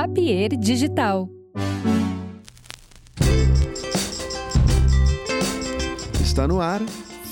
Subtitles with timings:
[0.00, 1.28] Papier Digital.
[6.22, 6.80] Está no ar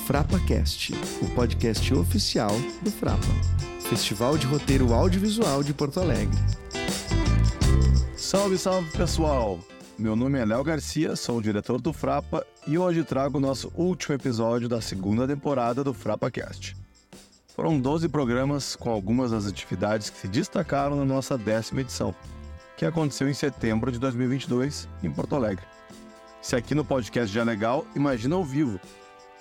[0.05, 2.51] FrapaCast, o podcast oficial
[2.81, 3.25] do Frapa,
[3.89, 6.37] Festival de Roteiro Audiovisual de Porto Alegre.
[8.17, 9.59] Salve, salve pessoal!
[9.97, 13.71] Meu nome é Léo Garcia, sou o diretor do Frapa e hoje trago o nosso
[13.77, 16.75] último episódio da segunda temporada do FrapaCast.
[17.55, 22.13] Foram 12 programas com algumas das atividades que se destacaram na nossa décima edição,
[22.77, 25.65] que aconteceu em setembro de 2022 em Porto Alegre.
[26.39, 28.79] Se aqui no podcast já é legal, imagina ao vivo.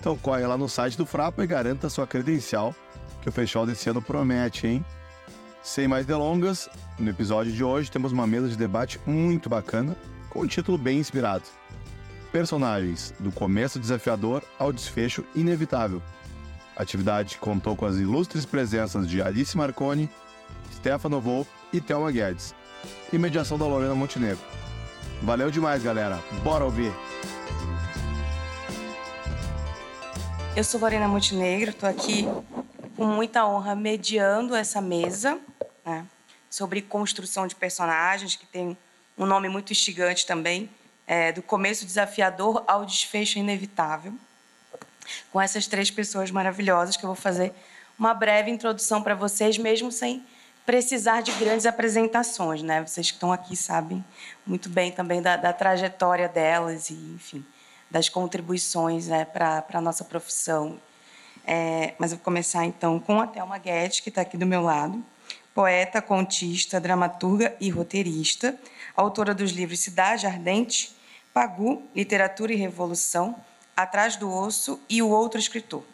[0.01, 2.75] Então corre lá no site do Frapa e garanta sua credencial,
[3.21, 4.85] que o festival desse ano promete, hein?
[5.63, 9.95] Sem mais delongas, no episódio de hoje temos uma mesa de debate muito bacana,
[10.31, 11.45] com um título bem inspirado.
[12.33, 16.03] Personagens, do começo desafiador ao desfecho inevitável,
[16.75, 20.09] a atividade contou com as ilustres presenças de Alice Marconi,
[20.73, 22.55] Stefano Volpe e Thelma Guedes,
[23.13, 24.45] e mediação da Lorena Montenegro.
[25.23, 26.19] Valeu demais, galera.
[26.43, 26.93] Bora ouvir!
[30.55, 32.27] Eu sou Lorena Montenegro, estou aqui
[32.97, 35.39] com muita honra mediando essa mesa
[35.85, 36.07] né,
[36.49, 38.77] sobre construção de personagens, que tem
[39.19, 40.71] um nome muito instigante também,
[41.07, 44.13] é, do começo desafiador ao desfecho inevitável
[45.31, 47.53] com essas três pessoas maravilhosas que eu vou fazer
[47.99, 50.25] uma breve introdução para vocês, mesmo sem
[50.67, 52.85] precisar de grandes apresentações, né?
[52.85, 54.05] Vocês que estão aqui sabem
[54.45, 57.47] muito bem também da, da trajetória delas e, enfim,
[57.89, 60.79] das contribuições né, para a nossa profissão.
[61.47, 64.61] É, mas eu vou começar então com a Thelma Guedes, que está aqui do meu
[64.61, 65.03] lado,
[65.55, 68.59] poeta, contista, dramaturga e roteirista,
[68.97, 70.95] autora dos livros Cidade Ardente,
[71.33, 73.37] Pagu, Literatura e Revolução,
[73.77, 75.85] Atrás do Osso e O Outro Escritor.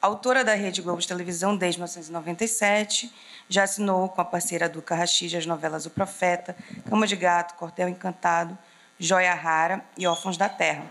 [0.00, 3.12] Autora da Rede Globo de Televisão desde 1997,
[3.48, 6.56] já assinou com a parceira do Carrachis as novelas O Profeta,
[6.88, 8.56] Cama de Gato, Cortel Encantado,
[8.98, 10.84] Joia Rara e Órfãos da Terra.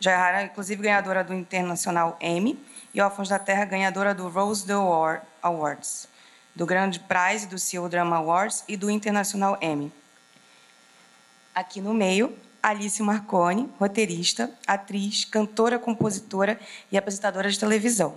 [0.00, 2.58] Joia Rara, inclusive, ganhadora do Internacional Emmy
[2.92, 6.08] e Órfãos da Terra, ganhadora do Rose d'Or Awards,
[6.54, 9.92] do Grande Prize, do CEO Drama Awards e do Internacional Emmy.
[11.54, 16.60] Aqui no meio, Alice Marconi, roteirista, atriz, cantora, compositora
[16.92, 18.14] e apresentadora de televisão.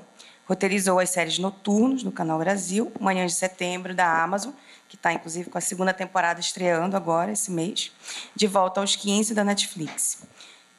[0.48, 4.54] Roteirizou as séries Noturnos, no Canal Brasil, Manhã de Setembro, da Amazon,
[4.88, 7.92] que está, inclusive, com a segunda temporada estreando agora, esse mês,
[8.36, 10.22] De Volta aos 15, da Netflix,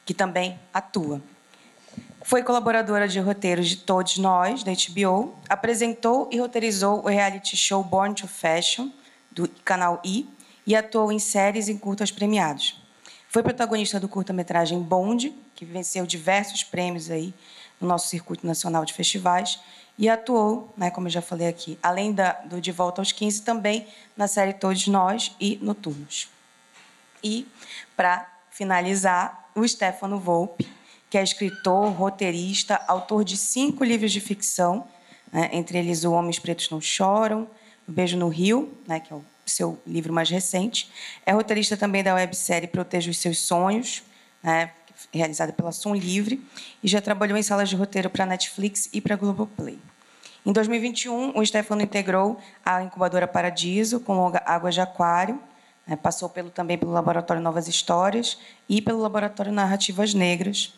[0.05, 1.21] que também atua.
[2.23, 7.83] Foi colaboradora de roteiros de Todos Nós, da HBO, apresentou e roteirizou o reality show
[7.83, 8.89] Born to Fashion,
[9.29, 10.25] do canal I,
[10.65, 12.86] e atuou em séries e curtas premiados.
[13.29, 17.33] Foi protagonista do curta-metragem Bonde, que venceu diversos prêmios aí
[17.79, 19.59] no nosso circuito nacional de festivais
[19.97, 23.41] e atuou, né, como eu já falei aqui, além da, do De Volta aos 15,
[23.41, 26.29] também na série Todos Nós e Noturnos.
[27.23, 27.47] E,
[27.95, 30.69] para finalizar, o Stefano Volpe,
[31.09, 34.87] que é escritor, roteirista, autor de cinco livros de ficção,
[35.31, 37.47] né, entre eles O Homens Pretos Não Choram,
[37.87, 40.91] O Beijo no Rio, né, que é o seu livro mais recente.
[41.25, 44.03] É roteirista também da websérie Proteja os Seus Sonhos,
[44.43, 44.71] né,
[45.13, 46.41] realizada pela Som Livre,
[46.83, 49.79] e já trabalhou em salas de roteiro para Netflix e para Globoplay.
[50.45, 55.41] Em 2021, o Stefano integrou a incubadora Paradiso com Água de Aquário,
[55.85, 58.37] né, passou pelo, também pelo Laboratório Novas Histórias
[58.67, 60.73] e pelo Laboratório Narrativas Negras,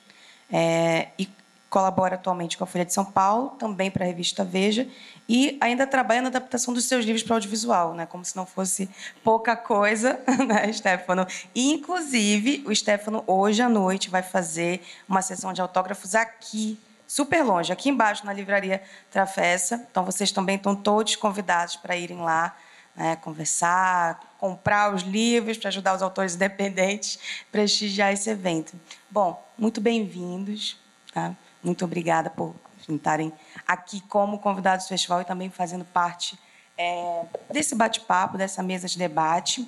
[0.52, 1.28] é, e
[1.70, 4.88] colabora atualmente com a Folha de São Paulo, também para a revista Veja,
[5.28, 8.06] e ainda trabalha na adaptação dos seus livros para audiovisual, né?
[8.06, 8.90] como se não fosse
[9.24, 11.28] pouca coisa, né, Stefano?
[11.54, 17.44] E, inclusive, o Stefano, hoje à noite, vai fazer uma sessão de autógrafos aqui, super
[17.44, 18.82] longe, aqui embaixo, na livraria
[19.12, 19.86] Trafessa.
[19.92, 22.56] Então, vocês também estão todos convidados para irem lá
[22.96, 27.20] né, conversar, comprar os livros para ajudar os autores independentes,
[27.52, 28.74] prestigiar esse evento.
[29.10, 30.78] Bom, muito bem-vindos.
[31.14, 31.36] Tá?
[31.64, 32.56] Muito obrigada por
[32.88, 33.32] estarem
[33.68, 36.40] aqui como convidados do festival e também fazendo parte
[36.78, 39.68] é, desse bate-papo, dessa mesa de debate.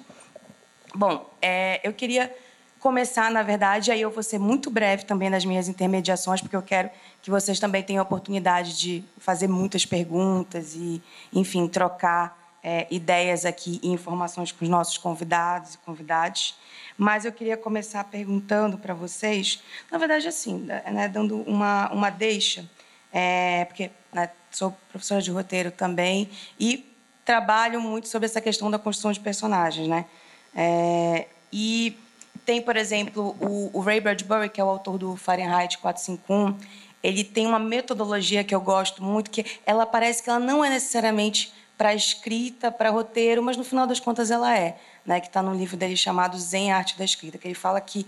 [0.96, 2.34] Bom, é, eu queria
[2.80, 6.64] começar, na verdade, aí eu vou ser muito breve também nas minhas intermediações, porque eu
[6.64, 6.90] quero
[7.22, 11.02] que vocês também tenham a oportunidade de fazer muitas perguntas e,
[11.32, 16.56] enfim, trocar é, ideias aqui e informações com os nossos convidados e convidadas.
[16.98, 19.62] Mas eu queria começar perguntando para vocês,
[19.92, 22.66] na verdade, assim, né, dando uma, uma deixa,
[23.12, 26.30] é, porque né, sou professora de roteiro também
[26.60, 26.90] e
[27.24, 30.06] trabalho muito sobre essa questão da construção de personagens, né?
[30.56, 31.98] É, e
[32.46, 36.58] tem, por exemplo, o, o, Ray Bradbury, que é o autor do Fahrenheit 451,
[37.04, 40.70] ele tem uma metodologia que eu gosto muito, que ela parece que ela não é
[40.70, 45.20] necessariamente para escrita, para roteiro, mas no final das contas ela é, né?
[45.20, 48.06] Que está no livro dele chamado Zen Arte da Escrita, que ele fala que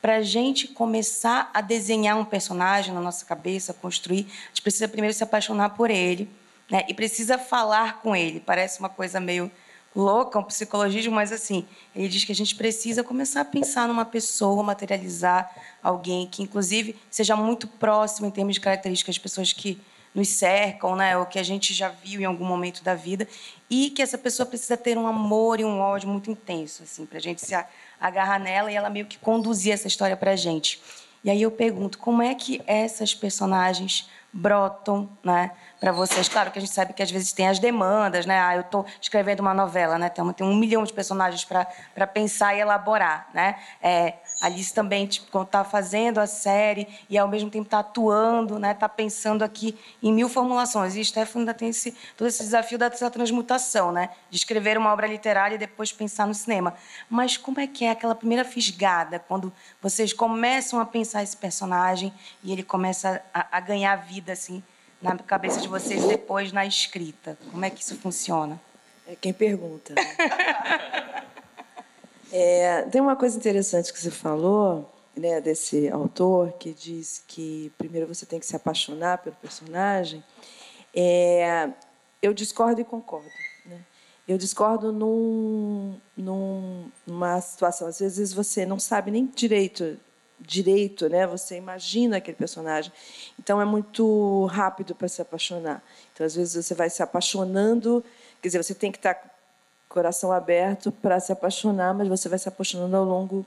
[0.00, 4.86] para a gente começar a desenhar um personagem na nossa cabeça, construir, a gente precisa
[4.86, 6.30] primeiro se apaixonar por ele,
[6.70, 6.84] né?
[6.88, 8.38] E precisa falar com ele.
[8.38, 9.50] Parece uma coisa meio
[9.96, 14.04] louca, um psicologismo, mas assim, ele diz que a gente precisa começar a pensar numa
[14.04, 15.50] pessoa, materializar
[15.82, 19.80] alguém que, inclusive, seja muito próximo em termos de características pessoas que
[20.16, 23.28] nos cercam, né, ou que a gente já viu em algum momento da vida,
[23.68, 27.18] e que essa pessoa precisa ter um amor e um ódio muito intenso, assim, para
[27.18, 27.54] a gente se
[28.00, 30.80] agarrar nela e ela meio que conduzir essa história para a gente.
[31.22, 36.30] E aí eu pergunto, como é que essas personagens brotam, né, para vocês?
[36.30, 38.40] Claro que a gente sabe que às vezes tem as demandas, né?
[38.40, 40.08] Ah, eu estou escrevendo uma novela, né?
[40.08, 43.58] Tem, tem um milhão de personagens para pensar e elaborar, né?
[43.82, 48.72] É, Alice também tipo, está fazendo a série e ao mesmo tempo está atuando, né?
[48.72, 50.94] Está pensando aqui em mil formulações.
[50.94, 54.10] E Stefano ainda tem esse, todo esse desafio dessa transmutação, né?
[54.30, 56.74] De escrever uma obra literária e depois pensar no cinema.
[57.08, 62.12] Mas como é que é aquela primeira fisgada quando vocês começam a pensar esse personagem
[62.42, 64.62] e ele começa a, a ganhar vida assim
[65.00, 67.38] na cabeça de vocês depois na escrita?
[67.50, 68.60] Como é que isso funciona?
[69.08, 69.94] É quem pergunta.
[69.94, 71.26] Né?
[72.32, 78.06] É, tem uma coisa interessante que você falou, né, desse autor que diz que primeiro
[78.06, 80.22] você tem que se apaixonar pelo personagem.
[80.94, 81.70] É,
[82.20, 83.28] eu discordo e concordo.
[83.64, 83.80] Né?
[84.26, 89.96] Eu discordo num, num, numa situação, às vezes você não sabe nem direito,
[90.40, 91.26] direito, né?
[91.26, 92.92] Você imagina aquele personagem,
[93.38, 95.82] então é muito rápido para se apaixonar.
[96.12, 98.04] Então às vezes você vai se apaixonando,
[98.42, 99.30] quer dizer, você tem que estar tá
[99.96, 103.46] coração aberto para se apaixonar, mas você vai se apaixonando ao longo.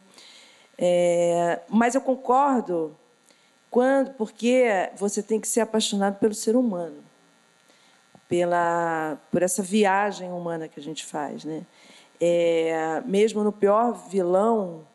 [0.76, 2.98] É, mas eu concordo
[3.70, 7.04] quando, porque você tem que ser apaixonado pelo ser humano,
[8.28, 11.64] pela por essa viagem humana que a gente faz, né?
[12.20, 14.88] É, mesmo no pior vilão,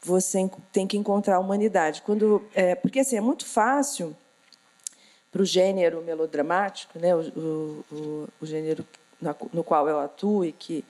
[0.00, 2.02] você tem que encontrar a humanidade.
[2.02, 4.16] Quando, é, porque assim é muito fácil
[5.32, 7.14] para o gênero melodramático, né?
[7.16, 7.20] o,
[7.90, 8.86] o, o gênero
[9.52, 10.84] no qual eu atuo e que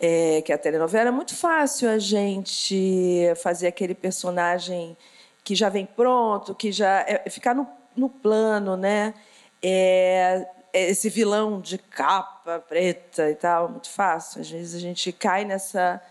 [0.00, 4.96] é, que é a telenovela, é muito fácil a gente fazer aquele personagem
[5.44, 9.14] que já vem pronto, que já é, ficar no, no plano, né?
[9.62, 14.40] É, é, esse vilão de capa preta e tal, muito fácil.
[14.40, 16.02] Às vezes a gente cai nessa,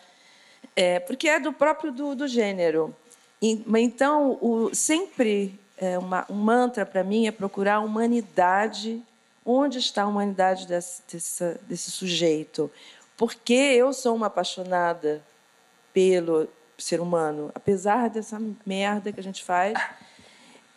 [0.75, 2.95] é, porque é do próprio do, do gênero.
[3.41, 9.01] Então, o, sempre é uma, um mantra para mim é procurar a humanidade
[9.53, 12.71] Onde está a humanidade desse, desse, desse sujeito?
[13.17, 15.21] Porque eu sou uma apaixonada
[15.93, 19.73] pelo ser humano, apesar dessa merda que a gente faz,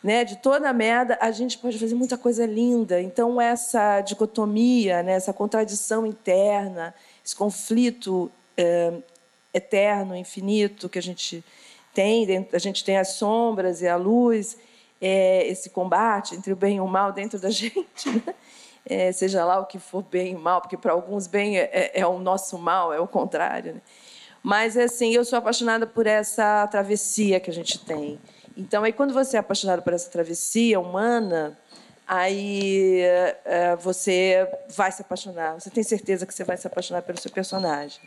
[0.02, 3.00] né, de toda a merda, a gente pode fazer muita coisa linda.
[3.00, 6.92] Então essa dicotomia, né, essa contradição interna,
[7.24, 8.92] esse conflito é,
[9.54, 11.44] eterno, infinito que a gente
[11.94, 14.58] tem, a gente tem as sombras e a luz,
[15.00, 18.34] é, esse combate entre o bem e o mal dentro da gente, né?
[18.86, 22.00] É, seja lá o que for bem e mal, porque para alguns bem é, é,
[22.00, 23.74] é, o nosso mal, é o contrário.
[23.74, 23.80] Né?
[24.42, 28.20] Mas assim, eu sou apaixonada por essa travessia que a gente tem.
[28.56, 31.58] Então, aí quando você é apaixonado por essa travessia humana,
[32.06, 33.00] aí
[33.44, 35.54] é, você vai se apaixonar.
[35.54, 38.02] Você tem certeza que você vai se apaixonar pelo seu personagem.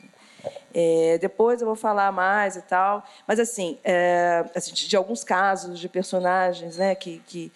[0.74, 5.24] É, depois eu vou falar mais e tal, mas assim, é, assim de, de, alguns
[5.24, 7.52] casos de personagens, né, que, que,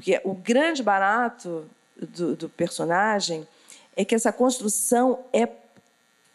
[0.00, 3.46] que é o grande barato do, do personagem
[3.96, 5.48] é que essa construção é,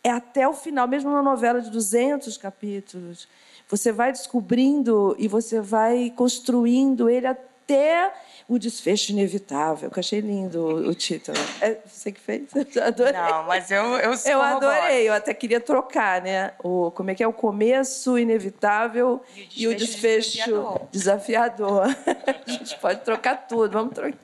[0.04, 3.28] é até o final, mesmo uma novela de 200 capítulos.
[3.70, 8.12] Você vai descobrindo e você vai construindo ele até
[8.50, 9.90] o desfecho inevitável.
[9.90, 11.38] Que eu achei lindo o, o título.
[11.62, 12.50] É você que fez?
[12.54, 13.14] Eu adorei.
[13.14, 15.08] Não, mas eu eu Eu adorei.
[15.08, 16.52] Eu até queria trocar, né?
[16.62, 19.22] O como é que é o começo inevitável
[19.56, 21.86] e o desfecho, e o desfecho desafiador.
[21.86, 21.86] desafiador.
[22.46, 23.72] A gente pode trocar tudo.
[23.72, 24.18] Vamos trocar.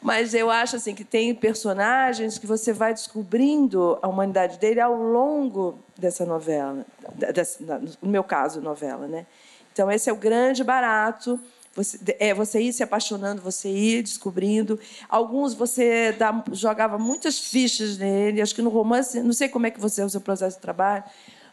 [0.00, 4.94] Mas eu acho assim que tem personagens que você vai descobrindo a humanidade dele ao
[4.94, 6.84] longo dessa novela,
[7.14, 9.26] dessa, no meu caso, novela, né?
[9.72, 11.40] Então esse é o grande barato.
[11.74, 14.80] Você, é você ir se apaixonando, você ir descobrindo.
[15.08, 18.40] Alguns você dá, jogava muitas fichas nele.
[18.40, 20.62] Acho que no romance, não sei como é que você é o seu processo de
[20.62, 21.04] trabalho,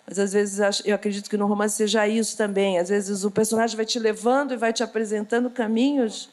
[0.07, 2.79] mas às vezes eu acredito que no romance seja isso também.
[2.79, 6.29] Às vezes o personagem vai te levando e vai te apresentando caminhos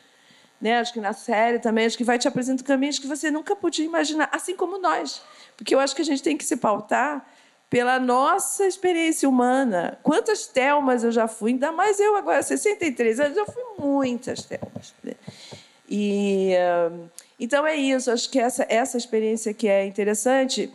[0.60, 0.78] né?
[0.78, 3.84] Acho que na série também, acho que vai te apresentando caminhos que você nunca podia
[3.84, 5.22] imaginar, assim como nós.
[5.56, 7.26] Porque eu acho que a gente tem que se pautar
[7.70, 9.98] pela nossa experiência humana.
[10.02, 14.92] Quantas telmas eu já fui, ainda mais eu agora, 63 anos, eu fui muitas telmas.
[15.04, 15.12] Né?
[15.88, 16.52] E,
[17.38, 20.70] Então é isso, acho que essa, essa experiência que é interessante.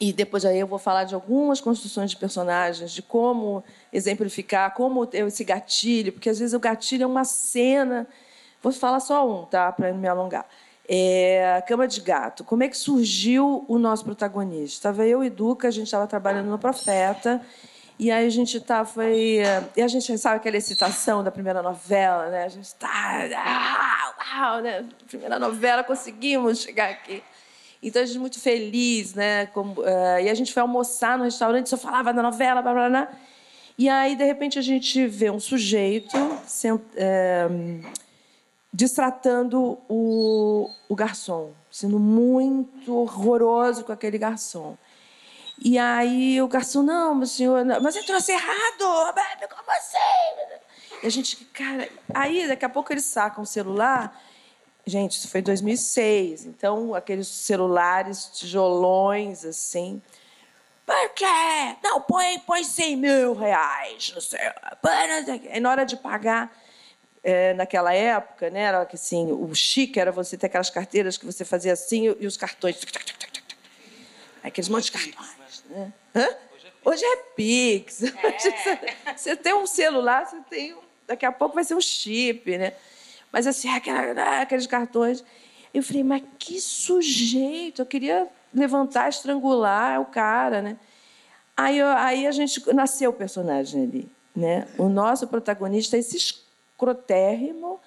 [0.00, 5.08] E depois aí eu vou falar de algumas construções de personagens, de como exemplificar, como
[5.12, 8.06] esse gatilho, porque às vezes o gatilho é uma cena.
[8.62, 9.72] Vou falar só um, tá?
[9.72, 10.46] Para não me alongar.
[10.88, 12.42] É, Cama de Gato.
[12.44, 14.88] Como é que surgiu o nosso protagonista?
[14.90, 17.40] Estava eu e Duca, a gente estava trabalhando no Profeta,
[17.98, 19.04] e aí a gente estava.
[19.08, 19.42] E
[19.80, 22.44] a gente sabe aquela excitação da primeira novela, né?
[22.44, 23.28] A gente está.
[24.18, 24.84] Uau, né?
[25.06, 27.22] Primeira novela, conseguimos chegar aqui.
[27.82, 29.46] Então a gente muito feliz, né?
[29.46, 32.88] Como, uh, e a gente foi almoçar no restaurante, só falava da novela, blá blá
[32.88, 33.08] blá.
[33.78, 37.48] E aí, de repente, a gente vê um sujeito sent, é,
[38.72, 44.76] destratando o, o garçom, sendo muito horroroso com aquele garçom.
[45.62, 49.14] E aí o garçom, não, meu senhor, não, mas entrou errado,
[49.48, 49.98] como assim?
[51.02, 54.18] E a gente, cara, aí daqui a pouco eles sacam o celular.
[54.86, 60.00] Gente, isso foi em 2006, então aqueles celulares tijolões assim.
[60.86, 61.76] Por quê?
[61.82, 64.40] Não, põe, põe 100 mil reais no seu.
[65.60, 66.50] Na hora de pagar,
[67.22, 71.44] é, naquela época, né, era assim, o chique era você ter aquelas carteiras que você
[71.44, 72.80] fazia assim e os cartões.
[74.42, 75.64] Aqueles montes de cartões.
[75.68, 75.92] Né?
[76.14, 76.28] Hã?
[76.84, 78.02] Hoje é Pix.
[78.02, 79.12] É.
[79.14, 80.74] Você tem um celular, você tem.
[81.06, 82.72] Daqui a pouco vai ser um chip, né?
[83.30, 85.22] Mas assim, né, aqueles cartões.
[85.74, 87.82] Eu falei, mas que sujeito!
[87.82, 90.76] Eu queria levantar, estrangular o cara, né?
[91.56, 94.66] Aí, aí a gente nasceu o personagem ali, né?
[94.78, 96.00] O nosso protagonista é
[96.80, 97.80] esse crotérrimo.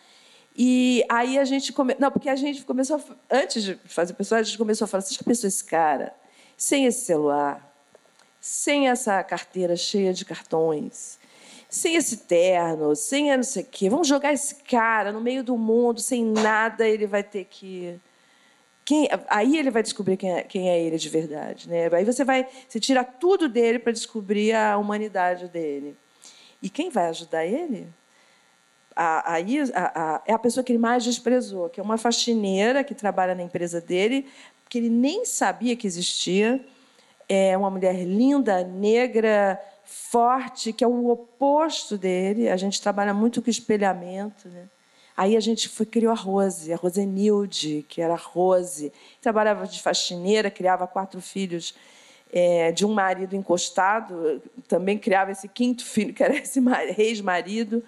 [0.56, 1.96] E aí a gente come...
[2.00, 3.36] não, porque a gente começou a...
[3.36, 6.14] antes de fazer o personagem, a gente começou a falar: você já pensou esse cara
[6.56, 7.74] sem esse celular,
[8.40, 11.20] sem essa carteira cheia de cartões,
[11.68, 15.58] sem esse terno, sem não sei o quê, vamos jogar esse cara no meio do
[15.58, 18.00] mundo sem nada, ele vai ter que
[18.86, 21.90] quem, aí ele vai descobrir quem é, quem é, ele de verdade, né?
[21.94, 25.98] Aí você vai, você tira tudo dele para descobrir a humanidade dele.
[26.62, 27.88] E quem vai ajudar ele?
[28.96, 32.94] A, a, a, é a pessoa que ele mais desprezou, que é uma faxineira que
[32.94, 34.28] trabalha na empresa dele,
[34.70, 36.64] que ele nem sabia que existia.
[37.28, 42.50] É uma mulher linda, negra, forte, que é o oposto dele.
[42.50, 44.48] A gente trabalha muito com espelhamento.
[44.50, 44.68] Né?
[45.16, 48.92] Aí a gente foi, criou a Rose, a Rosenilde, que era a Rose.
[49.22, 51.76] Trabalhava de faxineira, criava quatro filhos
[52.34, 56.60] é, de um marido encostado, também criava esse quinto filho, que era esse
[56.98, 57.84] ex-marido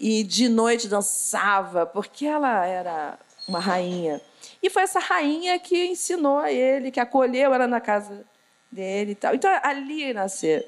[0.00, 4.18] e de noite dançava, porque ela era uma rainha.
[4.62, 8.24] E foi essa rainha que ensinou a ele, que acolheu ela na casa
[8.72, 9.34] dele e tal.
[9.34, 10.64] Então ali nasceu,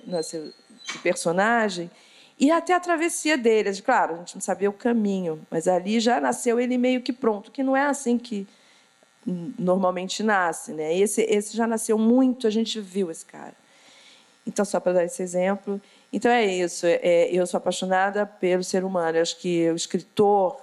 [0.95, 1.91] o personagem
[2.39, 3.81] e até a travessia deles.
[3.81, 7.51] Claro, a gente não sabia o caminho, mas ali já nasceu ele meio que pronto,
[7.51, 8.47] que não é assim que
[9.25, 10.95] normalmente nasce, né?
[10.95, 13.55] Esse, esse já nasceu muito, a gente viu esse cara.
[14.47, 15.81] Então, só para dar esse exemplo.
[16.13, 16.87] Então é isso.
[16.87, 19.17] É, eu sou apaixonada pelo ser humano.
[19.17, 20.61] Eu acho que o escritor,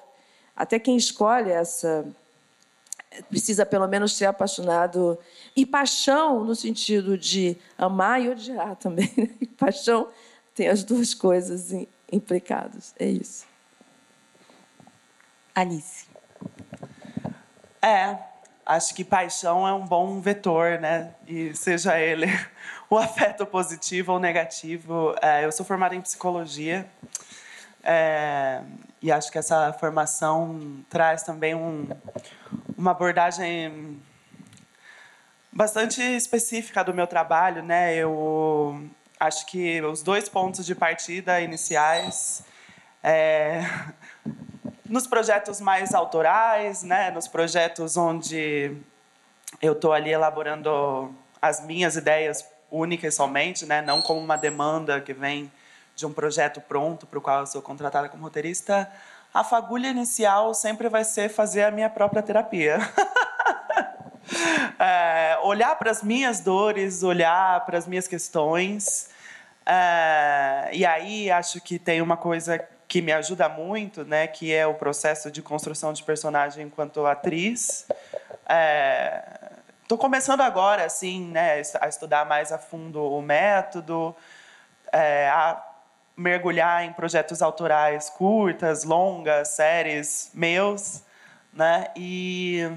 [0.56, 2.06] até quem escolhe essa,
[3.30, 5.18] precisa pelo menos ser apaixonado
[5.56, 9.12] e paixão no sentido de amar e odiar também.
[9.18, 9.30] Né?
[9.42, 10.10] E paixão
[10.54, 11.74] tem as duas coisas
[12.12, 12.94] implicadas.
[13.00, 13.48] É isso.
[15.56, 16.08] Alice.
[17.82, 18.18] É,
[18.66, 21.14] acho que paixão é um bom vetor, né?
[21.28, 22.28] E seja ele
[22.90, 25.16] o afeto positivo ou negativo.
[25.22, 26.90] É, eu sou formada em psicologia
[27.84, 28.62] é,
[29.02, 31.88] e acho que essa formação traz também um,
[32.78, 34.02] uma abordagem
[35.52, 37.96] bastante específica do meu trabalho, né?
[37.96, 42.44] Eu acho que os dois pontos de partida iniciais
[43.04, 43.62] é,
[44.86, 47.12] nos projetos mais autorais, né?
[47.12, 48.76] Nos projetos onde
[49.62, 53.82] eu estou ali elaborando as minhas ideias única e somente, né?
[53.82, 55.52] não como uma demanda que vem
[55.96, 58.90] de um projeto pronto para o qual eu sou contratada como roteirista,
[59.34, 62.80] a fagulha inicial sempre vai ser fazer a minha própria terapia.
[64.80, 69.10] é, olhar para as minhas dores, olhar para as minhas questões.
[69.66, 74.66] É, e aí acho que tem uma coisa que me ajuda muito, né, que é
[74.66, 77.86] o processo de construção de personagem enquanto atriz.
[78.48, 79.49] É,
[79.90, 84.16] Estou começando agora, assim, né, a estudar mais a fundo o método,
[84.92, 85.60] é, a
[86.16, 91.02] mergulhar em projetos autorais curtas, longas, séries meus,
[91.52, 91.88] né?
[91.96, 92.70] E,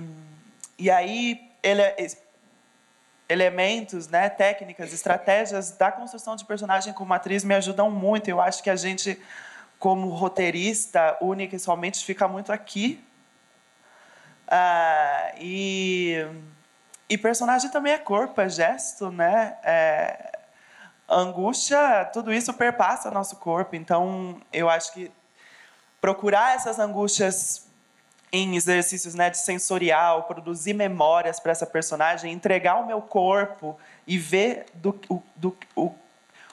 [0.79, 1.83] e aí ele,
[3.29, 8.29] elementos, né, técnicas, estratégias da construção de personagem como atriz me ajudam muito.
[8.29, 9.21] Eu acho que a gente,
[9.79, 13.05] como roteirista, única e somente, fica muito aqui
[14.53, 16.27] Uh, e,
[17.13, 19.59] e personagem também é corpo, é gesto, né?
[19.63, 20.39] É,
[21.07, 23.77] angústia, tudo isso perpassa nosso corpo.
[23.77, 25.13] Então, eu acho que
[26.01, 27.69] procurar essas angústias
[28.33, 34.17] em exercícios né, de sensorial, produzir memórias para essa personagem, entregar o meu corpo e
[34.17, 34.99] ver do,
[35.37, 35.95] do, o,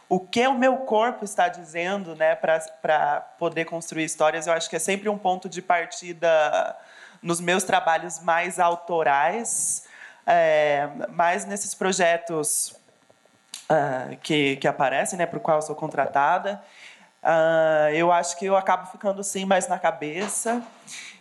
[0.09, 4.75] o que o meu corpo está dizendo né, para poder construir histórias, eu acho que
[4.75, 6.75] é sempre um ponto de partida
[7.21, 9.87] nos meus trabalhos mais autorais,
[10.25, 12.75] é, mais nesses projetos
[13.69, 16.61] uh, que, que aparecem, né, para o qual sou contratada.
[17.21, 20.63] Uh, eu acho que eu acabo ficando sim mais na cabeça.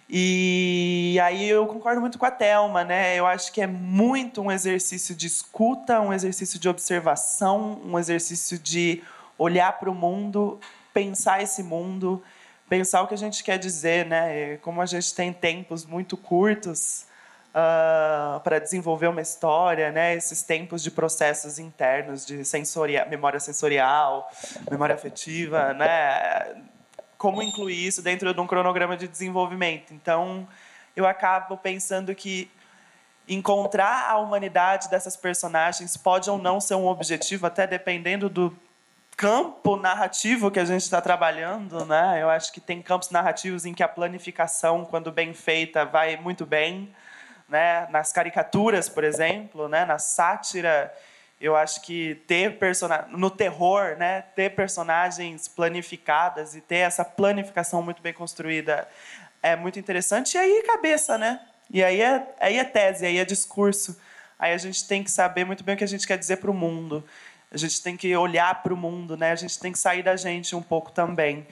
[0.08, 3.14] E aí eu concordo muito com a Thelma, né?
[3.14, 8.58] Eu acho que é muito um exercício de escuta, um exercício de observação, um exercício
[8.58, 9.02] de
[9.36, 10.58] olhar para o mundo,
[10.94, 12.22] pensar esse mundo,
[12.70, 14.56] pensar o que a gente quer dizer, né?
[14.58, 17.07] Como a gente tem tempos muito curtos
[17.58, 20.14] uh, ah, para desenvolver uma história, né?
[20.14, 24.30] Esses tempos de processos internos, de sensoria, memória sensorial,
[24.70, 26.62] memória afetiva, né?
[27.16, 29.92] Como incluir isso dentro de um cronograma de desenvolvimento?
[29.92, 30.46] Então,
[30.94, 32.50] eu acabo pensando que
[33.28, 38.56] encontrar a humanidade dessas personagens pode ou não ser um objetivo, até dependendo do
[39.16, 42.22] campo narrativo que a gente está trabalhando, né?
[42.22, 46.46] Eu acho que tem campos narrativos em que a planificação, quando bem feita, vai muito
[46.46, 46.94] bem
[47.48, 47.86] né?
[47.90, 49.84] Nas caricaturas, por exemplo, né?
[49.84, 50.92] Na sátira,
[51.40, 54.22] eu acho que ter personagem no terror, né?
[54.34, 58.86] Ter personagens planificadas e ter essa planificação muito bem construída
[59.42, 60.34] é muito interessante.
[60.34, 61.40] E aí cabeça, né?
[61.70, 63.98] E aí é, aí é tese, aí é discurso.
[64.38, 66.50] Aí a gente tem que saber muito bem o que a gente quer dizer para
[66.50, 67.04] o mundo.
[67.50, 69.32] A gente tem que olhar para o mundo, né?
[69.32, 71.46] A gente tem que sair da gente um pouco também.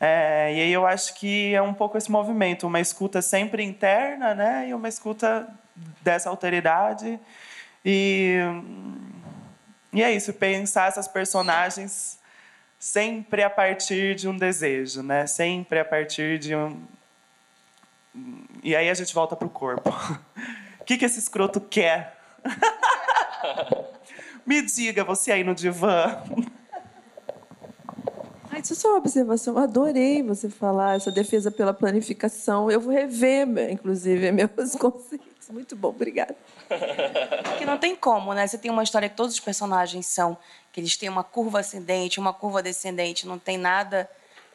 [0.00, 4.34] É, e aí eu acho que é um pouco esse movimento, uma escuta sempre interna,
[4.34, 5.48] né, e uma escuta
[6.02, 7.18] dessa alteridade.
[7.84, 8.36] E,
[9.92, 12.18] e é isso, pensar essas personagens
[12.78, 16.80] sempre a partir de um desejo, né, sempre a partir de um.
[18.62, 19.90] E aí a gente volta para o corpo.
[20.80, 22.16] O que, que esse escroto quer?
[24.46, 26.22] Me diga, você aí no divã.
[28.62, 29.54] Isso é só uma observação.
[29.54, 32.70] Eu adorei você falar essa defesa pela planificação.
[32.70, 35.48] Eu vou rever, inclusive, meus conceitos.
[35.50, 36.36] Muito bom, obrigada.
[37.44, 38.46] Porque não tem como, né?
[38.46, 40.36] Você tem uma história que todos os personagens são,
[40.72, 44.08] que eles têm uma curva ascendente, uma curva descendente, não tem nada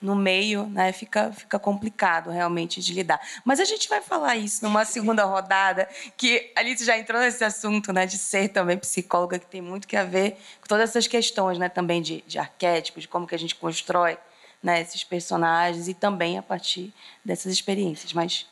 [0.03, 3.21] no meio, né, fica, fica complicado realmente de lidar.
[3.45, 5.87] Mas a gente vai falar isso numa segunda rodada,
[6.17, 9.87] que a Alice já entrou nesse assunto, né, de ser também psicóloga, que tem muito
[9.87, 13.33] que a ver com todas essas questões, né, também de, de arquétipos, de como que
[13.33, 14.17] a gente constrói
[14.61, 18.11] né, esses personagens e também a partir dessas experiências.
[18.11, 18.45] Mas,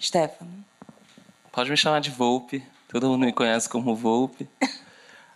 [0.00, 0.64] Stefano.
[1.52, 4.48] Pode me chamar de Volpe, todo mundo me conhece como Volpe.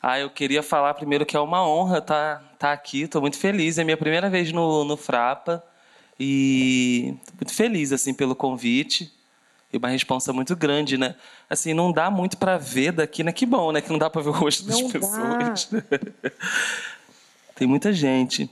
[0.07, 3.39] Ah, eu queria falar primeiro que é uma honra estar tá, tá aqui, estou muito
[3.39, 3.79] feliz.
[3.79, 5.65] É minha primeira vez no, no Frapa
[6.21, 9.11] e muito feliz assim pelo convite.
[9.73, 11.15] E uma responsa muito grande, né?
[11.49, 13.33] Assim, não dá muito para ver daqui, né?
[13.33, 13.81] Que bom, né?
[13.81, 15.71] Que não dá para ver o rosto das pessoas.
[17.57, 18.51] Tem muita gente.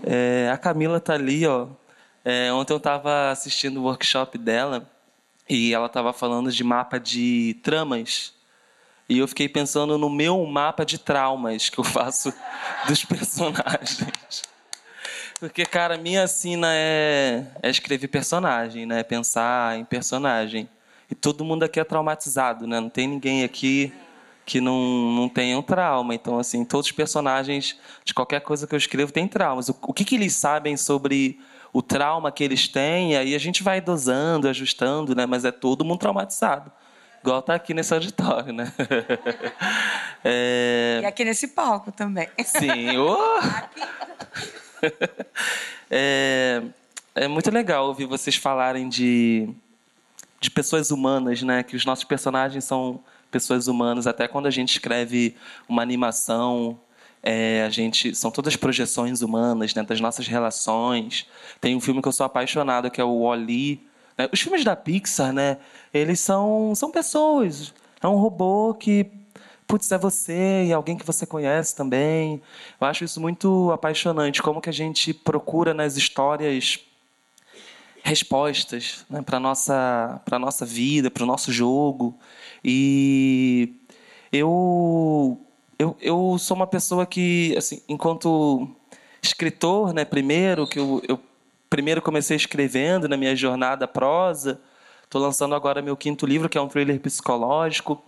[0.00, 1.66] É, a Camila tá ali, ó.
[2.24, 4.88] É, ontem eu estava assistindo o workshop dela
[5.50, 8.32] e ela estava falando de mapa de tramas.
[9.08, 12.32] E eu fiquei pensando no meu mapa de traumas que eu faço
[12.88, 14.42] dos personagens.
[15.38, 19.02] Porque, cara, minha sina é, é escrever personagem, né?
[19.02, 20.68] Pensar em personagem.
[21.10, 22.80] E todo mundo aqui é traumatizado, né?
[22.80, 23.92] Não tem ninguém aqui
[24.46, 24.80] que não,
[25.12, 26.14] não tenha um trauma.
[26.14, 29.68] Então, assim, todos os personagens de qualquer coisa que eu escrevo têm traumas.
[29.68, 31.38] O, o que, que eles sabem sobre
[31.74, 33.16] o trauma que eles têm?
[33.16, 35.26] Aí a gente vai dosando, ajustando, né?
[35.26, 36.72] Mas é todo mundo traumatizado
[37.24, 38.70] igual tá aqui nesse auditório, né?
[40.26, 41.00] É...
[41.02, 42.26] E aqui nesse palco também.
[42.46, 42.96] Sim.
[42.96, 43.18] Oh!
[45.90, 46.62] é...
[47.14, 49.50] é muito legal ouvir vocês falarem de,
[50.40, 51.62] de pessoas humanas, né?
[51.62, 54.06] Que os nossos personagens são pessoas humanas.
[54.06, 55.36] Até quando a gente escreve
[55.68, 56.80] uma animação,
[57.22, 59.82] é, a gente são todas projeções humanas, né?
[59.82, 61.28] Das nossas relações.
[61.60, 64.28] Tem um filme que eu sou apaixonado que é o Wall-E né?
[64.32, 65.58] Os filmes da Pixar, né?
[65.92, 67.74] Eles são, são pessoas.
[68.02, 69.06] É um robô que,
[69.66, 72.40] putz, é você e alguém que você conhece também.
[72.80, 74.42] Eu acho isso muito apaixonante.
[74.42, 76.80] Como que a gente procura nas histórias
[78.04, 82.14] respostas né, para nossa para nossa vida, para o nosso jogo.
[82.62, 83.74] E
[84.30, 85.40] eu,
[85.78, 88.68] eu eu sou uma pessoa que assim, enquanto
[89.22, 91.18] escritor, né, primeiro que eu, eu
[91.74, 94.60] primeiro comecei escrevendo na minha jornada prosa,
[95.02, 98.00] Estou lançando agora meu quinto livro, que é um thriller psicológico.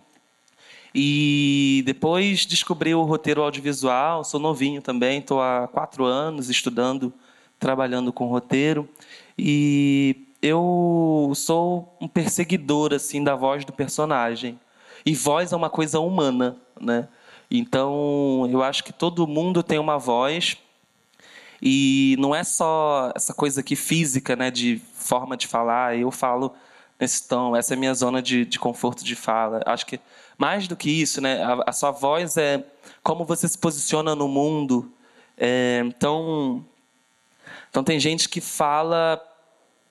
[0.95, 4.23] E depois descobri o roteiro audiovisual.
[4.23, 7.13] Sou novinho também, estou há quatro anos estudando,
[7.59, 8.89] trabalhando com roteiro.
[9.37, 14.59] E eu sou um perseguidor assim da voz do personagem.
[15.05, 17.09] E voz é uma coisa humana, né?
[17.51, 20.57] Então, eu acho que todo mundo tem uma voz
[21.61, 25.97] e não é só essa coisa aqui física, né, de forma de falar.
[25.97, 26.55] Eu falo
[26.99, 29.61] nesse tom, essa é a minha zona de, de conforto de fala.
[29.67, 30.01] Acho que
[30.39, 32.65] mais do que isso, né, a, a sua voz é
[33.03, 34.91] como você se posiciona no mundo.
[35.37, 36.65] É, então,
[37.71, 39.23] então tem gente que fala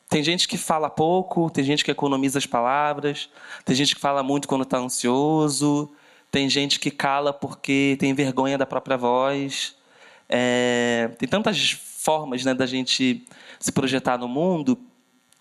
[0.07, 3.27] tem gente que fala pouco, tem gente que economiza as palavras,
[3.65, 5.91] tem gente que fala muito quando está ansioso,
[6.31, 9.75] tem gente que cala porque tem vergonha da própria voz.
[10.29, 13.25] É, tem tantas formas né, da gente
[13.59, 14.77] se projetar no mundo.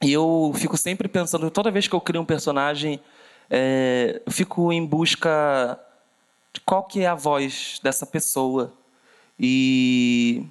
[0.03, 3.01] E eu fico sempre pensando, toda vez que eu crio um personagem,
[3.49, 5.79] é, eu fico em busca
[6.53, 8.73] de qual que é a voz dessa pessoa.
[9.39, 10.45] E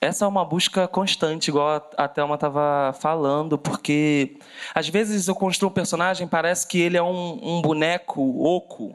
[0.00, 4.36] essa é uma busca constante, igual a Thelma estava falando, porque
[4.74, 8.94] às vezes eu construo um personagem, parece que ele é um, um boneco oco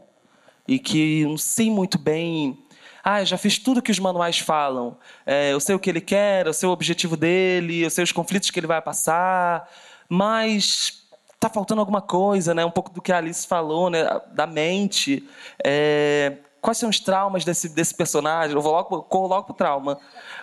[0.68, 2.58] e que não sei muito bem.
[3.04, 4.98] Ah, eu já fiz tudo que os manuais falam.
[5.26, 8.12] É, eu sei o que ele quer, eu sei o objetivo dele, eu sei os
[8.12, 9.70] conflitos que ele vai passar,
[10.08, 11.02] mas
[11.34, 12.64] está faltando alguma coisa, né?
[12.64, 14.04] Um pouco do que a Alice falou, né?
[14.34, 15.28] Da mente.
[15.66, 18.56] É, quais são os traumas desse, desse personagem?
[18.56, 19.98] Eu vou logo, corro logo pro trauma.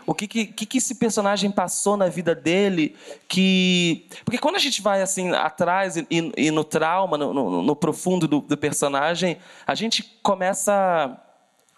[0.05, 2.97] O que que, que que esse personagem passou na vida dele
[3.29, 4.09] que...
[4.25, 8.27] Porque quando a gente vai assim atrás e, e no trauma, no, no, no profundo
[8.27, 11.17] do, do, personagem, a gente começa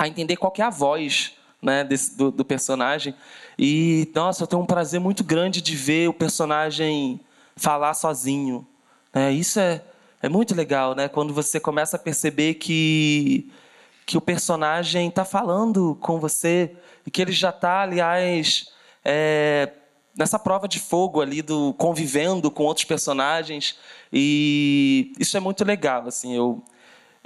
[0.01, 3.15] a entender qual é a voz né, desse, do, do personagem.
[3.59, 7.21] E, nossa, eu tenho um prazer muito grande de ver o personagem
[7.55, 8.67] falar sozinho.
[9.15, 9.31] Né?
[9.33, 9.83] Isso é,
[10.23, 11.07] é muito legal, né?
[11.07, 13.53] Quando você começa a perceber que
[14.07, 16.75] que o personagem está falando com você
[17.07, 18.73] e que ele já está, aliás,
[19.05, 19.71] é,
[20.19, 23.79] nessa prova de fogo ali do convivendo com outros personagens
[24.13, 26.35] e isso é muito legal, assim.
[26.35, 26.61] Eu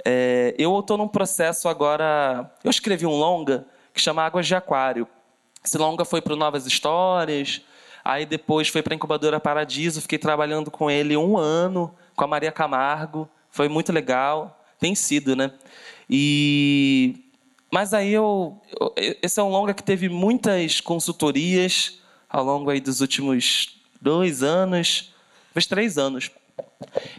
[0.05, 2.51] é, eu estou num processo agora.
[2.63, 5.07] Eu escrevi um longa que chama Águas de Aquário.
[5.63, 7.61] Esse longa foi para Novas Histórias.
[8.03, 12.27] Aí depois foi para a incubadora Paradiso, fiquei trabalhando com ele um ano, com a
[12.27, 13.27] Maria Camargo.
[13.49, 14.63] Foi muito legal.
[14.79, 15.51] Tem sido, né?
[16.07, 17.15] E
[17.71, 18.61] mas aí eu,
[19.21, 25.13] esse é um longa que teve muitas consultorias ao longo aí dos últimos dois anos,
[25.47, 26.31] talvez três anos.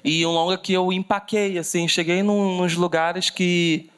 [0.05, 3.91] E um longa que eu empaquei, assim, cheguei num, nos lugares que,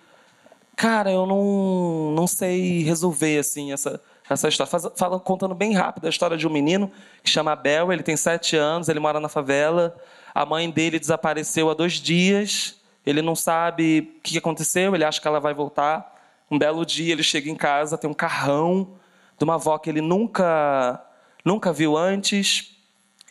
[0.76, 4.70] cara, eu não, não sei resolver, assim, essa, essa história.
[4.70, 6.90] Faz, fala, contando bem rápido a história de um menino
[7.22, 9.96] que chama Abel, ele tem sete anos, ele mora na favela,
[10.34, 15.20] a mãe dele desapareceu há dois dias, ele não sabe o que aconteceu, ele acha
[15.20, 16.16] que ela vai voltar.
[16.50, 18.94] Um belo dia ele chega em casa, tem um carrão
[19.38, 21.04] de uma avó que ele nunca
[21.44, 22.76] nunca viu antes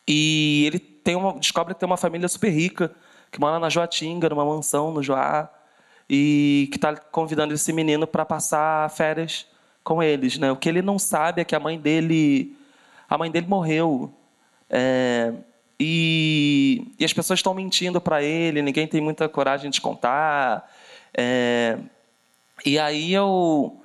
[0.08, 2.92] e ele tem uma, descobre que tem uma família super rica
[3.32, 5.50] que mora na Joatinga, numa mansão no Joá
[6.10, 9.48] e que está convidando esse menino para passar férias
[9.86, 10.52] com eles, né?
[10.52, 12.54] O que ele não sabe é que a mãe dele
[13.10, 14.14] a mãe dele morreu.
[14.70, 15.32] É,
[15.80, 20.70] e, e as pessoas estão mentindo para ele, ninguém tem muita coragem de contar.
[21.18, 21.78] É,
[22.66, 23.82] e aí eu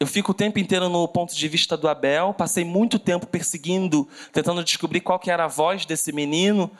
[0.00, 4.08] eu fico o tempo inteiro no ponto de vista do Abel, passei muito tempo perseguindo,
[4.32, 6.70] tentando descobrir qual que era a voz desse menino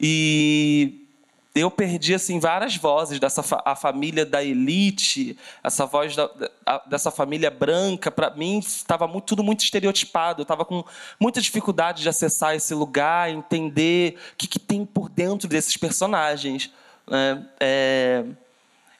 [0.00, 1.06] e
[1.54, 6.28] eu perdi assim várias vozes dessa fa a família da elite, essa voz da,
[6.66, 8.10] a, dessa família branca.
[8.10, 10.40] Para mim estava muito, tudo muito estereotipado.
[10.40, 10.84] Eu estava com
[11.20, 16.72] muita dificuldade de acessar esse lugar, entender o que, que tem por dentro desses personagens.
[17.06, 17.46] Né?
[17.60, 18.24] É,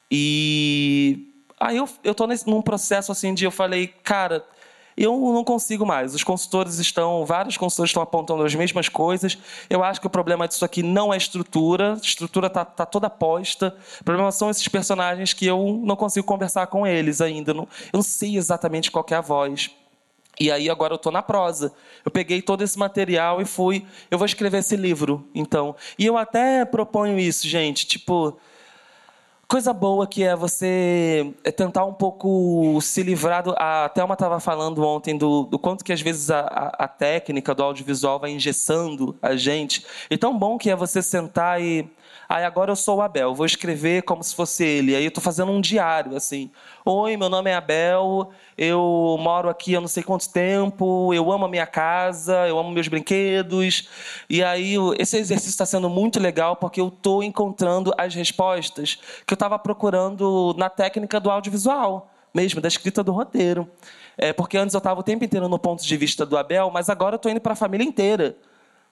[0.09, 4.45] e aí eu eu estou num processo assim de eu falei, cara,
[4.97, 6.15] eu não consigo mais.
[6.15, 9.37] Os consultores estão, vários consultores estão apontando as mesmas coisas.
[9.69, 13.75] Eu acho que o problema disso aqui não é estrutura, estrutura está tá toda posta.
[13.99, 17.51] O problema são esses personagens que eu não consigo conversar com eles ainda.
[17.51, 19.69] Eu não sei exatamente qual é a voz.
[20.39, 21.73] E aí agora eu estou na prosa.
[22.03, 23.85] Eu peguei todo esse material e fui.
[24.09, 25.75] Eu vou escrever esse livro, então.
[25.97, 27.85] E eu até proponho isso, gente.
[27.85, 28.37] Tipo,
[29.47, 33.53] Coisa boa que é você é tentar um pouco se livrar do.
[33.57, 37.61] A Thelma estava falando ontem do, do, quanto que às vezes a, a, técnica do
[37.61, 39.85] audiovisual vai engessando a gente.
[40.09, 41.87] E tão bom que é você sentar e.
[42.27, 44.95] Aí agora eu sou o Abel, vou escrever como se fosse ele.
[44.95, 46.49] Aí eu estou fazendo um diário, assim.
[46.83, 51.45] Oi, meu nome é Abel, eu moro aqui há não sei quanto tempo, eu amo
[51.45, 53.89] a minha casa, eu amo meus brinquedos.
[54.29, 59.33] E aí esse exercício está sendo muito legal porque eu estou encontrando as respostas que
[59.33, 63.69] eu estava procurando na técnica do audiovisual, mesmo, da escrita do roteiro.
[64.17, 66.89] É, porque antes eu estava o tempo inteiro no ponto de vista do Abel, mas
[66.89, 68.35] agora eu estou indo para a família inteira.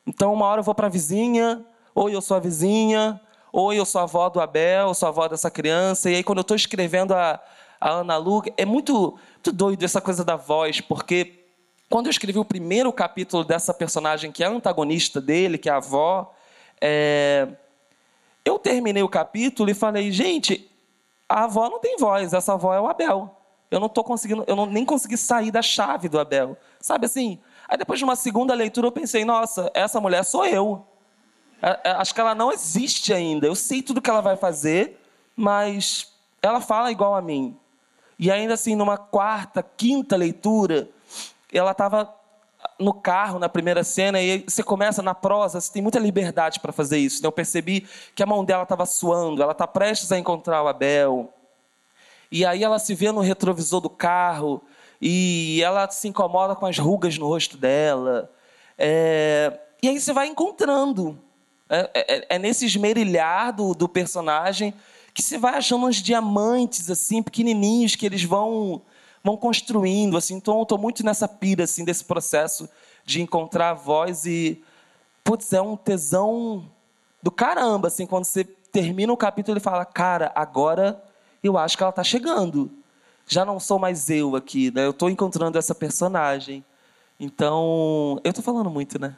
[0.06, 1.64] Então, uma hora eu vou para a vizinha,
[1.96, 3.20] ou eu sou a vizinha,
[3.54, 6.10] ou eu sou a avó do Abel, eu sou a avó dessa criança.
[6.10, 7.40] E aí, quando eu estou escrevendo a,
[7.80, 11.46] a Ana Lu, é muito, muito doido essa coisa da voz, porque
[11.88, 15.72] quando eu escrevi o primeiro capítulo dessa personagem, que é a antagonista dele, que é
[15.72, 16.34] a avó,
[16.82, 17.48] é...
[18.44, 20.68] eu terminei o capítulo e falei, gente,
[21.30, 23.38] a avó não tem voz, essa avó é o Abel.
[23.70, 26.58] Eu não estou conseguindo, eu não, nem consegui sair da chave do Abel.
[26.80, 27.40] Sabe assim?
[27.68, 30.88] Aí depois de uma segunda leitura eu pensei, nossa, essa mulher sou eu.
[31.98, 33.48] Acho que ela não existe ainda.
[33.48, 35.00] Eu sei tudo que ela vai fazer,
[35.36, 37.58] mas ela fala igual a mim.
[38.20, 40.90] E ainda assim, numa quarta, quinta leitura,
[41.52, 42.14] ela estava
[42.80, 46.74] no carro na primeira cena e você começa na prosa, você tem muita liberdade para
[46.74, 47.22] fazer isso.
[47.22, 47.28] Né?
[47.28, 51.34] Eu percebi que a mão dela estava suando, ela está prestes a encontrar o Abel.
[52.32, 54.62] E aí ela se vê no retrovisor do carro
[55.02, 58.30] e ela se incomoda com as rugas no rosto dela.
[58.78, 59.60] É...
[59.82, 61.20] E aí você vai encontrando.
[61.70, 64.74] É, é, é nesse esmerilhar do, do personagem
[65.14, 68.82] que você vai achando uns diamantes assim pequenininhos que eles vão
[69.24, 70.36] vão construindo assim.
[70.36, 72.70] Então eu estou muito nessa pira assim desse processo
[73.06, 74.62] de encontrar a voz e
[75.24, 76.70] putz, é um tesão
[77.22, 81.02] do caramba assim quando você termina o capítulo e fala, cara, agora
[81.44, 82.84] eu acho que ela está chegando
[83.28, 84.86] já não sou mais eu aqui, né?
[84.86, 86.64] Eu estou encontrando essa personagem.
[87.20, 89.16] Então, eu estou falando muito, né?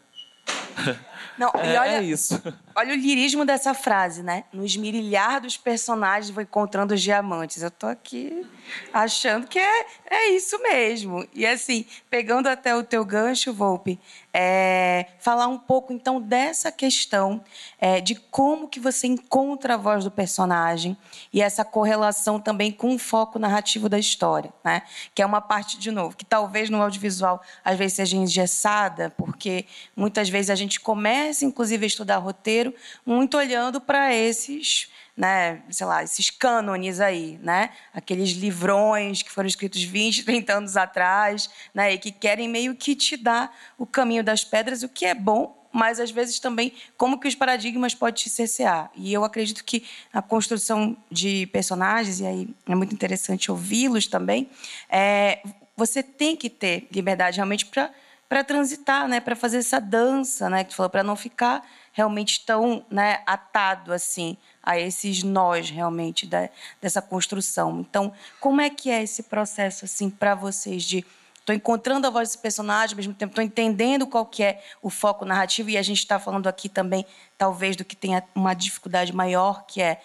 [1.37, 2.41] Não, é, olha, é, isso.
[2.75, 4.43] Olha o lirismo dessa frase, né?
[4.51, 7.61] No esmirilhar dos personagens, vou encontrando os diamantes.
[7.61, 8.45] Eu tô aqui
[8.93, 11.27] achando que é, é isso mesmo.
[11.33, 13.99] E assim, pegando até o teu gancho, Volpe,
[14.33, 17.41] é, falar um pouco então dessa questão
[17.79, 20.97] é, de como que você encontra a voz do personagem
[21.31, 24.81] e essa correlação também com o foco narrativo da história, né?
[25.13, 29.65] Que é uma parte de novo que talvez no audiovisual às vezes seja engessada, porque
[29.95, 32.73] muitas vezes a gente começa inclusive a estudar roteiro
[33.05, 37.69] muito olhando para esses né, sei lá, esses cânones aí, né?
[37.93, 42.95] Aqueles livrões que foram escritos 20, 30 anos atrás, né, e que querem meio que
[42.95, 47.19] te dar o caminho das pedras, o que é bom, mas às vezes também como
[47.19, 48.91] que os paradigmas podem te cercear.
[48.95, 54.49] E eu acredito que a construção de personagens, e aí é muito interessante ouvi-los também,
[54.89, 55.41] é,
[55.77, 57.91] você tem que ter liberdade realmente para
[58.27, 62.45] para transitar, né, para fazer essa dança, né, que tu falou, para não ficar realmente
[62.45, 66.49] tão, né, atado assim a esses nós realmente da,
[66.81, 67.79] dessa construção.
[67.79, 71.05] Então, como é que é esse processo assim para vocês de
[71.39, 74.89] estou encontrando a voz desse personagem, ao mesmo tempo estou entendendo qual que é o
[74.89, 77.05] foco narrativo e a gente está falando aqui também
[77.37, 80.01] talvez do que tenha uma dificuldade maior, que é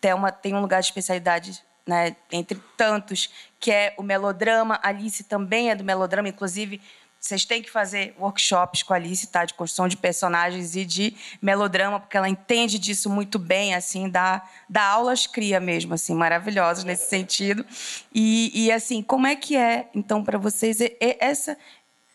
[0.00, 4.78] ter uma, tem um lugar de especialidade né, entre tantos, que é o melodrama.
[4.82, 6.80] Alice também é do melodrama, inclusive
[7.22, 9.44] vocês têm que fazer workshops com a Alice, tá?
[9.44, 14.42] De construção de personagens e de melodrama, porque ela entende disso muito bem, assim, dá,
[14.68, 17.64] dá aulas cria mesmo, assim, maravilhosas nesse sentido.
[18.12, 21.56] E, e assim, como é que é, então, para vocês essa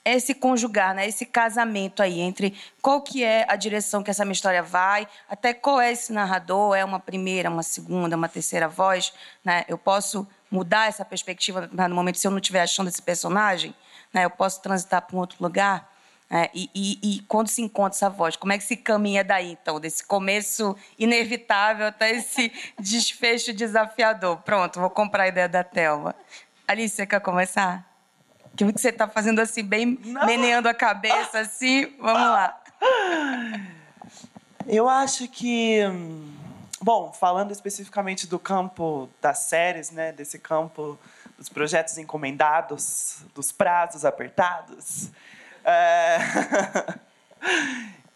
[0.04, 4.32] esse conjugar, né, esse casamento aí entre qual que é a direção que essa minha
[4.32, 9.14] história vai, até qual é esse narrador, é uma primeira, uma segunda, uma terceira voz,
[9.44, 9.66] né?
[9.68, 13.76] Eu posso mudar essa perspectiva no momento se eu não estiver achando esse personagem,
[14.14, 14.26] né?
[14.26, 15.92] Eu posso transitar para um outro lugar.
[16.30, 19.54] É, e, e, e, quando se encontra essa voz, como é que se caminha daí,
[19.54, 24.38] então, desse começo inevitável até esse desfecho desafiador?
[24.38, 26.14] Pronto, vou comprar a ideia da Thelma.
[26.68, 27.86] Alice, você quer começar?
[28.58, 30.26] Que você está fazendo assim, bem Não.
[30.26, 31.96] meneando a cabeça, assim.
[31.98, 32.62] Vamos lá.
[34.68, 35.80] Eu acho que.
[36.82, 41.00] Bom, falando especificamente do campo das séries, né, desse campo
[41.38, 45.10] dos projetos encomendados, dos prazos apertados.
[45.64, 46.18] É...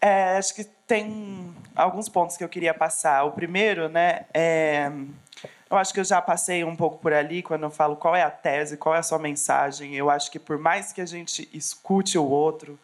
[0.00, 3.24] é, acho que tem alguns pontos que eu queria passar.
[3.24, 4.90] O primeiro, né, é...
[5.70, 8.22] eu acho que eu já passei um pouco por ali quando eu falo qual é
[8.22, 9.94] a tese, qual é a sua mensagem.
[9.94, 12.78] Eu acho que por mais que a gente escute o outro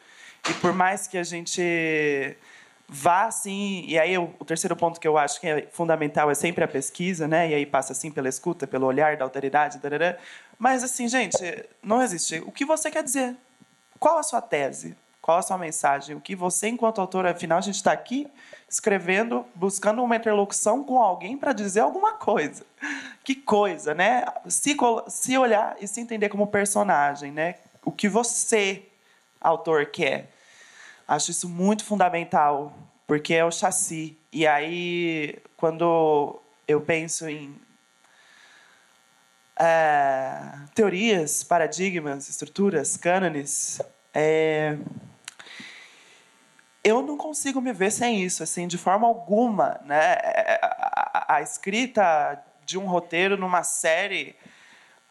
[0.49, 2.37] e por mais que a gente
[2.89, 6.65] vá assim, e aí o, terceiro ponto que eu acho que é fundamental é sempre
[6.65, 7.51] a pesquisa, né?
[7.51, 10.17] E aí passa assim pela escuta, pelo olhar da autoridade, tarará.
[10.59, 11.37] mas assim, gente,
[11.83, 12.39] não existe.
[12.47, 13.37] O que você quer dizer?
[14.01, 14.97] Qual a sua tese?
[15.21, 16.17] Qual a sua mensagem?
[16.17, 18.27] O que você, enquanto autor, afinal, a gente está aqui
[18.67, 22.65] escrevendo, buscando uma interlocução com alguém para dizer alguma coisa.
[23.23, 24.25] Que coisa, né?
[24.47, 24.75] Se,
[25.09, 27.57] se olhar e se entender como personagem, né?
[27.85, 28.85] O que você,
[29.39, 30.31] autor, quer.
[31.09, 32.75] Acho isso muito fundamental,
[33.07, 34.19] porque é o chassi.
[34.31, 37.59] E aí, quando eu penso em
[39.59, 40.39] é,
[40.75, 43.81] teorias, paradigmas, estruturas, cânones,
[44.13, 44.77] é,
[46.85, 50.13] eu não consigo me ver sem isso, assim, de forma alguma, né?
[50.61, 54.37] A, a, a escrita de um roteiro numa série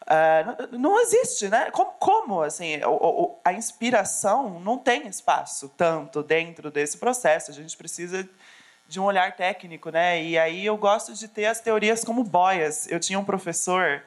[0.08, 1.70] uh, não, existe, né?
[1.70, 7.50] Como, como assim, o, o, a inspiração não tem espaço tanto dentro desse processo.
[7.50, 8.28] A gente precisa
[8.88, 10.22] de um olhar técnico, né?
[10.22, 12.90] E aí eu gosto de ter as teorias como boias.
[12.90, 14.02] Eu tinha um professor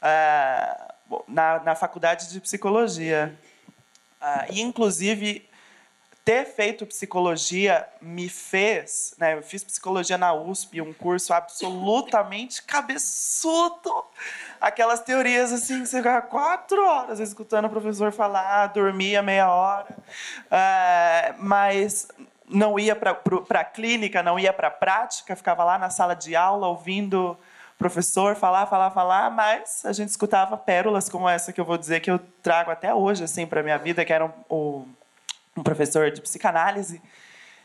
[0.00, 3.36] uh, na, na faculdade de psicologia
[4.20, 5.48] uh, e inclusive
[6.26, 9.34] ter feito psicologia me fez, né?
[9.34, 14.04] Eu fiz psicologia na USP, um curso absolutamente cabeçudo.
[14.60, 19.96] Aquelas teorias assim, você ficava quatro horas escutando o professor falar, dormia meia hora,
[20.46, 22.08] uh, mas
[22.48, 23.20] não ia para
[23.60, 27.38] a clínica, não ia para a prática, ficava lá na sala de aula ouvindo
[27.76, 31.78] o professor falar, falar, falar, mas a gente escutava pérolas como essa que eu vou
[31.78, 34.88] dizer que eu trago até hoje assim para minha vida, que era o
[35.56, 37.00] um professor de psicanálise.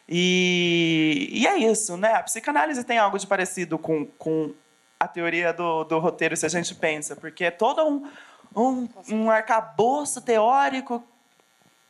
[0.07, 2.13] E, e é isso, né?
[2.13, 4.53] A psicanálise tem algo de parecido com, com
[4.99, 8.09] a teoria do, do roteiro, se a gente pensa, porque é todo um,
[8.55, 11.03] um, um arcabouço teórico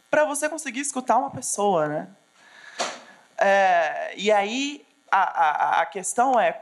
[0.09, 2.07] para você conseguir escutar uma pessoa, né?
[3.37, 6.61] É, e aí a, a, a questão é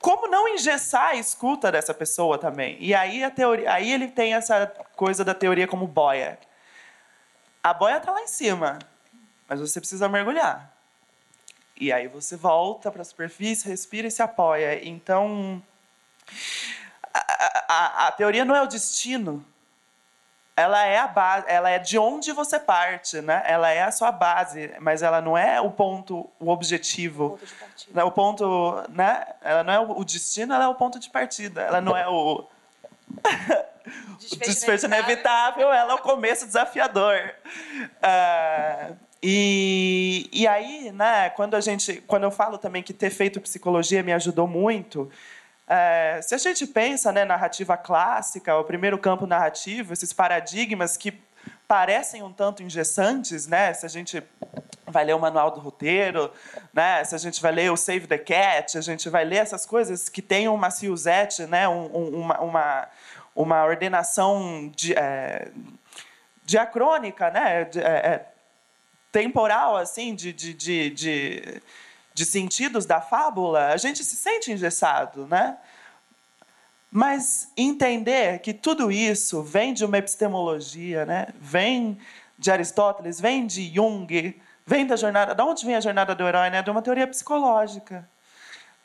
[0.00, 2.76] como não engessar a escuta dessa pessoa também.
[2.80, 6.38] E aí a teoria, aí ele tem essa coisa da teoria como boia.
[7.66, 8.78] A boia está lá em cima,
[9.48, 10.72] mas você precisa mergulhar.
[11.76, 14.88] E aí você volta para a superfície, respira e se apoia.
[14.88, 15.60] Então,
[17.12, 19.44] a, a, a, teoria não é o destino.
[20.56, 23.42] Ela é a base, ela é de onde você parte, né?
[23.44, 27.24] Ela é a sua base, mas ela não é o ponto, o objetivo.
[27.24, 28.06] O ponto de partida.
[28.06, 29.26] O ponto, né?
[29.42, 31.62] Ela não é o destino, ela é o ponto de partida.
[31.62, 32.46] Ela não é o
[34.18, 37.32] Desfecho, desfecho inevitável, ela é o começo desafiador.
[38.02, 43.40] Uh, e, e aí, né, quando a gente, quando eu falo também que ter feito
[43.40, 49.26] psicologia me ajudou muito, uh, se a gente pensa, né, narrativa clássica, o primeiro campo
[49.26, 51.12] narrativo, esses paradigmas que
[51.68, 54.22] parecem um tanto engessantes, né, se a gente
[54.86, 56.30] vai ler o manual do roteiro,
[56.72, 57.02] né?
[57.04, 60.08] Se a gente vai ler o Save the Cat, a gente vai ler essas coisas
[60.08, 61.68] que tem uma Ciusette, né?
[61.68, 62.88] Um, um, uma,
[63.36, 65.52] uma ordenação de, é,
[66.44, 67.64] diacrônica, né?
[67.64, 68.32] De, é, é,
[69.12, 71.62] temporal, assim, de, de, de, de,
[72.12, 75.56] de sentidos da fábula, a gente se sente engessado, né?
[76.90, 81.28] Mas entender que tudo isso vem de uma epistemologia, né?
[81.38, 81.98] vem
[82.38, 85.34] de Aristóteles, vem de Jung, vem da jornada.
[85.34, 86.48] De onde vem a jornada do herói?
[86.48, 86.62] Né?
[86.62, 88.08] De uma teoria psicológica.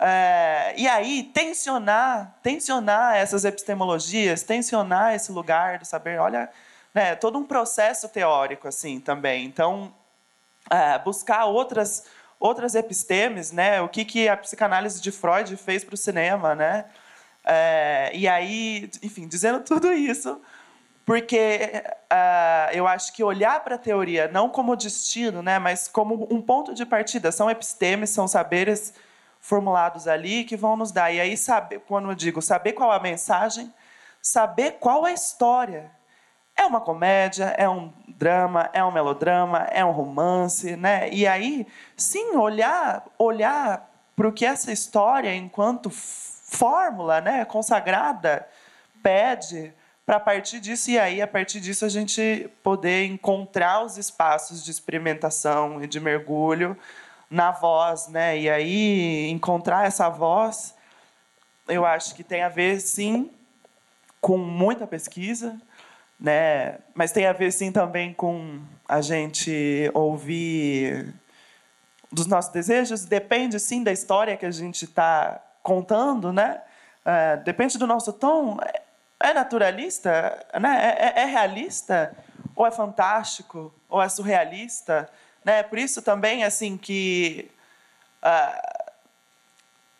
[0.03, 6.49] É, e aí, tensionar, tensionar essas epistemologias, tensionar esse lugar do saber, olha,
[6.91, 9.45] né, todo um processo teórico assim também.
[9.45, 9.93] Então,
[10.69, 12.03] é, buscar outras
[12.39, 13.79] outras epistemes, né?
[13.81, 16.85] O que que a psicanálise de Freud fez para o cinema, né?
[17.45, 20.41] É, e aí, enfim, dizendo tudo isso,
[21.05, 26.27] porque uh, eu acho que olhar para a teoria não como destino, né, mas como
[26.31, 28.93] um ponto de partida, são epistemes, são saberes
[29.51, 31.11] formulados ali que vão nos dar.
[31.11, 33.73] E aí, saber, quando eu digo saber qual a mensagem,
[34.21, 35.91] saber qual a história.
[36.55, 41.09] É uma comédia, é um drama, é um melodrama, é um romance, né?
[41.11, 48.47] E aí, sim, olhar, olhar para o que essa história, enquanto fórmula, né, consagrada,
[49.03, 49.73] pede
[50.05, 54.71] para partir disso e aí a partir disso a gente poder encontrar os espaços de
[54.71, 56.77] experimentação e de mergulho
[57.31, 58.37] na voz, né?
[58.37, 60.75] E aí encontrar essa voz,
[61.65, 63.31] eu acho que tem a ver sim
[64.19, 65.57] com muita pesquisa,
[66.19, 66.79] né?
[66.93, 71.15] Mas tem a ver sim também com a gente ouvir
[72.11, 73.05] dos nossos desejos.
[73.05, 76.61] Depende sim da história que a gente está contando, né?
[77.05, 78.57] É, depende do nosso tom.
[79.21, 80.97] É naturalista, né?
[80.99, 82.13] É, é, é realista
[82.53, 85.09] ou é fantástico ou é surrealista?
[85.43, 85.63] Né?
[85.63, 87.49] Por isso também assim que
[88.23, 88.91] uh,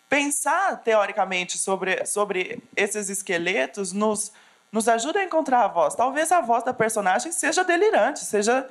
[0.08, 4.32] pensar teoricamente sobre, sobre esses esqueletos nos,
[4.70, 5.94] nos ajuda a encontrar a voz.
[5.94, 8.68] Talvez a voz da personagem seja delirante, seja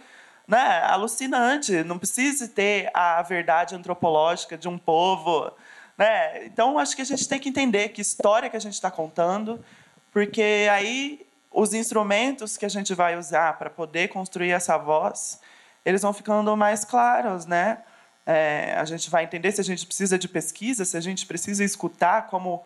[0.48, 1.84] né, alucinante.
[1.84, 5.52] Não precisa ter a verdade antropológica de um povo.
[5.98, 6.46] Né?
[6.46, 9.64] Então, acho que a gente tem que entender que história que a gente está contando,
[10.12, 15.40] porque aí os instrumentos que a gente vai usar para poder construir essa voz,
[15.86, 17.80] eles vão ficando mais claros, né?
[18.26, 21.64] É, a gente vai entender se a gente precisa de pesquisa, se a gente precisa
[21.64, 22.64] escutar, como,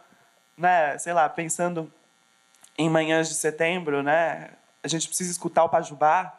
[0.58, 1.92] né, sei lá, pensando
[2.78, 4.50] em manhãs de setembro, né?
[4.84, 6.34] A gente precisa escutar o Pajubá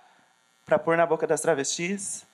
[0.64, 2.26] para pôr na boca das travestis,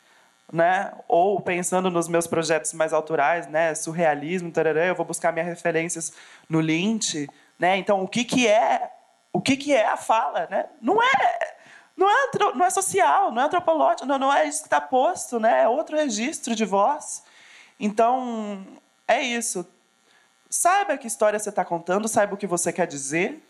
[0.53, 0.93] né?
[1.07, 3.75] Ou pensando nos meus projetos mais autorais, né?
[3.75, 6.13] Surrealismo, tarará, eu vou buscar minhas referências
[6.49, 7.29] no Lynch,
[7.59, 7.77] né?
[7.77, 8.91] Então, o que que é
[9.33, 10.67] o que, que é a fala, né?
[10.81, 11.52] Não é,
[11.97, 15.39] não é, não é social, não é antropológico, não, não é isso que está posto,
[15.39, 15.63] né?
[15.63, 17.23] É outro registro de voz.
[17.79, 18.67] Então,
[19.07, 19.67] é isso.
[20.49, 23.43] Saiba que história você está contando, saiba o que você quer dizer,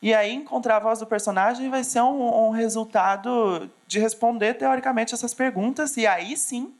[0.00, 5.14] e aí encontrar a voz do personagem vai ser um, um resultado de responder teoricamente
[5.14, 6.74] essas perguntas, e aí sim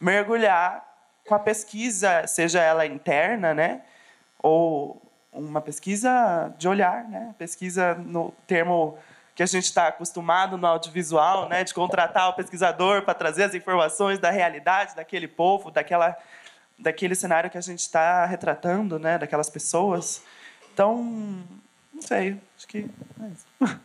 [0.00, 0.84] mergulhar
[1.26, 3.82] com a pesquisa, seja ela interna, né?
[4.42, 5.00] Ou
[5.32, 7.34] uma pesquisa de olhar, né?
[7.38, 8.98] Pesquisa no termo
[9.40, 11.64] que a gente está acostumado no audiovisual, né?
[11.64, 16.14] De contratar o pesquisador para trazer as informações da realidade daquele povo, daquela,
[16.78, 19.16] daquele cenário que a gente está retratando, né?
[19.16, 20.22] Daquelas pessoas.
[20.74, 22.86] Então, não sei, acho que
[23.18, 23.46] é isso.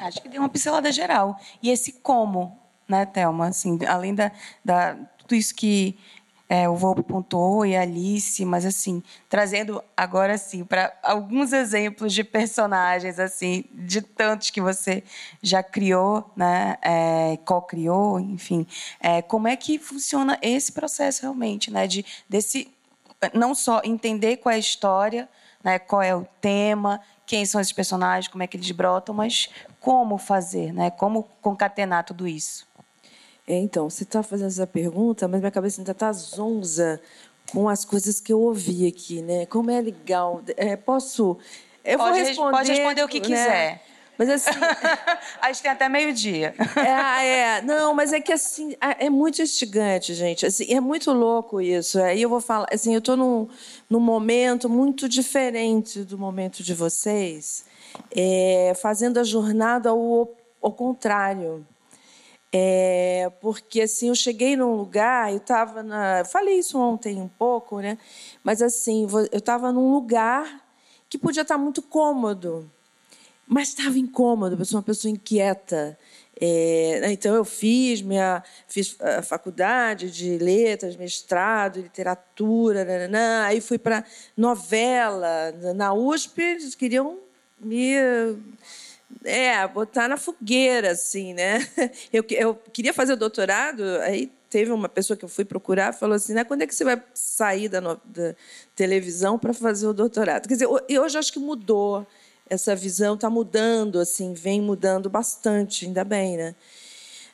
[0.00, 1.38] Acho que deu uma pincelada geral.
[1.62, 3.48] E esse como, né, Thelma?
[3.48, 4.30] Assim, além da,
[4.64, 5.98] da tudo isso que
[6.52, 12.12] é, o Volpe pontuou e a Alice, mas assim, trazendo agora assim para alguns exemplos
[12.12, 15.02] de personagens assim, de tantos que você
[15.42, 18.66] já criou, né, é, co-criou, enfim,
[19.00, 22.70] é, como é que funciona esse processo realmente, né, de desse
[23.32, 25.26] não só entender qual é a história,
[25.64, 29.48] né, qual é o tema, quem são esses personagens, como é que eles brotam, mas
[29.80, 32.70] como fazer, né, como concatenar tudo isso.
[33.46, 37.00] É, então, você está fazendo essa pergunta, mas minha cabeça ainda está zonza
[37.50, 39.46] com as coisas que eu ouvi aqui, né?
[39.46, 40.42] Como é legal.
[40.56, 41.36] É, posso.
[41.84, 42.50] Eu pode, vou responder.
[42.52, 43.26] Pode responder o que né?
[43.26, 43.82] quiser.
[44.16, 44.50] Mas assim.
[45.40, 46.54] a gente tem até meio-dia.
[46.76, 50.46] É, é, não, mas é que assim, é muito instigante, gente.
[50.46, 52.00] Assim, é muito louco isso.
[52.00, 53.48] Aí eu vou falar, assim, eu estou num,
[53.88, 57.64] num momento muito diferente do momento de vocês,
[58.10, 60.30] é, fazendo a jornada ao,
[60.62, 61.66] ao contrário.
[62.54, 66.22] É, porque assim, eu cheguei num lugar, eu estava na.
[66.26, 67.96] Falei isso ontem um pouco, né?
[68.44, 70.62] Mas assim, eu estava num lugar
[71.08, 72.70] que podia estar muito cômodo,
[73.46, 75.98] mas estava incômodo, eu sou uma pessoa inquieta.
[76.38, 83.78] É, então eu fiz minha fiz a faculdade de letras, mestrado, literatura, nananã, aí fui
[83.78, 84.04] para
[84.36, 87.18] novela na USP, eles queriam
[87.60, 87.94] me
[89.24, 91.66] é, botar na fogueira, assim, né?
[92.12, 96.14] Eu, eu queria fazer o doutorado, aí teve uma pessoa que eu fui procurar falou
[96.14, 98.34] assim, né, quando é que você vai sair da, no, da
[98.76, 100.46] televisão para fazer o doutorado?
[100.46, 102.06] Quer dizer, hoje acho que mudou
[102.50, 106.54] essa visão, está mudando, assim, vem mudando bastante, ainda bem, né?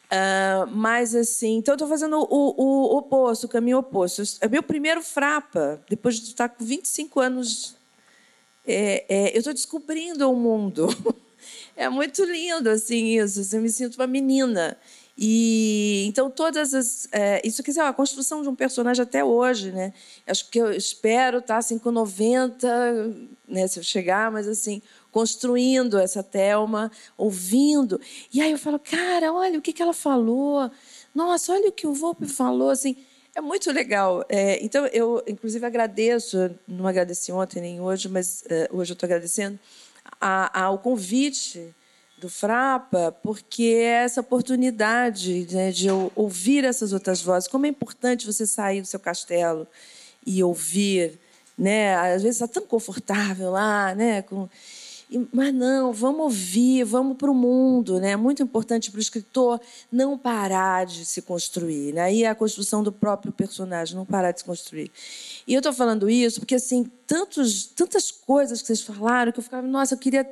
[0.09, 4.23] Uh, mas assim, então eu estou fazendo o, o, oposto, o caminho oposto.
[4.41, 7.77] É meu primeiro frapa, depois de estar com 25 anos,
[8.67, 10.89] é, é, eu estou descobrindo o mundo.
[11.79, 13.41] É muito lindo assim isso.
[13.41, 14.77] Assim, eu me sinto uma menina.
[15.17, 19.71] E então todas as é, isso quer dizer a construção de um personagem até hoje,
[19.71, 19.93] né?
[20.27, 23.15] Acho que eu espero estar tá, assim com 90,
[23.49, 28.01] né, se eu chegar, mas assim construindo essa Telma, ouvindo.
[28.33, 30.71] E aí eu falo, cara, olha o que, que ela falou.
[31.15, 32.97] Nossa, olha o que o Volpe falou, assim.
[33.35, 34.25] É muito legal.
[34.29, 39.07] É, então, eu, inclusive, agradeço, não agradeci ontem nem hoje, mas é, hoje eu estou
[39.07, 39.59] agradecendo,
[40.21, 41.75] a, ao convite
[42.19, 47.49] do Frapa, porque é essa oportunidade né, de ouvir essas outras vozes.
[47.49, 49.67] Como é importante você sair do seu castelo
[50.27, 51.19] e ouvir,
[51.57, 51.95] né?
[51.95, 54.23] Às vezes está tão confortável lá, né?
[54.23, 54.49] Com...
[55.33, 57.99] Mas não, vamos ouvir, vamos para o mundo.
[57.99, 58.11] Né?
[58.11, 61.95] É muito importante para o escritor não parar de se construir.
[61.95, 62.21] Né?
[62.21, 64.91] É a construção do próprio personagem, não parar de se construir.
[65.47, 69.45] E eu estou falando isso porque, assim, tantos, tantas coisas que vocês falaram que eu
[69.45, 70.29] ficava, nossa, eu queria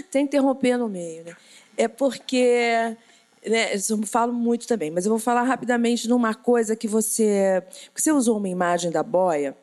[0.00, 1.24] até interromper no meio.
[1.24, 1.36] Né?
[1.76, 2.96] É porque.
[3.44, 7.62] Né, eu falo muito também, mas eu vou falar rapidamente numa coisa que você.
[7.86, 9.56] Porque você usou uma imagem da boia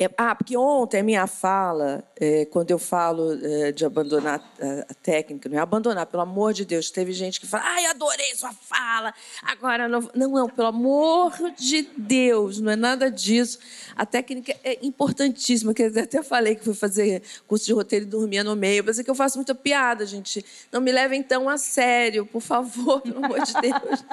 [0.00, 4.92] É, ah, porque ontem a minha fala, é, quando eu falo é, de abandonar a,
[4.92, 8.32] a, técnica, não é abandonar, pelo amor de Deus, teve gente que fala, ai, adorei
[8.36, 10.08] sua fala, agora não.
[10.14, 13.58] Não, não, pelo amor de Deus, não é nada disso.
[13.96, 18.08] A técnica é importantíssima, que eu até falei que fui fazer curso de roteiro e
[18.08, 20.46] dormia no meio, mas é que eu faço muita piada, gente.
[20.70, 24.04] Não me levem tão a sério, por favor, pelo amor de Deus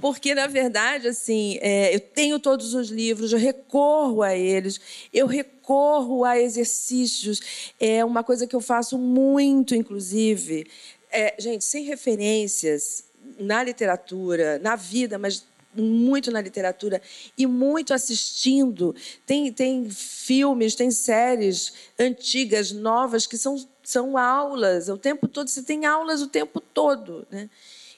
[0.00, 4.80] porque na verdade assim é, eu tenho todos os livros, eu recorro a eles,
[5.12, 10.66] eu recorro a exercícios, é uma coisa que eu faço muito, inclusive,
[11.10, 13.04] é, gente, sem referências
[13.38, 17.00] na literatura, na vida, mas muito na literatura
[17.36, 18.94] e muito assistindo.
[19.26, 25.48] Tem, tem filmes, tem séries antigas, novas, que são, são aulas o tempo todo.
[25.48, 27.26] Você tem aulas o tempo todo.
[27.30, 27.48] Né?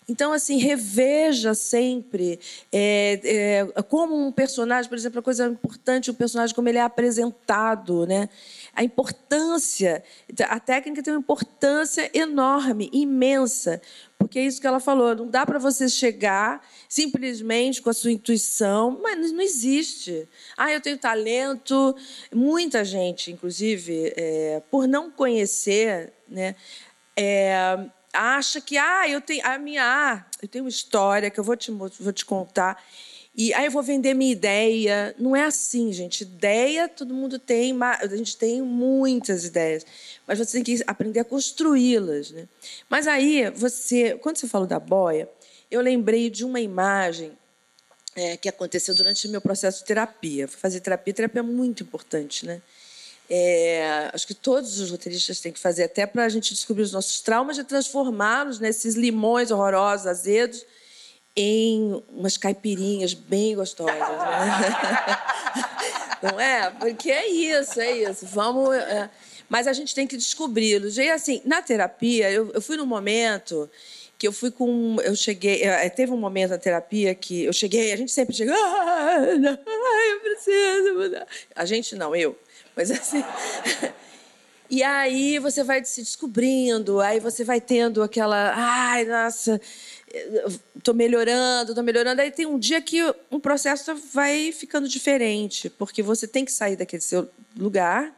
[0.09, 2.38] Então, assim, reveja sempre
[2.70, 3.20] é,
[3.76, 8.07] é, como um personagem, por exemplo, a coisa importante, o personagem, como ele é apresentado,
[8.07, 8.28] né?
[8.72, 10.04] A importância,
[10.48, 13.82] a técnica tem uma importância enorme, imensa,
[14.16, 18.12] porque é isso que ela falou, não dá para você chegar simplesmente com a sua
[18.12, 20.28] intuição, mas não existe.
[20.57, 21.96] Ah, eu tenho talento.
[22.32, 26.54] Muita gente, inclusive, é, por não conhecer, né?
[27.16, 31.44] É, acha que ah, eu tenho a minha, ah, eu tenho uma história que eu
[31.44, 32.82] vou te vou te contar.
[33.38, 35.14] E aí eu vou vender minha ideia.
[35.18, 36.22] Não é assim, gente.
[36.22, 39.84] Ideia todo mundo tem, a gente tem muitas ideias,
[40.26, 42.48] mas você tem que aprender a construí-las, né?
[42.88, 45.28] Mas aí você, quando você falou da boia,
[45.70, 47.36] eu lembrei de uma imagem
[48.14, 50.48] é, que aconteceu durante o meu processo de terapia.
[50.48, 52.62] Fazer terapia, terapia é muito importante, né?
[53.28, 56.92] É, acho que todos os roteiristas têm que fazer, até para a gente descobrir os
[56.92, 60.64] nossos traumas e transformá-los nesses limões horrorosos, azedos,
[61.36, 63.94] em umas caipirinhas bem gostosas.
[63.94, 65.18] Né?
[66.22, 66.70] Não é?
[66.70, 68.26] Porque é isso, é isso.
[68.26, 68.74] Vamos.
[68.74, 69.10] É,
[69.48, 70.96] mas a gente tem que descobri-los.
[70.96, 73.68] E assim, na terapia, eu, eu fui num momento
[74.18, 74.96] que eu fui com.
[75.02, 75.62] Eu cheguei.
[75.62, 78.54] É, teve um momento na terapia que eu cheguei, a gente sempre chega.
[78.54, 79.18] Ah,
[80.10, 81.26] eu preciso mudar.
[81.54, 82.36] A gente não, eu.
[82.76, 83.24] Mas assim.
[84.68, 89.60] E aí você vai se descobrindo, aí você vai tendo aquela, ai, nossa,
[90.76, 92.20] estou melhorando, estou melhorando.
[92.20, 93.00] Aí tem um dia que
[93.30, 98.12] um processo vai ficando diferente, porque você tem que sair daquele seu lugar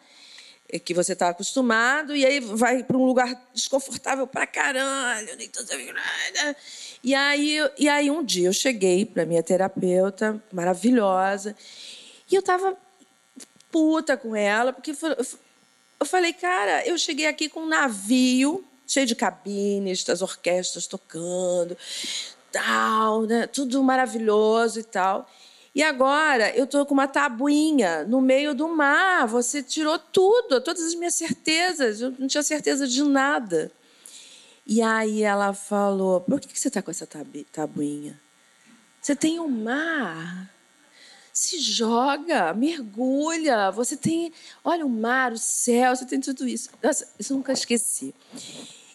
[0.70, 5.60] é, que você está acostumado e aí vai para um lugar desconfortável para caralho, tô.
[7.02, 11.54] E aí, e aí um dia eu cheguei para minha terapeuta maravilhosa
[12.30, 12.76] e eu estava
[13.70, 14.92] puta com ela, porque
[16.00, 21.76] eu falei, cara, eu cheguei aqui com um navio cheio de cabines, as orquestras tocando,
[22.50, 23.46] tal, né?
[23.46, 25.28] Tudo maravilhoso e tal.
[25.74, 29.26] E agora eu estou com uma tabuinha no meio do mar.
[29.26, 32.00] Você tirou tudo, todas as minhas certezas.
[32.00, 33.70] Eu não tinha certeza de nada.
[34.66, 37.06] E aí ela falou: Por que você está com essa
[37.52, 38.18] tabuinha?
[39.00, 40.50] Você tem o um mar
[41.38, 43.70] se joga, mergulha.
[43.70, 44.32] Você tem,
[44.64, 46.68] olha o mar, o céu, você tem tudo isso.
[46.82, 48.12] Nossa, isso eu nunca esqueci.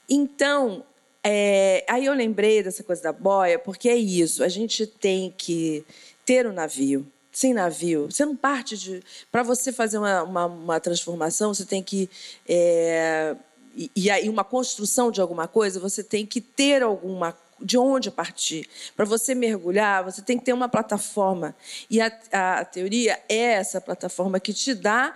[0.10, 0.84] Então,
[1.24, 4.44] é, aí eu lembrei dessa coisa da boia, porque é isso.
[4.44, 5.86] A gente tem que
[6.26, 7.08] ter um navio.
[7.32, 9.02] Sem navio, você não parte de.
[9.32, 12.08] Para você fazer uma, uma, uma, transformação, você tem que.
[12.48, 13.36] É,
[13.76, 18.12] e, e aí, uma construção de alguma coisa, você tem que ter alguma de onde
[18.12, 18.68] partir.
[18.96, 21.56] Para você mergulhar, você tem que ter uma plataforma.
[21.90, 25.16] E a, a teoria é essa plataforma que te dá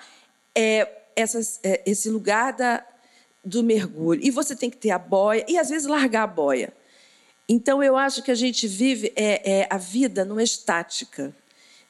[0.55, 2.85] é, essas, é, esse lugar da,
[3.43, 4.21] do mergulho.
[4.23, 6.73] E você tem que ter a boia e, às vezes, largar a boia.
[7.49, 11.35] Então, eu acho que a gente vive é, é a vida numa estática.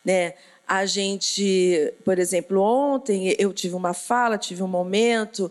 [0.03, 0.33] Né?
[0.67, 5.49] A gente, por exemplo, ontem eu tive uma fala, tive um momento,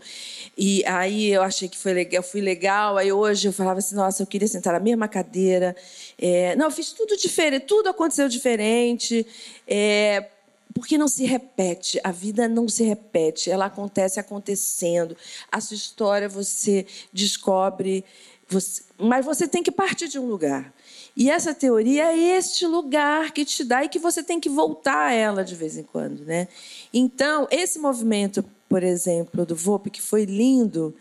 [0.59, 2.99] e aí eu achei que foi legal, fui legal.
[2.99, 5.75] Aí hoje eu falava assim, nossa, eu queria sentar na mesma cadeira.
[6.19, 9.27] É, não, eu fiz tudo diferente, tudo aconteceu diferente.
[9.67, 10.27] É,
[10.75, 15.17] porque não se repete, a vida não se repete, ela acontece acontecendo.
[15.51, 18.05] A sua história você descobre,
[18.47, 20.75] você, mas você tem que partir de um lugar.
[21.17, 25.07] E essa teoria é este lugar que te dá e que você tem que voltar
[25.07, 26.47] a ela de vez em quando, né?
[26.93, 30.95] Então, esse movimento, por exemplo, do VOP, que foi lindo,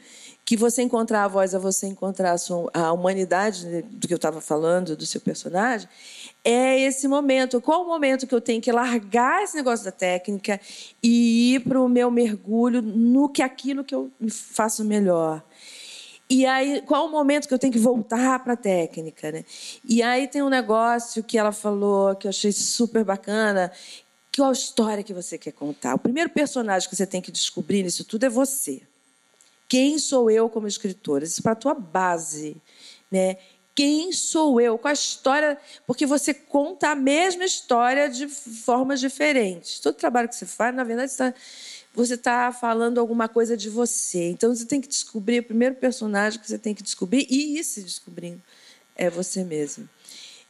[0.45, 4.13] que você encontrar a voz, a você encontrar a, sua, a humanidade né, do que
[4.13, 5.89] eu estava falando, do seu personagem,
[6.43, 7.59] é esse momento.
[7.59, 10.61] Qual o momento que eu tenho que largar esse negócio da técnica
[11.03, 15.43] e ir para o meu mergulho no que aquilo que eu faço melhor?
[16.29, 19.31] E aí, qual o momento que eu tenho que voltar para a técnica?
[19.31, 19.45] Né?
[19.83, 23.71] E aí tem um negócio que ela falou que eu achei super bacana,
[24.35, 25.95] qual história que você quer contar.
[25.95, 28.81] O primeiro personagem que você tem que descobrir nisso tudo é você.
[29.67, 31.23] Quem sou eu como escritora?
[31.23, 32.57] Isso é para a tua base.
[33.11, 33.37] Né?
[33.75, 34.77] Quem sou eu?
[34.77, 35.57] Qual a história?
[35.85, 39.79] Porque você conta a mesma história de formas diferentes.
[39.79, 41.33] Todo trabalho que você faz, na verdade, está
[41.95, 44.29] você está falando alguma coisa de você.
[44.29, 47.63] Então você tem que descobrir, o primeiro personagem que você tem que descobrir e ir
[47.63, 48.41] se descobrindo
[48.95, 49.87] é você mesmo.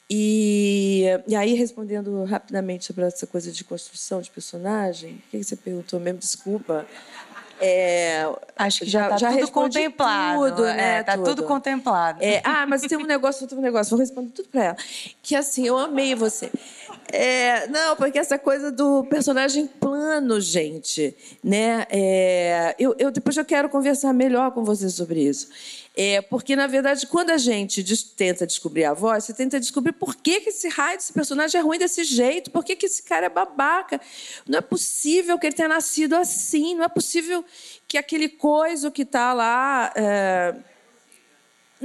[0.09, 5.55] E, e aí, respondendo rapidamente sobre essa coisa de construção de personagem, o que você
[5.55, 6.19] perguntou mesmo?
[6.19, 6.85] Desculpa.
[7.59, 10.49] É, Acho que já, já, tá tudo contemplado.
[10.51, 11.03] Tudo, é, né?
[11.03, 12.21] Tá tudo, tudo contemplado.
[12.21, 14.77] É, ah, mas tem um negócio, um negócio, vou responder tudo para ela.
[15.23, 16.51] Que assim, eu amei você.
[17.11, 21.85] É, não, porque essa coisa do personagem plano, gente, né?
[21.89, 25.47] É, eu, eu depois eu quero conversar melhor com você sobre isso.
[25.95, 27.83] É, porque, na verdade, quando a gente
[28.17, 31.63] tenta descobrir a voz, você tenta descobrir por que, que esse raio desse personagem é
[31.63, 34.01] ruim desse jeito, por que, que esse cara é babaca.
[34.45, 37.45] Não é possível que ele tenha nascido assim, não é possível
[37.87, 39.93] que aquele coisa que está lá.
[39.95, 40.74] É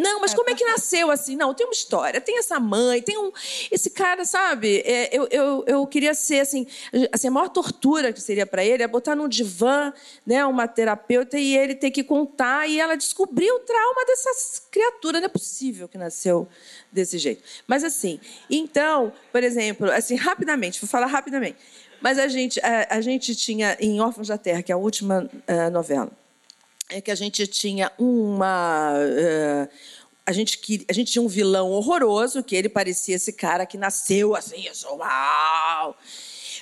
[0.01, 1.36] não, mas é, como é que nasceu assim?
[1.36, 3.30] Não, tem uma história, tem essa mãe, tem um.
[3.70, 4.78] Esse cara, sabe?
[4.78, 6.66] É, eu, eu, eu queria ser assim,
[7.12, 7.28] assim.
[7.28, 9.92] A maior tortura que seria para ele é botar num divã,
[10.26, 15.20] né, uma terapeuta, e ele ter que contar e ela descobrir o trauma dessas criaturas.
[15.20, 16.48] Não é possível que nasceu
[16.90, 17.42] desse jeito.
[17.66, 21.59] Mas assim, então, por exemplo, assim, rapidamente, vou falar rapidamente.
[22.01, 25.28] Mas a gente, a, a gente tinha em Órfãos da Terra, que é a última
[25.46, 26.11] uh, novela
[26.91, 28.93] é que a gente tinha uma.
[28.95, 29.68] Uh,
[30.26, 34.34] a gente, a gente tinha um vilão horroroso, que ele parecia esse cara que nasceu
[34.36, 35.97] assim, eu sou uau!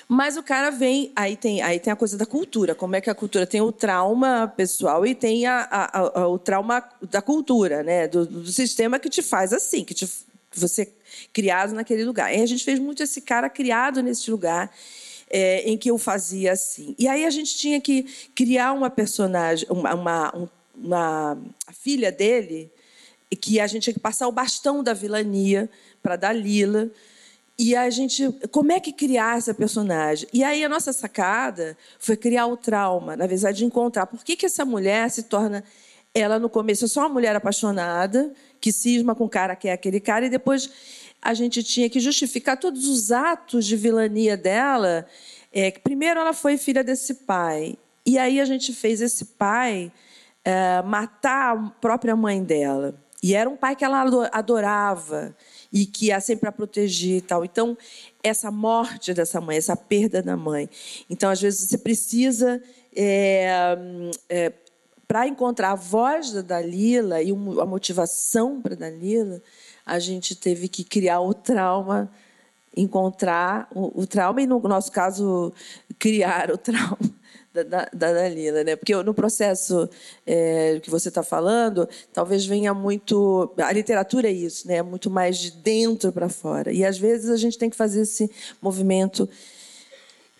[0.07, 2.73] Mas o cara vem, aí tem, aí tem a coisa da cultura.
[2.73, 6.39] Como é que a cultura tem o trauma pessoal e tem a, a, a, o
[6.39, 8.07] trauma da cultura, né?
[8.07, 10.09] Do, do, sistema que te faz assim, que, te,
[10.51, 10.91] você
[11.31, 12.33] criado naquele lugar.
[12.33, 14.71] E a gente fez muito esse cara criado nesse lugar
[15.29, 16.95] é, em que eu fazia assim.
[16.97, 18.03] E aí a gente tinha que
[18.33, 22.71] criar uma personagem, uma, uma, uma a filha dele,
[23.39, 25.69] que a gente tinha que passar o bastão da vilania
[26.01, 26.89] para Dalila.
[27.57, 30.27] E a gente, como é que criar essa personagem?
[30.33, 34.35] E aí a nossa sacada foi criar o trauma, na verdade, de encontrar por que,
[34.35, 35.63] que essa mulher se torna.
[36.15, 39.73] Ela no começo é só uma mulher apaixonada, que cisma com o cara que é
[39.73, 40.69] aquele cara, e depois
[41.21, 45.05] a gente tinha que justificar todos os atos de vilania dela.
[45.51, 47.77] É, primeiro, ela foi filha desse pai.
[48.05, 49.91] E aí a gente fez esse pai
[50.43, 52.95] é, matar a própria mãe dela.
[53.21, 54.01] E era um pai que ela
[54.31, 55.35] adorava
[55.71, 57.43] e que ia sempre a proteger e tal.
[57.43, 57.77] Então,
[58.23, 60.69] essa morte dessa mãe, essa perda da mãe.
[61.09, 62.61] Então, às vezes, você precisa.
[62.95, 63.77] É,
[64.29, 64.53] é,
[65.09, 69.41] para encontrar a voz da Dalila e a motivação para Dalila,
[69.83, 72.11] a gente teve que criar o trauma,
[72.77, 75.51] encontrar o, o trauma, e no nosso caso,
[75.97, 76.99] criar o trauma
[77.51, 78.75] da, da, da Dalila, né?
[78.75, 79.89] Porque no processo
[80.27, 83.51] é, que você está falando, talvez venha muito.
[83.57, 84.83] A literatura é isso, né?
[84.83, 86.71] Muito mais de dentro para fora.
[86.71, 88.29] E às vezes a gente tem que fazer esse
[88.61, 89.27] movimento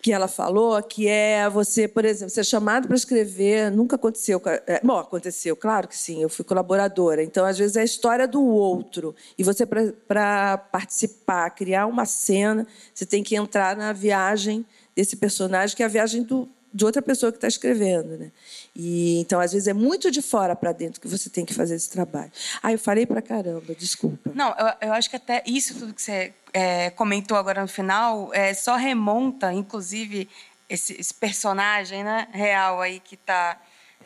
[0.02, 4.40] que ela falou, que é você, por exemplo, ser chamado para escrever, nunca aconteceu.
[4.66, 7.22] É, bom, aconteceu, claro que sim, eu fui colaboradora.
[7.22, 9.14] Então, às vezes, é a história do outro.
[9.36, 15.76] E você, para participar, criar uma cena, você tem que entrar na viagem desse personagem,
[15.76, 18.16] que é a viagem do, de outra pessoa que está escrevendo.
[18.16, 18.30] Né?
[18.74, 21.74] E, então, às vezes, é muito de fora para dentro que você tem que fazer
[21.74, 22.30] esse trabalho.
[22.62, 24.30] Ah, eu falei para caramba, desculpa.
[24.34, 28.30] Não, eu, eu, acho que até isso tudo que você é, comentou agora no final
[28.32, 30.28] é, só remonta, inclusive,
[30.68, 33.60] esse, esse personagem né, real aí que está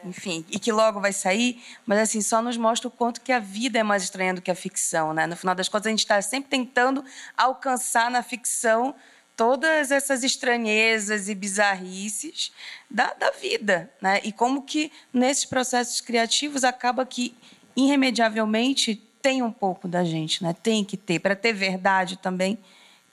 [0.04, 3.38] enfim, e que logo vai sair, mas assim, só nos mostra o quanto que a
[3.38, 5.26] vida é mais estranha do que a ficção, né?
[5.26, 7.02] No final das contas, a gente está sempre tentando
[7.36, 8.94] alcançar na ficção
[9.36, 12.52] todas essas estranhezas e bizarrices
[12.90, 14.20] da, da vida, né?
[14.24, 17.34] E como que nesses processos criativos acaba que
[17.76, 20.54] irremediavelmente tem um pouco da gente, né?
[20.62, 22.58] Tem que ter para ter verdade também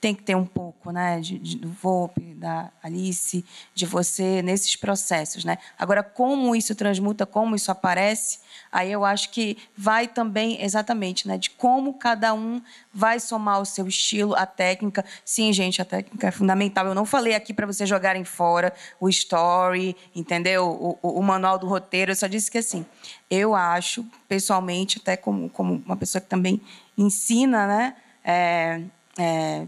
[0.02, 4.74] tem que ter um pouco, né, de, de, do Volpe, da Alice, de você nesses
[4.74, 5.58] processos, né?
[5.78, 8.40] Agora, como isso transmuta, como isso aparece,
[8.72, 12.60] aí eu acho que vai também exatamente, né, de como cada um
[12.92, 15.04] vai somar o seu estilo, a técnica.
[15.24, 16.84] Sim, gente, a técnica é fundamental.
[16.84, 20.64] Eu não falei aqui para vocês jogarem fora o story, entendeu?
[20.66, 22.10] O, o, o, manual do roteiro.
[22.10, 22.84] Eu só disse que assim,
[23.30, 26.60] eu acho, pessoalmente, até como, como uma pessoa que também
[26.98, 27.96] ensina, né?
[28.24, 28.82] É,
[29.18, 29.66] é,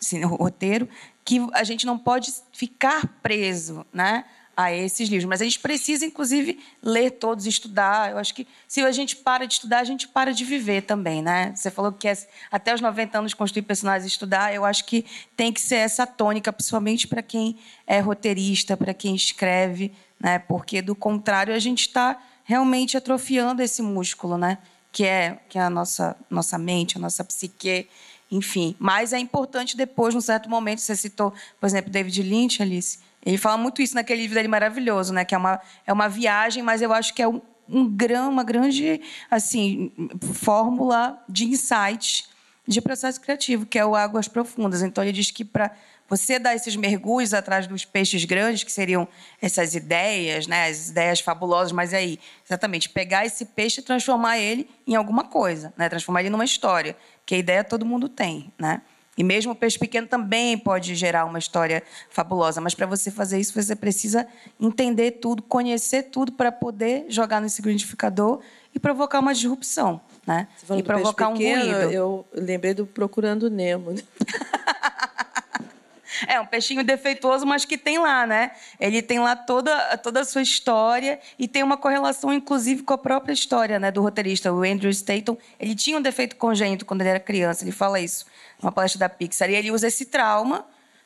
[0.00, 0.88] assim, roteiro,
[1.24, 4.24] que a gente não pode ficar preso né,
[4.56, 5.28] a esses livros.
[5.28, 8.12] Mas a gente precisa, inclusive, ler todos, estudar.
[8.12, 11.20] Eu acho que se a gente para de estudar, a gente para de viver também,
[11.20, 11.52] né?
[11.54, 12.16] Você falou que quer
[12.50, 14.54] até os 90 anos construir personagens e estudar.
[14.54, 15.04] Eu acho que
[15.36, 20.38] tem que ser essa tônica, principalmente para quem é roteirista, para quem escreve, né?
[20.38, 24.58] Porque, do contrário, a gente está realmente atrofiando esse músculo, né?
[24.90, 27.88] Que é, que é a nossa, nossa mente, a nossa psique,
[28.30, 28.74] enfim.
[28.78, 33.38] Mas é importante depois, num certo momento, você citou, por exemplo, David Lynch, Alice, ele
[33.38, 35.24] fala muito isso naquele livro dele maravilhoso, né?
[35.24, 37.90] Que é uma, é uma viagem, mas eu acho que é um, um
[38.28, 39.00] uma grande
[39.30, 39.92] assim,
[40.34, 42.28] fórmula de insights
[42.66, 44.82] de processo criativo, que é o Águas Profundas.
[44.82, 45.72] Então, ele diz que para
[46.08, 49.06] você dar esses mergulhos atrás dos peixes grandes, que seriam
[49.40, 54.68] essas ideias, né, as ideias fabulosas, mas aí, exatamente, pegar esse peixe e transformar ele
[54.86, 58.82] em alguma coisa, né, transformar ele numa história, que a ideia todo mundo tem, né?
[59.16, 63.40] E mesmo o peixe pequeno também pode gerar uma história fabulosa, mas para você fazer
[63.40, 64.26] isso, você precisa
[64.60, 68.40] entender tudo, conhecer tudo para poder jogar nesse liquidificador
[68.74, 70.46] e provocar uma disrupção, né?
[70.76, 71.92] e provocar pequeno, um ruído.
[71.92, 73.94] Eu lembrei do Procurando Nemo.
[76.26, 78.52] É, um peixinho defeituoso, mas que tem lá, né?
[78.78, 82.98] Ele tem lá toda, toda a sua história e tem uma correlação, inclusive, com a
[82.98, 84.52] própria história né, do roteirista.
[84.52, 88.26] O Andrew Staton, ele tinha um defeito congênito quando ele era criança, ele fala isso
[88.62, 89.50] numa palestra da Pixar.
[89.50, 90.64] E ele usa esse trauma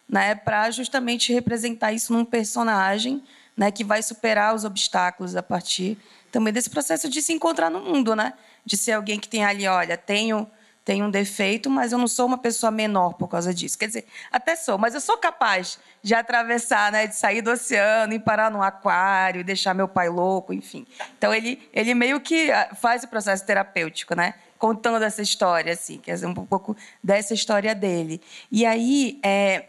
[0.08, 3.22] né, para justamente representar isso num personagem
[3.56, 5.98] né, que vai superar os obstáculos a partir
[6.30, 8.34] também desse processo de se encontrar no mundo, né?
[8.64, 10.48] De ser alguém que tem ali, olha, tenho
[10.84, 13.78] tenho um defeito, mas eu não sou uma pessoa menor por causa disso.
[13.78, 18.14] Quer dizer, até sou, mas eu sou capaz de atravessar, né, de sair do oceano
[18.14, 20.86] e parar num aquário, deixar meu pai louco, enfim.
[21.16, 24.34] Então ele, ele meio que ah, faz o processo terapêutico, né?
[24.58, 28.20] Contando essa história, assim, quer dizer, um pouco dessa história dele.
[28.50, 29.68] E aí, é,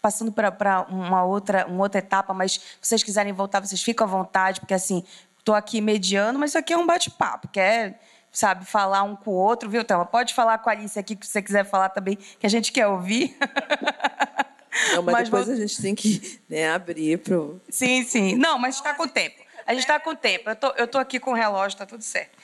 [0.00, 4.10] passando para uma outra, uma outra etapa, mas se vocês quiserem voltar, vocês ficam à
[4.10, 5.02] vontade, porque assim,
[5.38, 7.98] estou aqui mediando, mas isso aqui é um bate-papo, que é
[8.34, 10.04] sabe, falar um com o outro, viu, Thelma?
[10.04, 12.86] Pode falar com a Alice aqui, que você quiser falar também, que a gente quer
[12.88, 13.36] ouvir.
[14.92, 15.54] Não, mas, mas depois vou...
[15.54, 17.36] a gente tem que né, abrir para
[17.70, 18.34] Sim, sim.
[18.34, 19.36] Não, mas está com tempo.
[19.64, 20.50] A gente está com tempo.
[20.50, 22.36] Eu tô, eu tô aqui com o relógio, está tudo certo.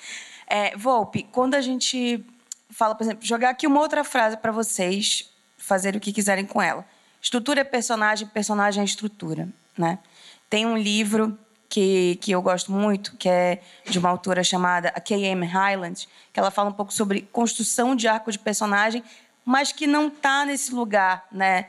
[0.46, 2.24] É, Volpe, quando a gente
[2.70, 5.28] fala, por exemplo, jogar aqui uma outra frase para vocês
[5.58, 6.86] fazerem o que quiserem com ela.
[7.20, 9.98] Estrutura é personagem, personagem é estrutura, né?
[10.48, 11.36] Tem um livro
[11.70, 15.46] que, que eu gosto muito, que é de uma autora chamada K.M.
[15.46, 19.04] Highland, que ela fala um pouco sobre construção de arco de personagem,
[19.44, 21.68] mas que não está nesse lugar né,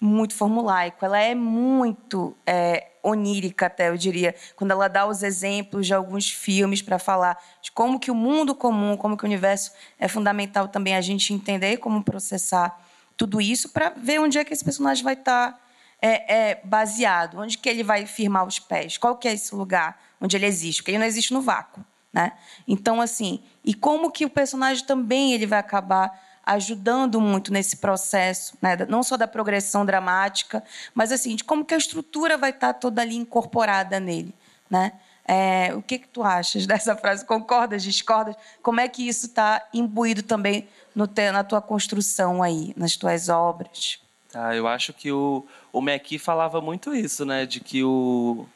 [0.00, 1.04] muito formulaico.
[1.04, 6.30] Ela é muito é, onírica, até, eu diria, quando ela dá os exemplos de alguns
[6.30, 10.66] filmes para falar de como que o mundo comum, como que o universo é fundamental
[10.66, 12.80] também a gente entender como processar
[13.18, 15.52] tudo isso para ver onde é que esse personagem vai estar...
[15.52, 15.61] Tá
[16.02, 17.38] é, é, baseado?
[17.38, 18.98] Onde que ele vai firmar os pés?
[18.98, 20.82] Qual que é esse lugar onde ele existe?
[20.82, 22.32] Porque ele não existe no vácuo, né?
[22.66, 28.58] Então, assim, e como que o personagem também ele vai acabar ajudando muito nesse processo,
[28.60, 28.76] né?
[28.88, 33.00] não só da progressão dramática, mas assim, de como que a estrutura vai estar toda
[33.00, 34.34] ali incorporada nele,
[34.68, 34.92] né?
[35.24, 37.24] É, o que, que tu achas dessa frase?
[37.24, 38.34] Concordas, discordas?
[38.60, 43.28] Como é que isso está imbuído também no te, na tua construção aí, nas tuas
[43.28, 44.01] obras?
[44.34, 45.82] Ah, eu acho que o, o
[46.18, 47.44] falava muito isso, né?
[47.44, 48.46] De que o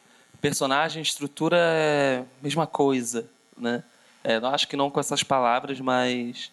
[0.40, 3.82] personagem, estrutura é a mesma coisa, né?
[4.24, 6.50] É, acho que não com essas palavras, mas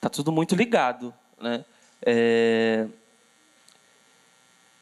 [0.00, 1.64] tá tudo muito ligado, né?
[2.04, 2.86] É...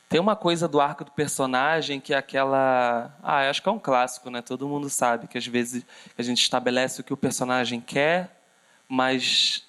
[0.08, 3.78] Tem uma coisa do arco do personagem que é aquela, ah, acho que é um
[3.78, 4.42] clássico, né?
[4.42, 5.86] Todo mundo sabe que às vezes
[6.18, 8.42] a gente estabelece o que o personagem quer,
[8.86, 9.64] mas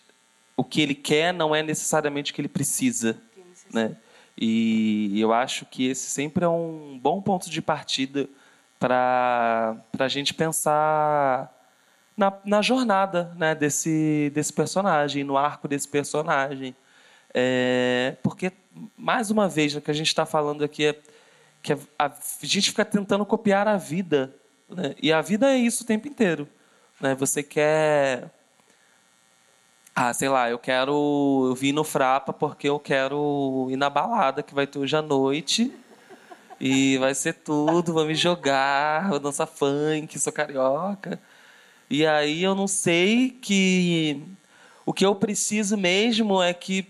[0.57, 3.17] o que ele quer não é necessariamente o que ele precisa
[3.73, 3.95] né?
[4.37, 8.27] E eu acho que esse sempre é um bom ponto de partida
[8.79, 11.51] para a gente pensar
[12.17, 16.75] na, na jornada né, desse, desse personagem, no arco desse personagem.
[17.33, 18.51] É, porque,
[18.97, 20.99] mais uma vez, o que a gente está falando aqui é
[21.61, 22.11] que a, a,
[22.41, 24.35] gente fica tentando copiar a vida.
[24.69, 24.95] Né?
[25.01, 26.47] E a vida é isso o tempo inteiro.
[26.99, 27.15] Né?
[27.15, 28.29] Você quer
[29.95, 31.47] ah, sei lá, eu quero.
[31.49, 35.01] Eu vim no Frapa porque eu quero ir na balada que vai ter hoje à
[35.01, 35.71] noite.
[36.59, 41.19] E vai ser tudo, vou me jogar, vou dançar funk, sou carioca.
[41.89, 44.23] E aí eu não sei que.
[44.85, 46.87] O que eu preciso mesmo é que.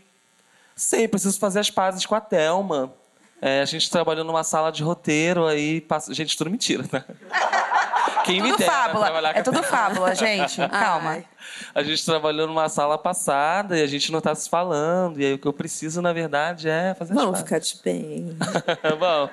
[0.76, 2.94] Sei, preciso fazer as pazes com a Thelma.
[3.42, 6.14] É, a gente trabalhou numa sala de roteiro, aí passa.
[6.14, 7.04] Gente, tudo mentira, né?
[8.24, 9.30] Quem me Tudo dera fábula.
[9.34, 10.68] É tudo fábula, gente.
[10.70, 11.24] Calma.
[11.76, 15.20] A gente trabalhou numa sala passada e a gente não tá se falando.
[15.20, 18.38] E aí o que eu preciso, na verdade, é fazer Vamos ficar de bem.
[19.00, 19.30] Bom,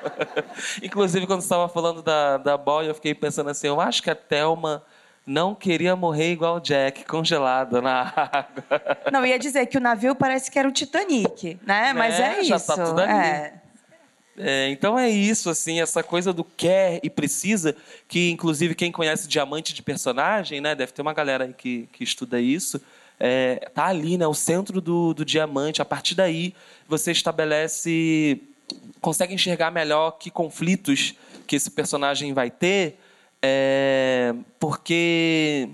[0.83, 4.11] inclusive quando você estava falando da, da boia, eu fiquei pensando assim, eu acho que
[4.11, 4.83] a Thelma
[5.27, 8.47] não queria morrer igual o Jack, congelada na água.
[9.13, 11.93] Não, ia dizer que o navio parece que era o Titanic, né?
[11.93, 12.41] Mas Né?
[12.41, 12.67] é Já isso.
[12.67, 13.13] tá tudo ali.
[13.13, 13.53] É.
[14.43, 17.77] É, então é isso, assim, essa coisa do quer e precisa,
[18.09, 22.41] que inclusive quem conhece diamante de personagem, né, deve ter uma galera que, que estuda
[22.41, 22.81] isso,
[23.19, 25.83] é, tá ali, né, o centro do, do diamante.
[25.83, 26.55] A partir daí
[26.89, 28.41] você estabelece,
[29.01, 31.15] consegue enxergar melhor que conflitos
[31.47, 32.99] que esse personagem vai ter,
[33.43, 35.69] é, porque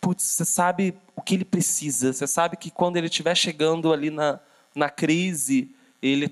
[0.00, 2.12] putz, você sabe o que ele precisa.
[2.12, 4.40] Você sabe que quando ele estiver chegando ali na,
[4.74, 6.26] na crise, ele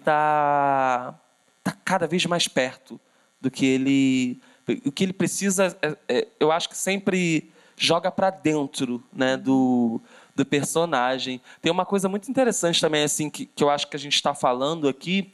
[1.66, 3.00] está tá cada vez mais perto
[3.40, 4.40] do que ele.
[4.84, 10.00] O que ele precisa, é- é- eu acho que sempre joga para dentro né, do,
[10.34, 11.40] do personagem.
[11.60, 14.34] Tem uma coisa muito interessante também, assim, que, que eu acho que a gente está
[14.34, 15.32] falando aqui,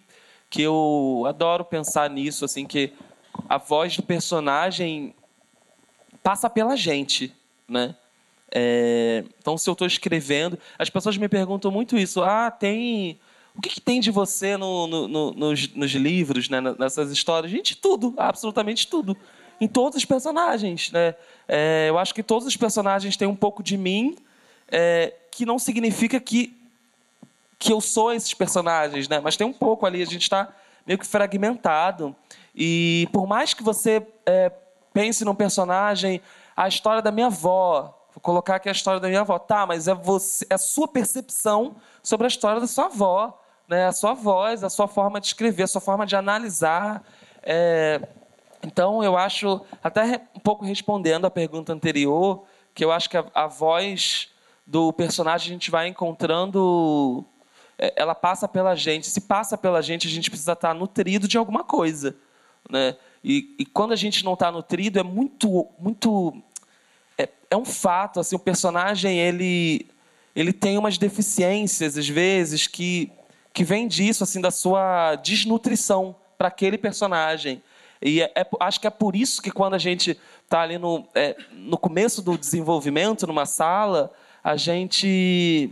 [0.51, 2.93] que eu adoro pensar nisso, assim, que
[3.49, 5.15] a voz do personagem
[6.23, 7.35] passa pela gente,
[7.67, 7.95] né?
[8.55, 12.23] É, então, se eu estou escrevendo, as pessoas me perguntam muito isso.
[12.23, 13.19] Ah, tem
[13.57, 16.61] o que, que tem de você no- no- no- nos, nos livros, né?
[16.79, 17.51] nessas histórias?
[17.53, 19.17] Gente, tudo, absolutamente tudo,
[19.61, 21.15] em todos os personagens, né?
[21.47, 24.17] É, eu acho que todos os personagens têm um pouco de mim,
[24.69, 26.57] é, que não significa que
[27.59, 29.21] que eu sou esses personagens, né?
[29.21, 30.49] Mas tem um pouco ali, a gente está
[30.85, 32.13] meio que fragmentado.
[32.53, 34.51] E por mais que você é,
[34.93, 36.21] pense num personagem,
[36.57, 39.65] a história da minha avó, vou colocar aqui a história da minha avó, tá?
[39.65, 43.41] Mas é você, é a sua percepção sobre a história da sua avó,
[43.73, 43.87] né?
[43.87, 47.03] A sua voz, a sua forma de escrever, a sua forma de analisar.
[47.43, 48.07] É,
[48.63, 52.45] então, eu acho, até um pouco respondendo à pergunta anterior,
[52.75, 54.29] que eu acho que a, a voz
[54.67, 57.25] do personagem a gente vai encontrando,
[57.79, 59.07] é, ela passa pela gente.
[59.07, 62.15] Se passa pela gente, a gente precisa estar nutrido de alguma coisa,
[62.69, 62.95] né?
[63.25, 66.43] E, e quando a gente não está nutrido, é muito, muito,
[67.17, 68.21] é, é um fato.
[68.21, 69.87] Assim, o personagem ele,
[70.37, 73.11] ele tem umas deficiências às vezes que
[73.53, 77.63] que vem disso, assim, da sua desnutrição para aquele personagem.
[78.01, 81.07] E é- é- acho que é por isso que quando a gente está ali no,
[81.15, 85.71] é, no começo do desenvolvimento, numa sala, a gente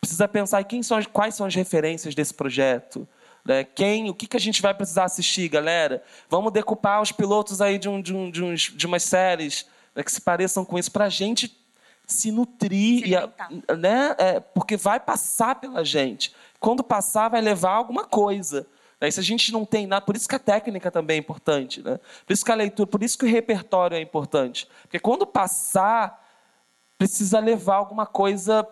[0.00, 3.06] precisa pensar em quem são, quais são as referências desse projeto.
[3.44, 3.64] Né?
[3.64, 6.02] Quem, o que, que a gente vai precisar assistir, galera?
[6.28, 10.02] Vamos decupar os pilotos aí de, um, de, um, de, uns, de umas séries né,
[10.02, 11.54] que se pareçam com isso, para a gente
[12.06, 14.16] se nutrir, Se e né?
[14.18, 16.34] É, porque vai passar pela gente.
[16.60, 18.66] Quando passar, vai levar alguma coisa.
[19.00, 19.10] Né?
[19.10, 21.98] Se a gente não tem nada, por isso que a técnica também é importante, né?
[22.26, 26.28] Por isso que a leitura, por isso que o repertório é importante, porque quando passar,
[26.98, 28.66] precisa levar alguma coisa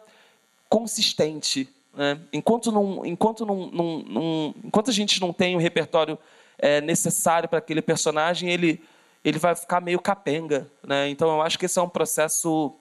[0.68, 1.66] consistente.
[1.94, 2.20] Né?
[2.30, 6.18] Enquanto, não, enquanto, não, não- não- enquanto a gente não tem o repertório
[6.58, 8.82] é, necessário para aquele personagem, ele,
[9.24, 10.70] ele vai ficar meio capenga.
[10.86, 11.08] Né?
[11.08, 12.74] Então, eu acho que esse é um processo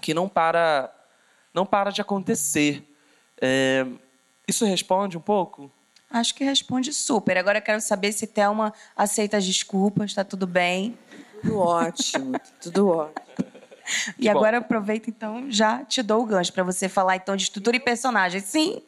[0.00, 0.92] que não para,
[1.54, 2.82] não para de acontecer.
[3.40, 3.86] É,
[4.48, 5.70] isso responde um pouco?
[6.10, 7.36] Acho que responde super.
[7.36, 10.98] Agora eu quero saber se Thelma aceita as desculpas, tá tudo bem.
[11.42, 13.46] Tudo ótimo, tudo ótimo.
[14.18, 17.42] e agora eu aproveito, então, já te dou o gancho para você falar então de
[17.42, 18.40] estrutura e personagem.
[18.40, 18.82] Sim.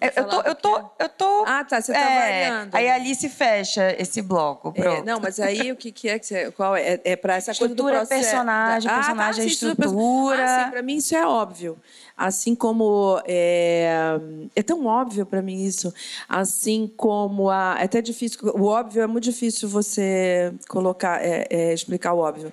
[0.00, 1.44] Eu, eu tô, eu tô, eu tô.
[1.46, 2.74] Ah, tá, você tá é, variando.
[2.76, 4.72] Aí a Alice fecha esse bloco.
[4.76, 5.04] É, Pronto.
[5.04, 6.50] não, mas aí o que, que é que você.
[6.52, 7.00] Qual é?
[7.04, 8.22] É para essa coisa do Estrutura, processo.
[8.22, 10.44] personagem, Ah, tá, personagem, sim, estrutura.
[10.44, 11.78] Ah, sim, para mim isso é óbvio.
[12.16, 13.20] Assim como.
[13.26, 13.90] É,
[14.54, 15.92] é tão óbvio para mim isso.
[16.28, 17.76] Assim como a.
[17.80, 18.38] É até difícil.
[18.54, 22.52] O óbvio é muito difícil você colocar, é, é, explicar o óbvio.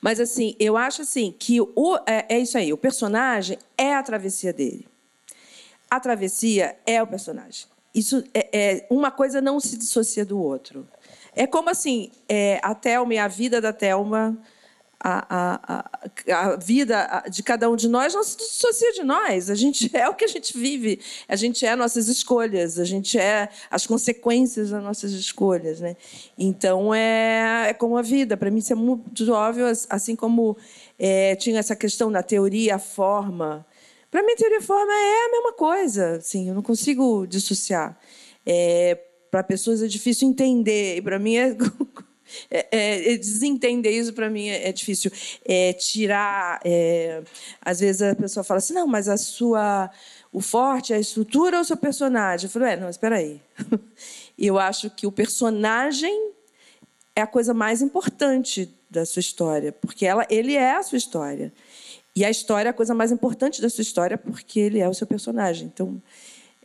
[0.00, 2.72] Mas assim, eu acho assim que o, é, é isso aí.
[2.72, 4.86] O personagem é a travessia dele.
[5.94, 7.66] A travessia é o personagem.
[7.94, 10.88] Isso é, é- uma coisa não se dissocia do outro.
[11.36, 14.36] É como assim, é, a Thelma e a vida da Thelma,
[14.98, 15.90] a, a,
[16.32, 19.48] a, a vida de cada um de nós não se dissocia de nós.
[19.48, 21.00] A gente é o que a gente vive.
[21.28, 22.80] A gente é nossas escolhas.
[22.80, 25.96] A gente é as consequências das nossas escolhas, né?
[26.36, 28.36] Então é, é como a vida.
[28.36, 30.56] Para mim isso é muito óbvio, assim como
[30.98, 33.64] é, tinha essa questão na teoria, a forma.
[34.14, 36.18] Para mim, teoria e forma é a mesma coisa.
[36.18, 37.98] Assim, eu não consigo dissociar.
[38.46, 38.96] É,
[39.28, 40.98] para pessoas é difícil entender.
[40.98, 41.56] E para mim é,
[42.48, 44.12] é- é- é desentender isso.
[44.12, 45.10] Para mim é, é difícil.
[45.44, 46.60] É, tirar.
[47.60, 49.90] às vezes a pessoa fala assim, não, mas a sua,
[50.32, 52.46] o forte é a estrutura ou o seu personagem?
[52.46, 53.42] Eu falo, é, não, espera aí.
[54.38, 56.30] Eu acho que o personagem
[57.16, 61.52] é a coisa mais importante da sua história, porque ela, ele é a sua história.
[62.16, 64.94] E a história é a coisa mais importante da sua história, porque ele é o
[64.94, 65.66] seu personagem.
[65.66, 66.00] Então,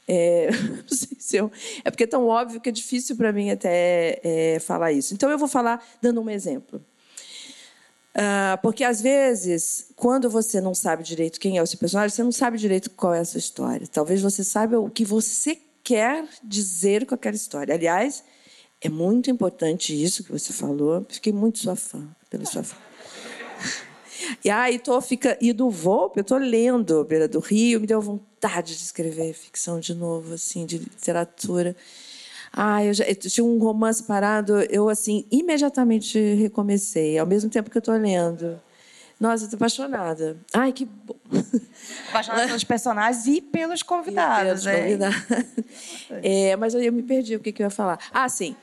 [0.08, 0.50] é,
[0.88, 1.52] não sei se eu,
[1.84, 5.14] é porque é tão óbvio que é difícil para mim até é, falar isso.
[5.14, 6.84] Então, eu vou falar dando um exemplo.
[8.16, 12.24] Uh, porque, às vezes, quando você não sabe direito quem é o seu personagem, você
[12.24, 13.88] não sabe direito qual é a sua história.
[13.88, 17.74] Talvez você saiba o que você quer dizer com aquela história.
[17.74, 18.24] Aliás,
[18.82, 21.06] é muito importante isso que você falou.
[21.10, 22.89] Fiquei muito sua fã, pela sua fã.
[24.44, 28.02] E aí tô fica e do Volpe, eu tô lendo Beira do Rio, me deu
[28.02, 31.76] vontade de escrever ficção de novo, assim, de literatura.
[32.52, 37.70] Ah, eu, já, eu tinha um romance parado, eu assim imediatamente recomecei, ao mesmo tempo
[37.70, 38.60] que eu estou lendo.
[39.20, 40.38] Nossa, estou apaixonada.
[40.54, 41.16] Ai, que bom.
[42.10, 44.66] Apaixonada pelos personagens e pelos convidados.
[44.66, 45.26] E pelos convidados.
[46.24, 48.00] É, mas eu, eu me perdi o que, que eu ia falar.
[48.14, 48.56] Ah, sim.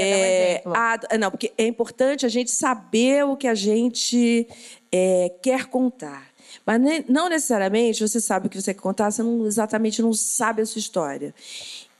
[0.00, 4.48] É, um a, não, porque é importante a gente saber o que a gente
[4.92, 6.28] é, quer contar.
[6.64, 10.62] Mas não necessariamente você sabe o que você quer contar, você não, exatamente não sabe
[10.62, 11.34] a sua história.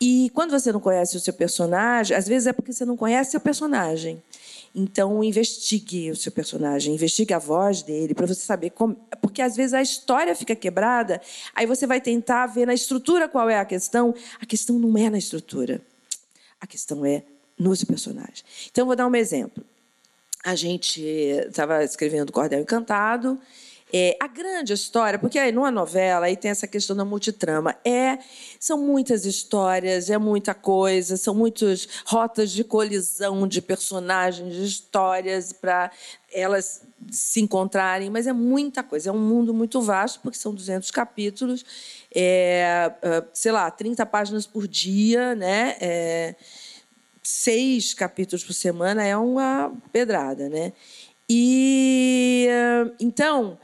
[0.00, 3.36] E quando você não conhece o seu personagem, às vezes é porque você não conhece
[3.36, 4.22] o personagem.
[4.74, 8.94] Então, investigue o seu personagem, investigue a voz dele, para você saber como.
[9.20, 11.20] Porque às vezes a história fica quebrada,
[11.54, 14.14] aí você vai tentar ver na estrutura qual é a questão.
[14.40, 15.80] A questão não é na estrutura,
[16.60, 17.24] a questão é
[17.58, 18.44] nos personagens.
[18.70, 19.64] Então, vou dar um exemplo.
[20.44, 23.38] A gente estava escrevendo Cordel Encantado,
[23.92, 28.18] é, a grande história, porque aí numa novela aí tem essa questão da multitrama, é
[28.60, 35.52] são muitas histórias, é muita coisa, são muitas rotas de colisão de personagens, de histórias
[35.54, 35.90] para
[36.30, 40.90] elas se encontrarem, mas é muita coisa, é um mundo muito vasto, porque são 200
[40.90, 41.64] capítulos,
[42.14, 45.76] é, é, sei lá, 30 páginas por dia, né?
[45.80, 46.34] É,
[47.28, 50.72] seis capítulos por semana é uma pedrada, né?
[51.28, 52.48] E
[52.98, 53.58] então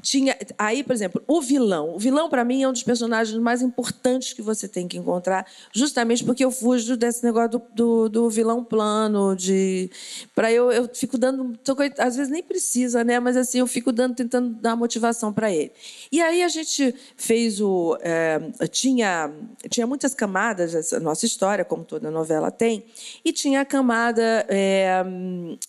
[0.00, 1.94] tinha aí, por exemplo, o vilão.
[1.94, 5.46] O vilão para mim é um dos personagens mais importantes que você tem que encontrar,
[5.72, 9.90] justamente porque eu fujo desse negócio do, do, do vilão plano, de
[10.34, 11.58] para eu eu fico dando,
[11.98, 13.20] às vezes nem precisa, né?
[13.20, 15.72] Mas assim eu fico dando, tentando dar motivação para ele.
[16.10, 18.40] E aí a gente fez o é,
[18.70, 19.30] tinha
[19.68, 22.84] tinha muitas camadas essa nossa história, como toda novela tem,
[23.24, 25.04] e tinha a camada é,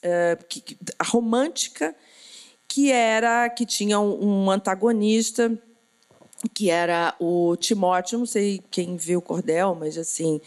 [0.01, 0.37] é,
[1.03, 1.95] romântica
[2.71, 5.51] que era que tinha um, um antagonista
[6.53, 10.39] que era o Timóteo, não sei quem viu o Cordel, mas assim,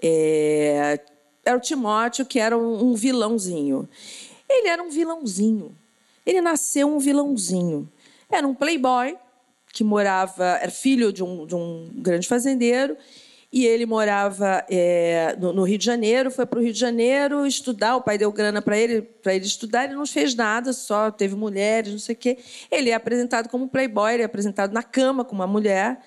[0.00, 1.00] é,
[1.42, 3.88] era o Timóteo que era um, um, vilãozinho.
[4.46, 5.74] Ele era um vilãozinho.
[6.26, 7.90] Ele nasceu um vilãozinho.
[8.30, 9.16] Era um playboy
[9.72, 12.98] que morava, era filho de um, de um grande fazendeiro
[13.52, 17.46] e ele morava é, no, no, Rio de Janeiro, foi para o Rio de Janeiro
[17.46, 21.10] estudar, o pai deu grana para ele, para ele estudar, ele não fez nada, só
[21.10, 22.38] teve mulheres, não sei o quê.
[22.70, 26.00] Ele é apresentado como playboy, ele é apresentado na cama com uma mulher,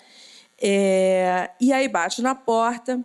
[0.60, 3.00] é, e aí bate na porta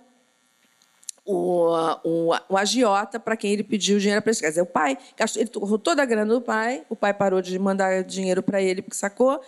[1.22, 1.68] o,
[2.02, 4.40] o, o agiota para quem ele pediu dinheiro para ele.
[4.40, 7.42] Quer dizer, o pai, gastou, ele torrou toda a grana do pai, o pai parou
[7.42, 9.38] de mandar dinheiro para ele porque sacou,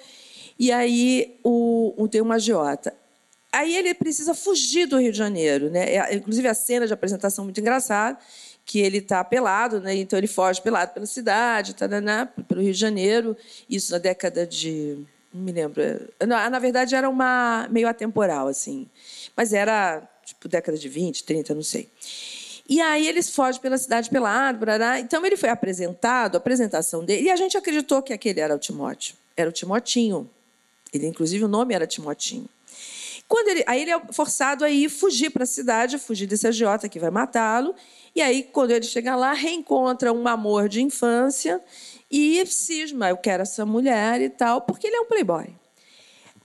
[0.59, 2.95] e aí o, o, tem uma agiota.
[3.53, 5.94] Aí ele precisa fugir do Rio de Janeiro, né?
[5.94, 8.18] É, inclusive a cena de apresentação muito engraçada,
[8.64, 9.94] que ele está pelado, né?
[9.94, 13.36] Então ele foge pelado pela cidade, taraná, pelo Rio de Janeiro.
[13.68, 14.96] Isso na década de,
[15.32, 15.82] não me lembro.
[16.26, 18.88] Não, na verdade era uma meio atemporal assim,
[19.36, 21.90] mas era tipo década de 20, 30, não sei.
[22.66, 24.98] E aí eles fogem pela cidade pelado, barará.
[24.98, 28.59] então ele foi apresentado, a apresentação dele, e a gente acreditou que aquele era o
[28.59, 30.30] Timóteo, era o Timotinho.
[30.92, 32.48] Ele inclusive o nome era Timotinho.
[33.33, 36.87] Quando ele, aí ele é forçado a ir fugir para a cidade, fugir desse agiota
[36.87, 37.74] que vai matá-lo.
[38.14, 41.59] E aí, quando ele chega lá, reencontra um amor de infância
[42.11, 45.47] e cisma, eu quero essa mulher e tal, porque ele é um playboy.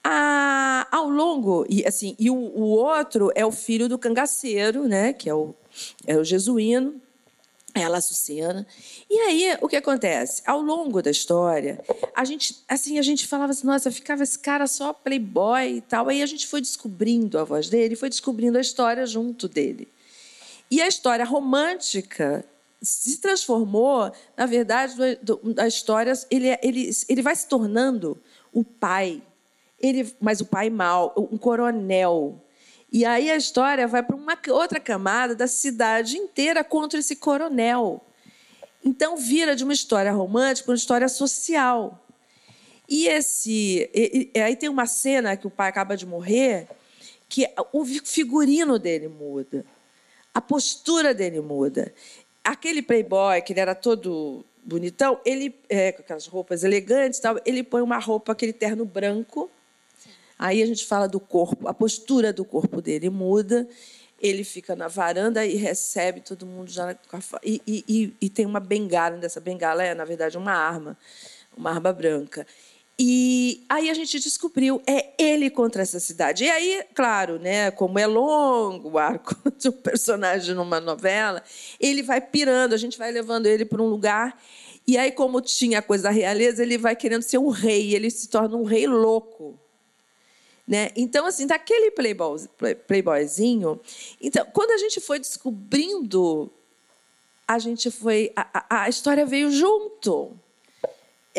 [0.02, 5.12] Ah, ao longo, e assim, e o, o, outro é o filho do cangaceiro, né,
[5.12, 5.54] que é o,
[6.06, 7.02] é o jesuíno,
[7.78, 8.66] ela Açucena.
[9.10, 10.42] E aí, o que acontece?
[10.46, 11.84] Ao longo da história,
[12.16, 16.10] a gente, assim, a gente falava assim, nossa, ficava esse cara só playboy e tal.
[16.10, 19.88] Aí a gente foi descobrindo a voz dele, foi descobrindo a história junto dele.
[20.70, 22.46] E a história romântica
[22.82, 24.94] se transformou, na verdade,
[25.56, 28.18] da história, ele, é, ele, ele vai se tornando
[28.54, 29.22] o pai,
[29.80, 32.42] ele, mas o pai mal, um coronel,
[32.92, 38.06] e aí a história vai para uma outra camada da cidade inteira contra esse coronel.
[38.84, 42.04] Então vira de uma história romântica para uma história social.
[42.88, 46.68] E esse, e, e, aí tem uma cena que o pai acaba de morrer,
[47.28, 49.66] que o figurino dele muda,
[50.34, 51.94] a postura dele muda.
[52.42, 57.64] aquele playboy, que ele era todo bonitão, ele, é, com aquelas roupas elegantes tal, ele
[57.64, 59.52] põe uma roupa, aquele terno branco.
[60.38, 63.68] Aí a gente fala do corpo, a postura do corpo dele muda.
[64.20, 66.98] Ele fica na varanda e recebe todo mundo já
[67.44, 69.18] e, e, e tem uma bengala.
[69.18, 70.98] Dessa bengala é, na verdade, uma arma,
[71.56, 72.46] uma arma branca.
[73.00, 76.46] E aí a gente descobriu, é ele contra essa cidade.
[76.46, 81.44] E aí, claro, né, como é longo o arco de um personagem numa novela,
[81.80, 84.42] ele vai pirando, a gente vai levando ele para um lugar.
[84.88, 88.10] E aí, como tinha a coisa da realeza, ele vai querendo ser um rei, ele
[88.10, 89.60] se torna um rei louco.
[90.68, 90.89] Né?
[90.97, 92.45] Então, assim, daquele playboy,
[92.88, 93.80] playboyzinho.
[94.20, 96.51] Então, quando a gente foi descobrindo,
[97.47, 98.34] a gente foi.
[98.36, 100.38] a, a história veio junto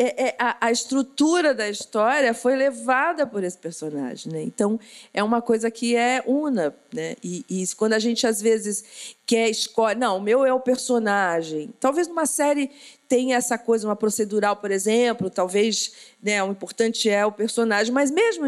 [0.01, 4.31] é, é, a, a, estrutura da história foi levada por esse personagem.
[4.31, 4.41] Né?
[4.43, 4.79] Então,
[5.13, 6.73] é uma coisa que é una.
[6.93, 7.17] Né?
[7.21, 9.97] E, e quando a gente, às vezes, quer escolher...
[9.97, 11.73] Não, o meu é o personagem.
[11.81, 12.71] Talvez numa série
[13.09, 15.91] tenha essa coisa, uma procedural, por exemplo, talvez
[16.23, 18.45] né, o importante é o personagem, mas mesmo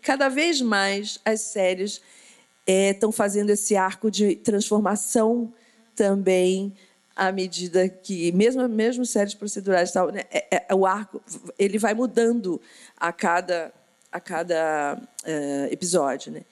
[0.00, 2.00] cada vez mais as séries
[2.64, 5.52] estão é, fazendo esse arco de transformação
[5.96, 6.72] também
[7.18, 11.20] à medida que, mesmo, mesmo séries procedurais, tal, né, é, é, o arco
[11.58, 12.60] ele vai mudando
[12.96, 13.72] a cada,
[14.12, 16.30] a cada é, episódio.
[16.30, 16.42] Né?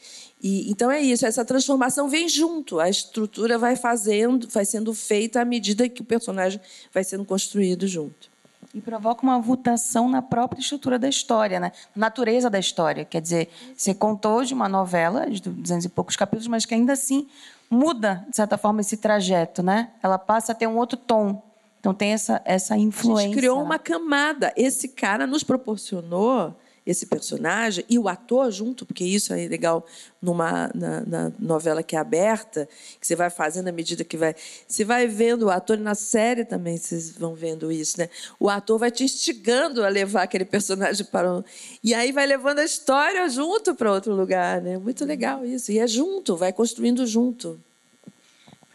[0.42, 5.40] E, então é isso, essa transformação vem junto, a estrutura vai fazendo, vai sendo feita
[5.40, 6.60] à medida que o personagem
[6.92, 8.28] vai sendo construído junto.
[8.74, 11.70] E provoca uma mutação na própria estrutura da história, né?
[11.94, 13.04] natureza da história.
[13.04, 16.92] Quer dizer, você contou de uma novela de 200 e poucos capítulos, mas que ainda
[16.92, 17.28] assim
[17.70, 19.90] muda, de certa forma, esse trajeto, né?
[20.02, 21.42] Ela passa a ter um outro tom.
[21.80, 23.24] Então tem essa, essa influência.
[23.24, 24.52] A gente criou uma camada.
[24.56, 26.56] Esse cara nos proporcionou
[26.86, 29.84] esse personagem e o ator junto, porque isso é legal
[30.22, 32.68] numa na, na, novela que é aberta,
[33.00, 34.34] que você vai fazendo à medida que vai.
[34.68, 38.08] Você vai vendo o ator, na série também vocês vão vendo isso, né?
[38.38, 41.42] O ator vai te instigando a levar aquele personagem para um.
[41.82, 44.78] E aí vai levando a história junto para outro lugar, né?
[44.78, 45.72] Muito legal isso.
[45.72, 47.60] E é junto, vai construindo junto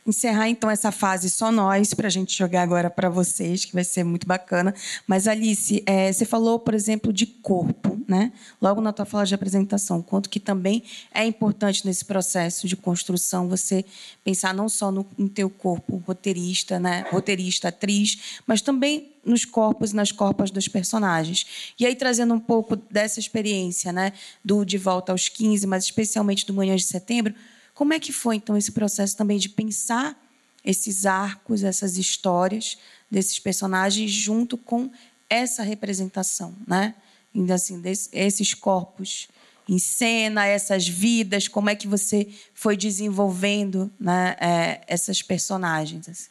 [0.06, 3.84] encerrar então essa fase só nós, para a gente jogar agora para vocês, que vai
[3.84, 4.74] ser muito bacana.
[5.06, 8.32] Mas, Alice, é, você falou, por exemplo, de corpo, né?
[8.62, 10.84] logo na tua fala de apresentação, quanto que também
[11.14, 13.86] é importante nesse processo de construção você
[14.24, 17.06] pensar não só no, no teu corpo roteirista, né?
[17.12, 21.74] roteirista, atriz, mas também nos corpos e nas corpas dos personagens.
[21.80, 24.14] E aí, trazendo um pouco dessa experiência né?
[24.44, 27.36] do De Volta aos 15, mas especialmente do Manhã de Setembro,
[27.82, 30.16] como é que foi, então, esse processo também de pensar
[30.64, 32.78] esses arcos, essas histórias
[33.10, 34.92] desses personagens junto com
[35.28, 36.94] essa representação, né?
[37.34, 37.82] Ainda assim,
[38.14, 39.28] esses corpos
[39.68, 46.08] em cena, essas vidas, como é que você foi desenvolvendo né, é, essas personagens?
[46.08, 46.30] Assim?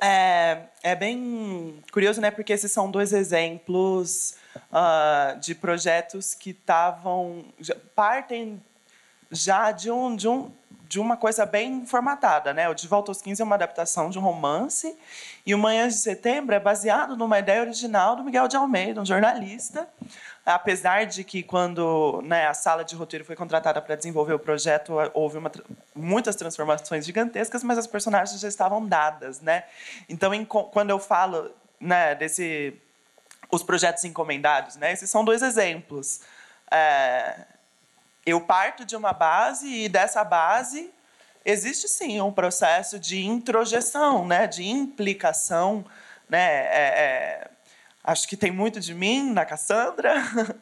[0.00, 2.32] É, é bem curioso, né?
[2.32, 4.34] Porque esses são dois exemplos
[4.72, 7.44] uh, de projetos que estavam
[7.94, 8.60] partem
[9.30, 10.50] já de, um, de, um,
[10.88, 12.52] de uma coisa bem formatada.
[12.52, 12.68] Né?
[12.68, 14.96] O De Volta aos 15 é uma adaptação de um romance,
[15.44, 19.06] e o Manhã de Setembro é baseado numa ideia original do Miguel de Almeida, um
[19.06, 19.88] jornalista.
[20.46, 24.92] Apesar de que, quando né, a sala de roteiro foi contratada para desenvolver o projeto,
[25.14, 25.50] houve uma,
[25.94, 29.40] muitas transformações gigantescas, mas as personagens já estavam dadas.
[29.40, 29.64] Né?
[30.06, 31.50] Então, em, quando eu falo
[31.80, 32.78] né, desse
[33.50, 36.20] os projetos encomendados, né, esses são dois exemplos.
[36.70, 37.46] É,
[38.26, 40.90] eu parto de uma base e dessa base
[41.44, 45.84] existe sim um processo de introjeção, né, de implicação,
[46.28, 47.50] né, é, é,
[48.02, 50.14] acho que tem muito de mim na Cassandra,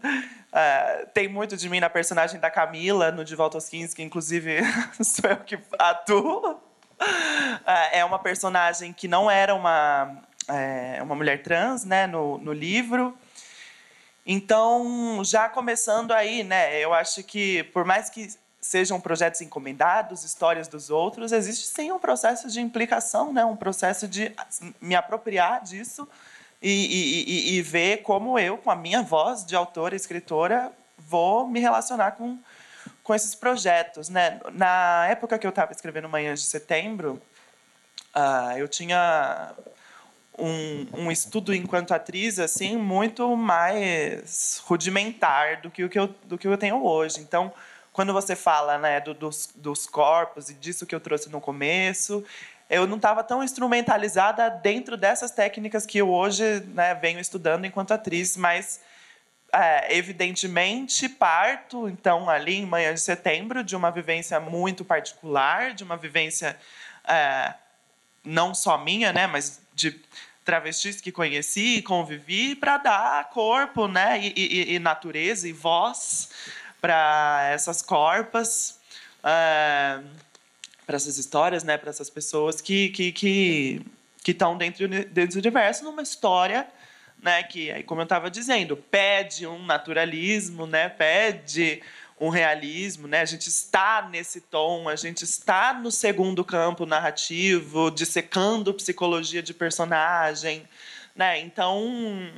[0.53, 4.03] é, tem muito de mim na personagem da Camila no De Volta aos 15, que
[4.03, 4.61] inclusive
[5.01, 6.61] sou eu que atuo.
[7.67, 12.53] É, é uma personagem que não era uma, é, uma mulher trans, né, no, no
[12.53, 13.17] livro,
[14.25, 18.29] então, já começando aí, né, eu acho que por mais que
[18.61, 24.07] sejam projetos encomendados, histórias dos outros, existe sim um processo de implicação, né, um processo
[24.07, 24.33] de
[24.81, 26.09] me apropriar disso
[26.63, 31.49] e, e, e, e ver como eu, com a minha voz de autora escritora, vou
[31.49, 32.39] me relacionar com,
[33.03, 34.09] com esses projetos.
[34.09, 34.41] Né?
[34.53, 37.21] Na época que eu estava escrevendo Manhãs de Setembro,
[38.15, 39.53] uh, eu tinha
[40.39, 46.39] um, um estudo enquanto atriz assim muito mais rudimentar do que o que eu, do
[46.39, 47.21] que eu tenho hoje.
[47.21, 47.53] Então,
[47.93, 52.25] quando você fala né, do, dos, dos corpos e disso que eu trouxe no começo,
[52.71, 57.93] eu não estava tão instrumentalizada dentro dessas técnicas que eu hoje né, venho estudando enquanto
[57.93, 58.81] atriz, mas
[59.53, 65.85] é, evidentemente parto então ali em manhã de setembro de uma vivência muito particular, de
[65.85, 66.57] uma vivência
[67.05, 67.53] é,
[68.25, 70.01] não só minha, né, mas de
[70.45, 76.31] travestis que conheci e convivi para dar corpo, né, e, e, e, natureza e voz
[76.81, 78.81] para essas corpas,
[79.23, 80.01] é,
[80.85, 83.83] para essas histórias, né, para essas pessoas que que que
[84.25, 86.67] que estão dentro dentro do universo numa história
[87.23, 91.81] né, que como eu estava dizendo, pede um naturalismo, né, pede
[92.21, 93.21] um realismo, né?
[93.21, 99.53] A gente está nesse tom, a gente está no segundo campo narrativo, dissecando psicologia de
[99.53, 100.69] personagem,
[101.15, 101.41] né?
[101.41, 102.31] Então,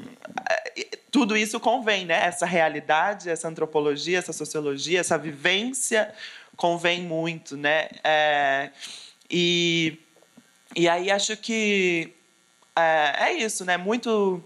[0.50, 2.24] é, tudo isso convém, né?
[2.24, 6.12] Essa realidade, essa antropologia, essa sociologia, essa vivência
[6.56, 7.88] convém muito, né?
[8.02, 8.70] É,
[9.30, 9.98] e,
[10.74, 12.14] e aí acho que
[12.76, 13.76] é, é isso, né?
[13.76, 14.42] Muito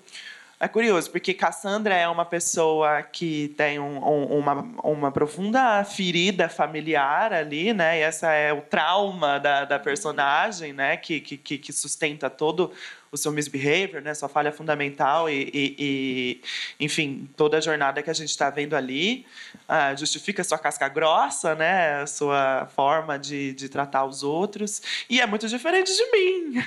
[0.60, 6.48] é curioso, porque Cassandra é uma pessoa que tem um, um, uma, uma profunda ferida
[6.48, 7.98] familiar ali, né?
[7.98, 10.96] E essa é o trauma da, da personagem, né?
[10.96, 12.72] Que, que, que sustenta todo
[13.10, 18.10] o seu misbehavior, né, sua falha fundamental e, e, e enfim, toda a jornada que
[18.10, 19.26] a gente está vendo ali
[19.68, 25.26] uh, justifica sua casca grossa, né, sua forma de, de tratar os outros e é
[25.26, 26.64] muito diferente de mim,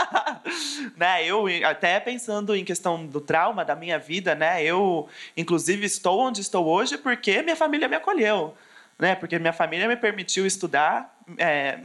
[0.96, 1.24] né?
[1.24, 4.62] Eu até pensando em questão do trauma da minha vida, né?
[4.62, 8.54] Eu inclusive estou onde estou hoje porque minha família me acolheu,
[8.98, 9.14] né?
[9.14, 11.14] Porque minha família me permitiu estudar.
[11.38, 11.80] É,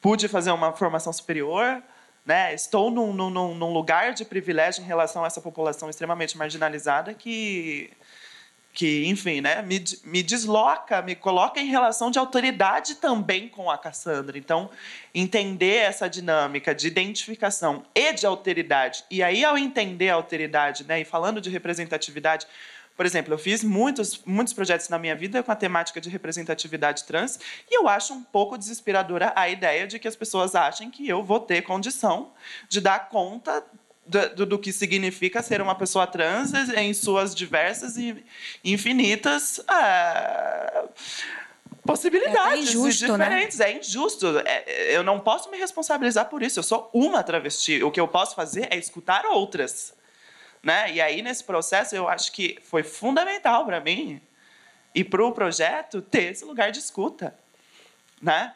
[0.00, 1.82] pude fazer uma formação superior,
[2.24, 2.54] né?
[2.54, 7.90] Estou num, num, num, lugar de privilégio em relação a essa população extremamente marginalizada que,
[8.72, 9.60] que enfim, né?
[9.62, 14.38] me, me desloca, me coloca em relação de autoridade também com a Cassandra.
[14.38, 14.70] Então,
[15.12, 21.00] entender essa dinâmica de identificação e de alteridade, e aí, ao entender a alteridade, né?
[21.00, 22.46] e falando de representatividade,
[22.96, 27.04] por exemplo, eu fiz muitos, muitos projetos na minha vida com a temática de representatividade
[27.04, 27.38] trans
[27.70, 31.22] e eu acho um pouco desesperadora a ideia de que as pessoas achem que eu
[31.22, 32.32] vou ter condição
[32.68, 33.64] de dar conta
[34.06, 38.24] do, do, que significa ser uma pessoa trans em suas diversas e
[38.64, 40.84] infinitas é,
[41.84, 43.24] possibilidades é, é injusto, né?
[43.24, 43.58] diferentes.
[43.58, 43.72] Né?
[43.72, 44.38] É injusto.
[44.44, 46.58] É, eu não posso me responsabilizar por isso.
[46.58, 47.82] Eu sou uma travesti.
[47.82, 49.94] O que eu posso fazer é escutar outras.
[50.62, 50.92] Né?
[50.92, 54.20] E aí, nesse processo, eu acho que foi fundamental para mim
[54.94, 57.34] e para o projeto ter esse lugar de escuta.
[58.20, 58.54] Né?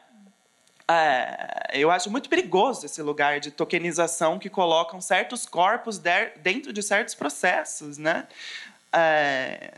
[0.88, 6.82] É, eu acho muito perigoso esse lugar de tokenização que colocam certos corpos dentro de
[6.82, 7.98] certos processos.
[7.98, 8.28] Né?
[8.92, 9.74] É,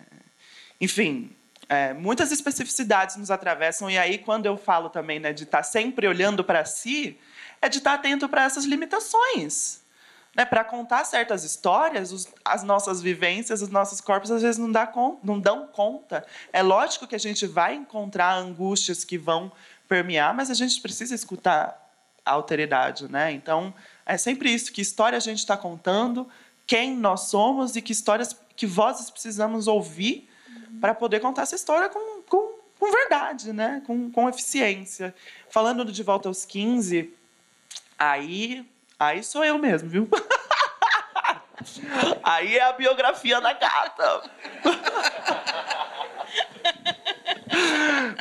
[0.79, 1.35] enfim,
[1.69, 5.65] é, muitas especificidades nos atravessam, e aí, quando eu falo também né, de estar tá
[5.65, 7.19] sempre olhando para si,
[7.61, 9.83] é de estar tá atento para essas limitações.
[10.37, 14.71] Né, para contar certas histórias, os, as nossas vivências, os nossos corpos às vezes não,
[14.71, 16.25] dá con, não dão conta.
[16.53, 19.51] É lógico que a gente vai encontrar angústias que vão
[19.89, 21.89] permear, mas a gente precisa escutar
[22.25, 23.33] a alteridade, né?
[23.33, 23.75] Então
[24.05, 26.29] é sempre isso: que história a gente está contando,
[26.67, 30.29] quem nós somos e que histórias, que vozes precisamos ouvir
[30.81, 33.83] para poder contar essa história com, com, com verdade, né?
[33.87, 35.15] Com, com eficiência.
[35.49, 37.13] Falando de volta aos 15,
[37.99, 38.69] aí
[38.99, 40.09] Aí sou eu mesmo, viu?
[42.23, 44.31] Aí é a biografia da gata.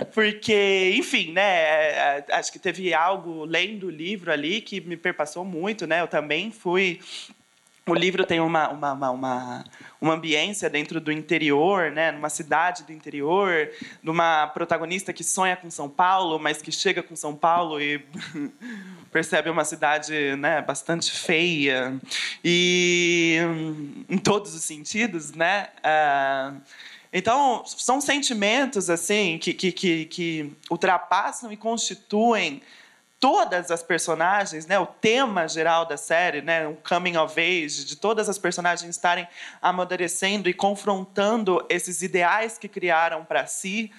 [0.13, 1.41] Porque, enfim, né?
[1.41, 6.01] É, é, acho que teve algo lendo o livro ali que me perpassou muito, né?
[6.01, 6.99] Eu também fui
[7.87, 9.63] o livro tem uma, uma, uma, uma,
[10.01, 13.69] uma ambiência dentro do interior, né, numa cidade do interior,
[14.03, 18.03] numa protagonista que sonha com São Paulo, mas que chega com São Paulo e
[19.11, 21.97] percebe uma cidade né, bastante feia
[22.43, 23.37] e
[24.09, 25.69] em todos os sentidos, né?
[25.83, 26.53] Ah,
[27.11, 32.61] então são sentimentos assim que, que, que, que ultrapassam e constituem
[33.19, 37.95] todas as personagens, né, o tema geral da série, né, um coming of age, de
[37.95, 39.27] todas as personagens estarem
[39.61, 43.91] amadurecendo e confrontando esses ideais que criaram para si,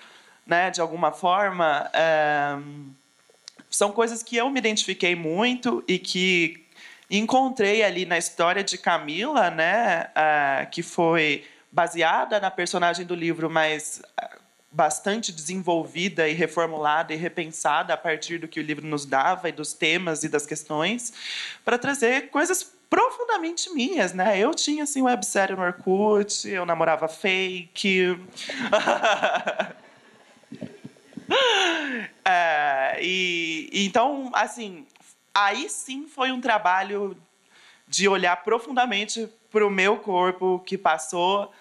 [0.47, 2.57] né, de alguma forma, é,
[3.69, 6.65] são coisas que eu me identifiquei muito e que
[7.11, 13.51] encontrei ali na história de Camila, né, é, que foi baseada na personagem do livro,
[13.51, 14.01] mas
[14.79, 19.53] bastante desenvolvida e reformulada e repensada a partir do que o livro nos dava e
[19.53, 21.13] dos temas e das questões,
[21.65, 24.39] para trazer coisas profundamente minhas, né?
[24.39, 28.21] Eu tinha assim websérie no Orkut, eu namorava fake.
[32.25, 34.87] é, e então, assim,
[35.35, 37.17] aí sim foi um trabalho
[37.89, 41.53] de olhar profundamente para o meu corpo que passou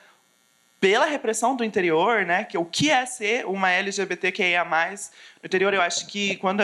[0.79, 2.43] pela repressão do interior, né?
[2.43, 6.61] Que o que é ser uma LGBTQIA+, no interior eu acho que quando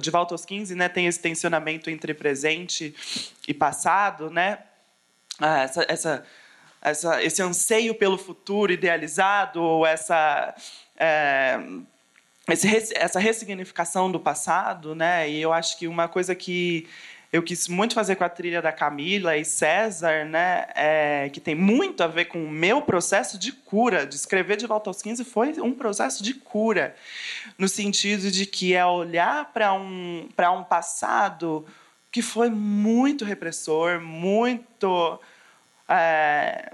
[0.00, 2.94] de volta aos 15, né, tem esse tensionamento entre presente
[3.48, 4.58] e passado, né?
[5.40, 6.26] Ah, essa, essa,
[6.82, 10.54] essa, esse anseio pelo futuro idealizado, ou essa
[10.96, 11.58] é,
[12.48, 15.28] esse, essa ressignificação do passado, né?
[15.28, 16.88] E eu acho que uma coisa que
[17.32, 21.54] eu quis muito fazer com a trilha da Camila e César, né, é, que tem
[21.54, 24.04] muito a ver com o meu processo de cura.
[24.04, 26.94] De escrever de volta aos 15 foi um processo de cura,
[27.56, 31.64] no sentido de que é olhar para um, um passado
[32.10, 35.20] que foi muito repressor, muito.
[35.88, 36.72] É,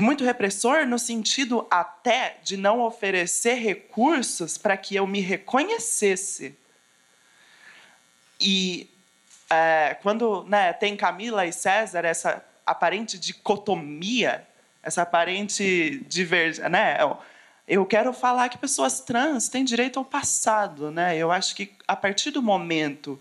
[0.00, 6.56] muito repressor no sentido até de não oferecer recursos para que eu me reconhecesse.
[8.40, 8.88] E
[9.50, 14.46] é, quando né, tem Camila e César, essa aparente dicotomia,
[14.82, 16.98] essa aparente divergência, né?
[17.66, 21.16] Eu quero falar que pessoas trans têm direito ao passado, né?
[21.16, 23.20] Eu acho que a partir do momento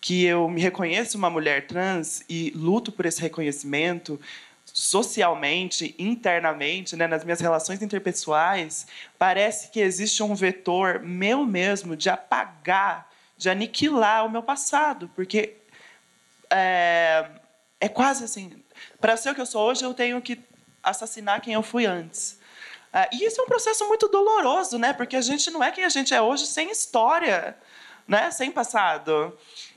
[0.00, 4.20] que eu me reconheço uma mulher trans e luto por esse reconhecimento
[4.64, 8.86] socialmente, internamente, né, nas minhas relações interpessoais,
[9.18, 15.61] parece que existe um vetor meu mesmo de apagar, de aniquilar o meu passado, porque
[16.52, 17.28] é,
[17.80, 18.62] é quase assim.
[19.00, 20.38] Para ser o que eu sou hoje, eu tenho que
[20.82, 22.38] assassinar quem eu fui antes.
[22.92, 24.92] É, e isso é um processo muito doloroso, né?
[24.92, 27.56] Porque a gente não é quem a gente é hoje sem história,
[28.06, 28.30] né?
[28.30, 29.36] Sem passado.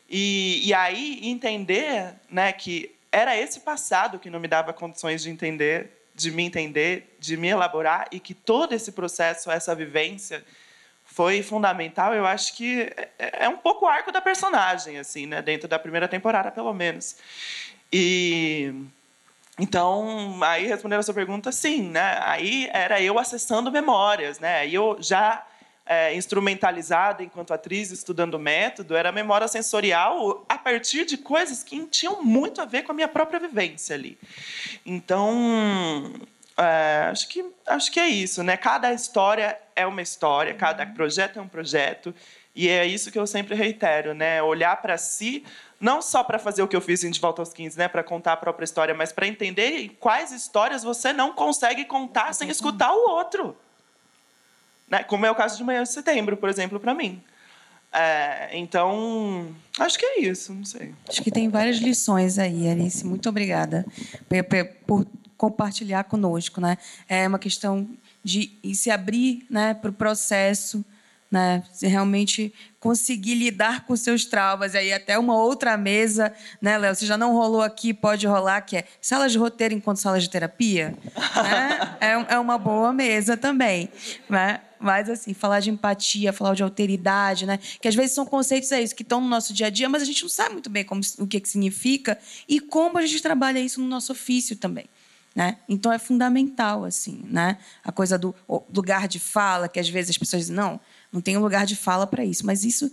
[0.09, 5.29] E, e aí entender, né, que era esse passado que não me dava condições de
[5.29, 10.45] entender, de me entender, de me elaborar e que todo esse processo, essa vivência
[11.15, 12.13] foi fundamental.
[12.13, 15.41] Eu acho que é, é um pouco o arco da personagem, assim, né?
[15.41, 17.15] Dentro da primeira temporada, pelo menos.
[17.91, 18.73] E
[19.57, 22.19] então, aí respondendo a sua pergunta, sim, né?
[22.21, 24.67] Aí era eu acessando memórias, né?
[24.67, 25.41] Eu já
[25.85, 32.21] é, instrumentalizada enquanto atriz, estudando método, era memória sensorial a partir de coisas que tinham
[32.21, 34.17] muito a ver com a minha própria vivência ali.
[34.85, 36.11] Então,
[36.57, 38.55] é, acho, que, acho que é isso, né?
[38.55, 40.93] Cada história é uma história, cada uhum.
[40.93, 42.15] projeto é um projeto,
[42.55, 44.41] e é isso que eu sempre reitero, né?
[44.41, 45.43] Olhar para si,
[45.79, 47.87] não só para fazer o que eu fiz em De Volta aos 15, né?
[47.89, 52.49] Para contar a própria história, mas para entender quais histórias você não consegue contar sem
[52.49, 53.57] escutar o outro.
[54.87, 55.03] Né?
[55.03, 57.21] Como é o caso de Manhã de Setembro, por exemplo, para mim.
[57.91, 60.93] É, então, acho que é isso, não sei.
[61.07, 63.05] Acho que tem várias lições aí, Alice.
[63.05, 63.85] Muito obrigada
[64.85, 65.05] por
[65.37, 66.77] compartilhar conosco, né?
[67.07, 67.87] É uma questão
[68.23, 70.83] de se abrir, né, para o processo,
[71.29, 71.63] né?
[71.73, 76.31] Se realmente conseguir lidar com seus traumas, e aí até uma outra mesa,
[76.61, 76.95] né, Léo?
[76.95, 80.29] Se já não rolou aqui, pode rolar, que é sala de roteiro enquanto sala de
[80.29, 80.95] terapia,
[81.35, 81.97] né?
[81.99, 83.89] é, é uma boa mesa também,
[84.29, 84.61] né?
[84.79, 87.59] Mas, assim, falar de empatia, falar de alteridade, né?
[87.81, 90.01] Que às vezes são conceitos é isso, que estão no nosso dia a dia, mas
[90.01, 93.21] a gente não sabe muito bem como, o que, que significa e como a gente
[93.21, 94.85] trabalha isso no nosso ofício também.
[95.35, 95.57] Né?
[95.67, 97.57] Então é fundamental assim, né?
[97.83, 98.33] A coisa do
[98.73, 100.79] lugar de fala, que às vezes as pessoas dizem não,
[101.11, 102.89] não tem um lugar de fala para isso, mas isso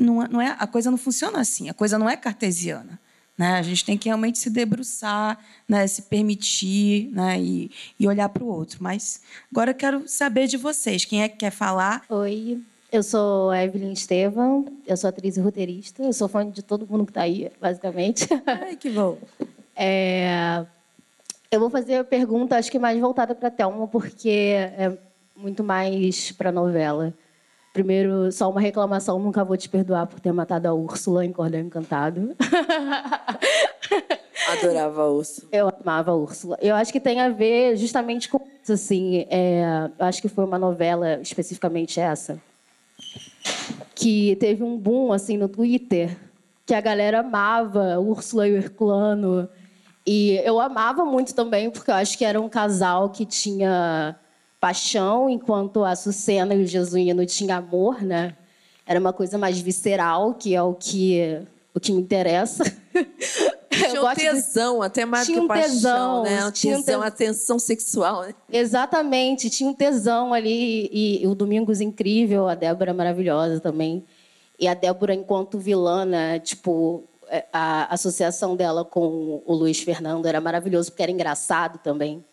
[0.00, 2.98] não, é, não é a coisa não funciona assim, a coisa não é cartesiana.
[3.38, 3.54] Né?
[3.54, 5.38] A gente tem que realmente se debruçar,
[5.68, 5.86] né?
[5.86, 7.40] se permitir né?
[7.40, 8.82] e, e olhar para o outro.
[8.82, 9.22] Mas
[9.52, 11.04] agora eu quero saber de vocês.
[11.04, 12.02] Quem é que quer falar?
[12.08, 12.60] Oi,
[12.92, 16.02] eu sou a Evelyn Estevam, eu sou atriz e roteirista.
[16.02, 18.28] Eu sou fã de todo mundo que está aí, basicamente.
[18.46, 19.18] Ai, que bom.
[19.76, 20.64] É,
[21.54, 24.96] eu vou fazer a pergunta, acho que mais voltada para a Thelma, porque é
[25.36, 27.14] muito mais para a novela.
[27.72, 31.60] Primeiro, só uma reclamação, nunca vou te perdoar por ter matado a Úrsula em Cordel
[31.60, 32.36] Encantado.
[34.48, 35.48] Adorava a Úrsula.
[35.50, 36.58] Eu amava a Úrsula.
[36.60, 39.26] Eu acho que tem a ver justamente com isso, assim.
[39.28, 42.40] É, eu acho que foi uma novela, especificamente essa,
[43.94, 46.16] que teve um boom, assim, no Twitter,
[46.66, 49.48] que a galera amava Úrsula e o Herculano.
[50.06, 54.16] E eu amava muito também, porque eu acho que era um casal que tinha
[54.60, 58.36] paixão, enquanto a Sucena e o Jesuíno tinham amor, né?
[58.86, 61.40] Era uma coisa mais visceral, que é o que,
[61.74, 62.64] o que me interessa.
[63.74, 64.86] Tinha um tesão, de...
[64.86, 66.46] até mais tinha que um paixão, tesão, né?
[66.46, 68.34] Um tinha tesão, um tensão sexual, né?
[68.52, 70.88] Exatamente, tinha um tesão ali.
[70.92, 74.04] E, e o Domingos incrível, a Débora maravilhosa também.
[74.60, 76.38] E a Débora, enquanto vilã, né?
[76.38, 77.02] Tipo,
[77.52, 82.24] a associação dela com o Luiz Fernando era maravilhoso, porque era engraçado também.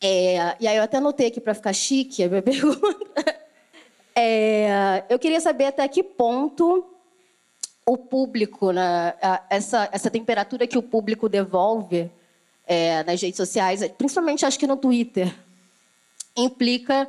[0.00, 3.40] É, e aí eu até anotei aqui para ficar chique a minha pergunta.
[4.14, 6.84] É, eu queria saber até que ponto
[7.86, 9.14] o público, né,
[9.48, 12.10] essa, essa temperatura que o público devolve
[12.66, 15.34] é, nas redes sociais, principalmente acho que no Twitter,
[16.36, 17.08] implica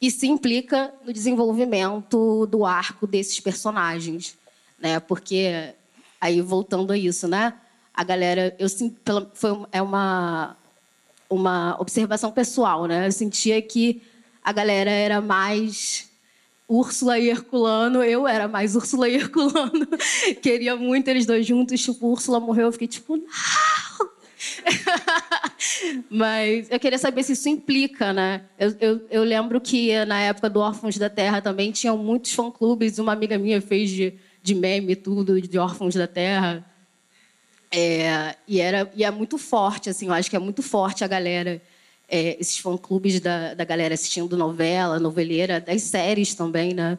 [0.00, 4.36] e se implica no desenvolvimento do arco desses personagens,
[4.78, 5.00] né?
[5.00, 5.74] Porque
[6.20, 7.54] aí voltando a isso, né?
[7.94, 8.68] A galera, eu
[9.34, 10.56] foi é uma
[11.28, 13.06] uma observação pessoal, né?
[13.06, 14.02] Eu sentia que
[14.44, 16.08] a galera era mais
[16.68, 19.86] Úrsula e Herculano, eu era mais Úrsula e Herculano.
[20.42, 23.26] Queria muito eles dois juntos, tipo, Úrsula morreu, eu fiquei tipo, não!
[26.10, 28.42] Mas eu queria saber se isso implica, né?
[28.58, 32.98] Eu, eu, eu, lembro que na época do Órfãos da Terra também tinham muitos fã-clubes.
[32.98, 34.14] Uma amiga minha fez de,
[34.46, 36.64] de meme tudo, de Órfãos da Terra.
[37.68, 41.08] É, e, era, e é muito forte, assim, eu acho que é muito forte a
[41.08, 41.60] galera,
[42.08, 46.96] é, esses fã-clubes da, da galera assistindo novela, noveleira, das séries também, né?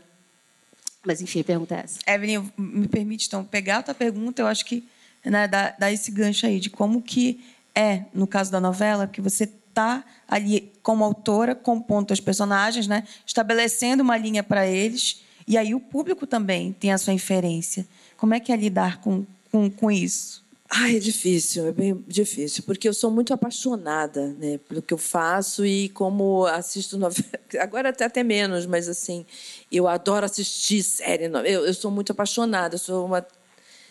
[1.05, 1.99] Mas, enfim, pergunta é essa.
[2.05, 4.83] Evelyn, me permite, então, pegar a tua pergunta, eu acho que
[5.23, 7.39] né, dá, dá esse gancho aí de como que
[7.73, 13.05] é, no caso da novela, que você está ali como autora, compondo os personagens, né,
[13.25, 17.87] estabelecendo uma linha para eles, e aí o público também tem a sua inferência.
[18.17, 20.45] Como é que é lidar com, com, com isso?
[20.69, 24.97] Ai, é difícil, é bem difícil, porque eu sou muito apaixonada né, pelo que eu
[24.97, 27.39] faço e como assisto novela.
[27.59, 29.25] Agora até, até menos, mas assim,
[29.71, 31.25] eu adoro assistir série.
[31.25, 33.25] Eu, eu sou muito apaixonada, sou uma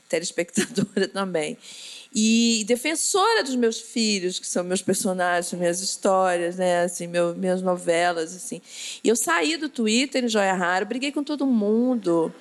[0.07, 1.57] telespectadora também.
[2.19, 6.85] E defensora dos meus filhos, que são meus personagens, minhas histórias, né?
[6.85, 8.35] assim, meu, minhas novelas.
[8.35, 8.63] assim.
[9.05, 12.33] E eu saí do Twitter em Joia Rara, briguei com todo mundo.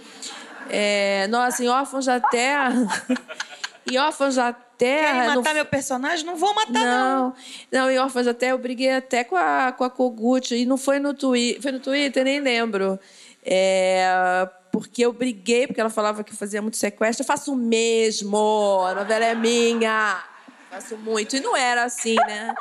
[0.70, 2.74] É, nossa, em Órfãos da Terra.
[3.92, 5.24] em Órfãos da Terra.
[5.24, 6.26] Querem matar meu personagem?
[6.26, 7.20] Não vou matar, não.
[7.20, 7.34] Não,
[7.70, 10.56] não em Órfãos da Terra eu briguei até com a, com a Kogut.
[10.56, 11.62] E não foi no Twitter.
[11.62, 12.98] Foi no Twitter, nem lembro.
[13.44, 17.24] É, porque eu briguei, porque ela falava que fazia muito sequestro.
[17.24, 20.22] Eu faço o mesmo, a novela é minha.
[20.70, 21.38] Faço muito.
[21.38, 22.54] E não era assim, né?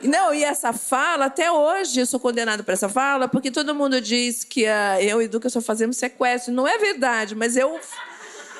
[0.00, 4.00] Não, e essa fala, até hoje eu sou condenada por essa fala, porque todo mundo
[4.00, 6.54] diz que uh, eu e Duca só fazemos sequestro.
[6.54, 7.78] Não é verdade, mas eu,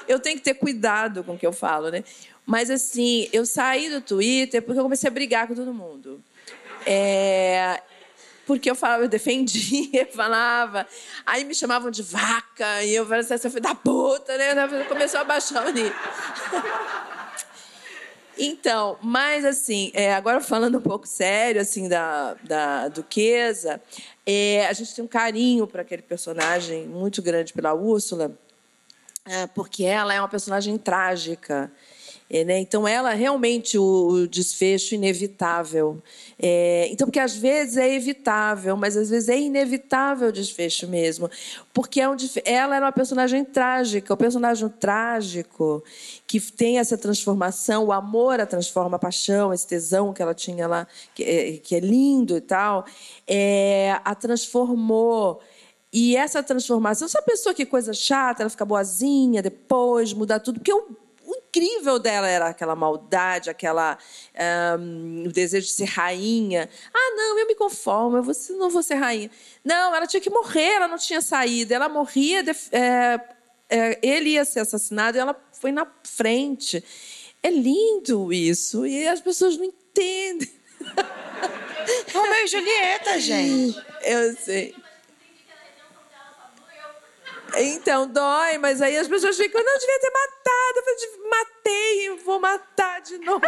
[0.07, 2.05] eu tenho que ter cuidado com o que eu falo, né?
[2.45, 6.23] Mas assim, eu saí do Twitter porque eu comecei a brigar com todo mundo.
[6.85, 7.81] É,
[8.49, 10.87] porque eu falava, eu defendia, falava.
[11.27, 14.85] Aí me chamavam de vaca, e eu falava assim, essa foi da puta, né?
[14.89, 15.93] Começou a baixar o nível.
[18.41, 23.83] Então, mas assim, é, agora falando um pouco sério, assim, da, da Duquesa,
[24.25, 28.31] é, a gente tem um carinho para aquele personagem muito grande pela Úrsula,
[29.25, 31.69] é, porque ela é uma personagem trágica.
[32.31, 32.59] É, né?
[32.59, 36.03] Então, ela realmente o, o desfecho inevitável.
[36.39, 41.31] É, então, porque às vezes é evitável, mas às vezes é inevitável o desfecho mesmo.
[41.73, 42.15] Porque é um,
[42.45, 45.83] ela era uma personagem trágica, o personagem trágico
[46.27, 50.67] que tem essa transformação, o amor a transforma a paixão, esse tesão que ela tinha
[50.67, 52.85] lá, que é, que é lindo e tal,
[53.27, 55.41] é, a transformou.
[55.91, 60.73] E essa transformação, essa pessoa que coisa chata, ela fica boazinha depois, muda tudo, porque
[60.75, 61.08] o
[61.59, 63.99] incrível dela era aquela maldade, aquela
[64.79, 66.69] um, o desejo de ser rainha.
[66.95, 69.31] Ah, não, eu me conformo, eu vou, não vou ser rainha.
[69.65, 71.75] Não, ela tinha que morrer, ela não tinha saída.
[71.75, 73.21] Ela morria, é,
[73.69, 76.83] é, ele ia ser assassinado e ela foi na frente.
[77.43, 80.51] É lindo isso e as pessoas não entendem.
[82.13, 83.83] Romeu e Julieta, gente.
[84.03, 84.75] Eu sei.
[87.57, 90.79] Então, dói, mas aí as pessoas ficam, não, devia ter matado.
[90.79, 93.43] Eu falei, matei, vou matar de novo.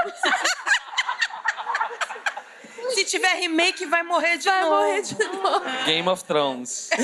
[2.91, 4.77] Se tiver remake, vai morrer de vai novo.
[4.77, 5.85] Vai morrer de novo.
[5.85, 6.91] Game of Thrones.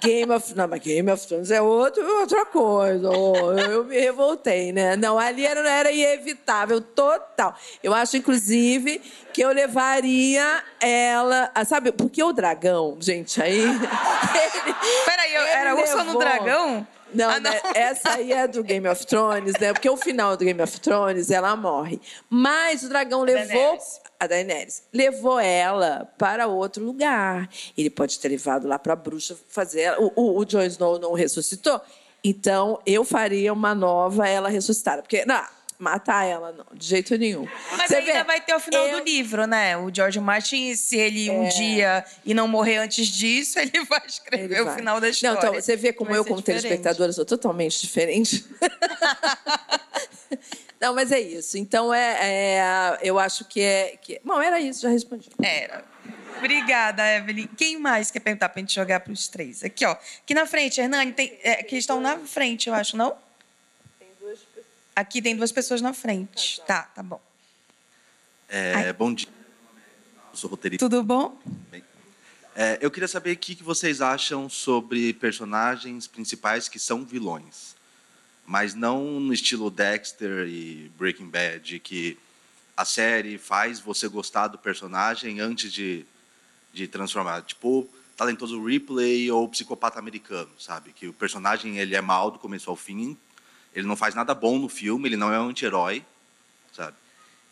[0.00, 0.54] Game of...
[0.54, 3.10] Não, mas Game of Thrones é outro, outra coisa.
[3.10, 4.96] Oh, eu me revoltei, né?
[4.96, 7.54] Não, ali era, era inevitável, total.
[7.82, 9.00] Eu acho, inclusive,
[9.32, 11.50] que eu levaria ela...
[11.66, 13.60] Sabe, porque o dragão, gente, aí...
[13.62, 14.74] Ele,
[15.04, 16.86] Peraí, era Ursa no dragão?
[17.14, 17.50] Não, ah, não.
[17.50, 17.60] Né?
[17.74, 19.72] essa aí é do Game of Thrones, né?
[19.72, 22.00] Porque o final do Game of Thrones, ela morre.
[22.28, 23.46] Mas o dragão levou...
[23.46, 27.48] Daenerys a Daenerys, levou ela para outro lugar.
[27.76, 29.82] Ele pode ter levado lá para a bruxa fazer.
[29.82, 30.00] Ela.
[30.00, 31.80] O, o, o Jon Snow não ressuscitou.
[32.22, 35.02] Então, eu faria uma nova ela ressuscitada.
[35.02, 35.44] Porque, não,
[35.78, 37.46] matar ela, não, de jeito nenhum.
[37.76, 38.98] Mas Você ainda vê, vai ter o final eu...
[38.98, 39.76] do livro, né?
[39.76, 41.48] O George Martin, se ele um é...
[41.48, 44.74] dia e não morrer antes disso, ele vai escrever ele vai.
[44.74, 45.34] o final da história.
[45.34, 46.62] Não, então, você vê como eu, como diferente.
[46.62, 48.44] telespectadora, sou totalmente diferente.
[50.80, 51.56] Não, mas é isso.
[51.56, 53.96] Então, é, é eu acho que é.
[53.96, 54.20] Que...
[54.24, 55.30] Bom, era isso, já respondi.
[55.42, 55.84] Era.
[56.38, 57.46] Obrigada, Evelyn.
[57.56, 59.64] Quem mais quer perguntar para a gente jogar para os três?
[59.64, 59.92] Aqui, ó.
[59.92, 63.16] Aqui na frente, Hernani, tem, é, que estão na frente, eu acho, não?
[63.98, 64.66] Tem duas pessoas.
[64.94, 66.60] Aqui tem duas pessoas na frente.
[66.60, 67.20] Tá, tá, tá bom.
[68.48, 69.28] É, bom dia.
[70.30, 70.84] Eu sou roteirista.
[70.84, 71.36] Tudo bom?
[71.70, 71.82] Bem.
[72.58, 77.75] É, eu queria saber o que vocês acham sobre personagens principais que são vilões,
[78.46, 82.18] mas não no estilo Dexter e Breaking Bad, que
[82.76, 86.06] a série faz você gostar do personagem antes de,
[86.72, 87.42] de transformar.
[87.42, 90.92] Tipo, talentoso Ripley ou psicopata americano, sabe?
[90.92, 93.16] Que o personagem ele é mal do começo ao fim,
[93.74, 96.04] ele não faz nada bom no filme, ele não é um anti-herói,
[96.72, 96.96] sabe?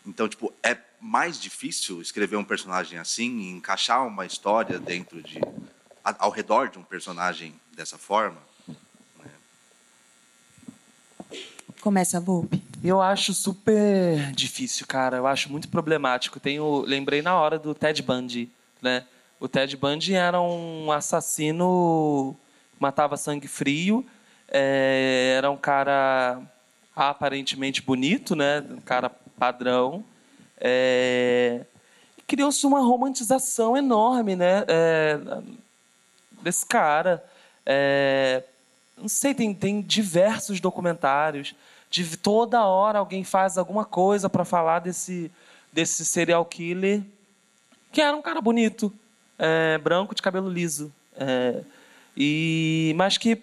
[0.05, 5.39] Então, tipo, é mais difícil escrever um personagem assim e encaixar uma história dentro de
[6.03, 8.39] ao redor de um personagem dessa forma.
[9.17, 9.31] Né?
[11.85, 12.63] Começa a Volpe.
[12.83, 15.17] Eu acho super difícil, cara.
[15.17, 16.39] Eu acho muito problemático.
[16.39, 18.49] Tenho, lembrei na hora do Ted Bundy,
[18.81, 19.05] né?
[19.39, 22.35] O Ted Bundy era um assassino,
[22.79, 24.03] matava sangue frio,
[24.49, 26.41] é, era um cara
[26.95, 28.65] aparentemente bonito, né?
[28.67, 29.07] Um cara
[29.37, 30.03] padrão.
[30.59, 31.65] É,
[32.25, 34.65] Criou-se uma romantização enorme, né?
[34.67, 35.19] É,
[36.41, 37.23] desse cara.
[37.63, 38.41] É,
[38.97, 41.53] não sei, tem, tem diversos documentários.
[41.89, 45.31] De toda hora alguém faz alguma coisa para falar desse,
[45.71, 47.03] desse serial killer,
[47.91, 48.93] que era um cara bonito,
[49.37, 50.93] é, branco de cabelo liso.
[51.15, 51.63] É,
[52.15, 53.41] e, mas que,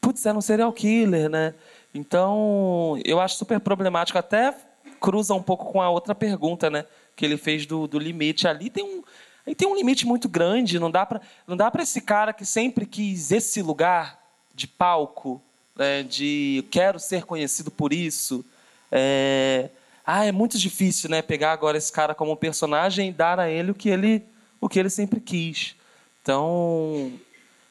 [0.00, 1.54] putz, era um serial killer, né?
[1.94, 4.18] Então, eu acho super problemático.
[4.18, 4.54] Até
[5.00, 6.86] cruza um pouco com a outra pergunta, né?
[7.14, 8.48] Que ele fez do, do limite.
[8.48, 9.02] Ali tem um,
[9.46, 10.78] aí tem um limite muito grande.
[10.78, 14.18] Não dá para não dá para esse cara que sempre quis esse lugar
[14.54, 15.40] de palco,
[15.76, 18.44] né, de quero ser conhecido por isso.
[18.90, 19.70] É,
[20.06, 21.22] ah, é muito difícil, né?
[21.22, 24.22] Pegar agora esse cara como personagem e dar a ele o que ele
[24.60, 25.76] o que ele sempre quis.
[26.22, 27.12] Então,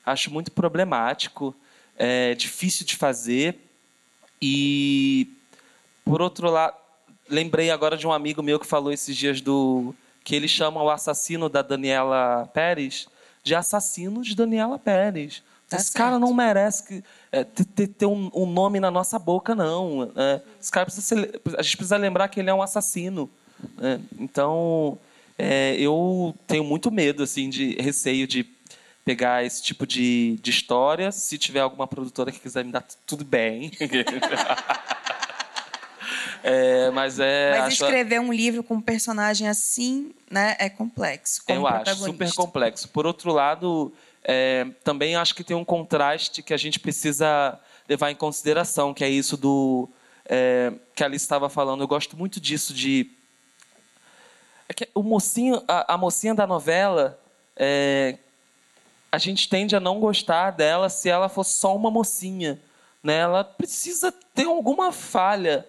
[0.06, 1.56] acho muito problemático,
[1.98, 3.58] é difícil de fazer.
[4.40, 5.28] E,
[6.06, 6.76] por outro lado,
[7.28, 10.90] lembrei agora de um amigo meu que falou esses dias do que ele chama o
[10.90, 13.08] assassino da Daniela Pérez
[13.44, 15.44] de assassino de Daniela Pérez.
[15.74, 15.98] Tá Esse certo.
[15.98, 20.12] cara não merece que, é, ter, ter um, um, nome na nossa boca, não.
[20.16, 23.28] É, esse cara precisa ser, a gente precisa lembrar que ele é um assassino.
[23.82, 25.00] É, então,
[25.38, 28.46] é, eu tenho muito medo, assim, de receio de
[29.04, 31.12] pegar esse tipo de, de história.
[31.12, 33.72] Se tiver alguma produtora que quiser me dar tudo bem.
[36.44, 37.58] é, mas é.
[37.58, 37.84] Mas acho...
[37.84, 41.42] escrever um livro com um personagem assim, né, é complexo.
[41.48, 42.88] eu acho super complexo.
[42.90, 43.92] Por outro lado,
[44.24, 49.04] é, também acho que tem um contraste que a gente precisa levar em consideração, que
[49.04, 49.90] é isso do
[50.26, 51.82] é, que a Alice estava falando.
[51.82, 53.10] Eu gosto muito disso de
[54.68, 57.20] é que o mocinho, a, a mocinha da novela,
[57.56, 58.18] é,
[59.12, 62.60] a gente tende a não gostar dela se ela for só uma mocinha.
[63.04, 63.18] Né?
[63.18, 65.68] Ela precisa ter alguma falha.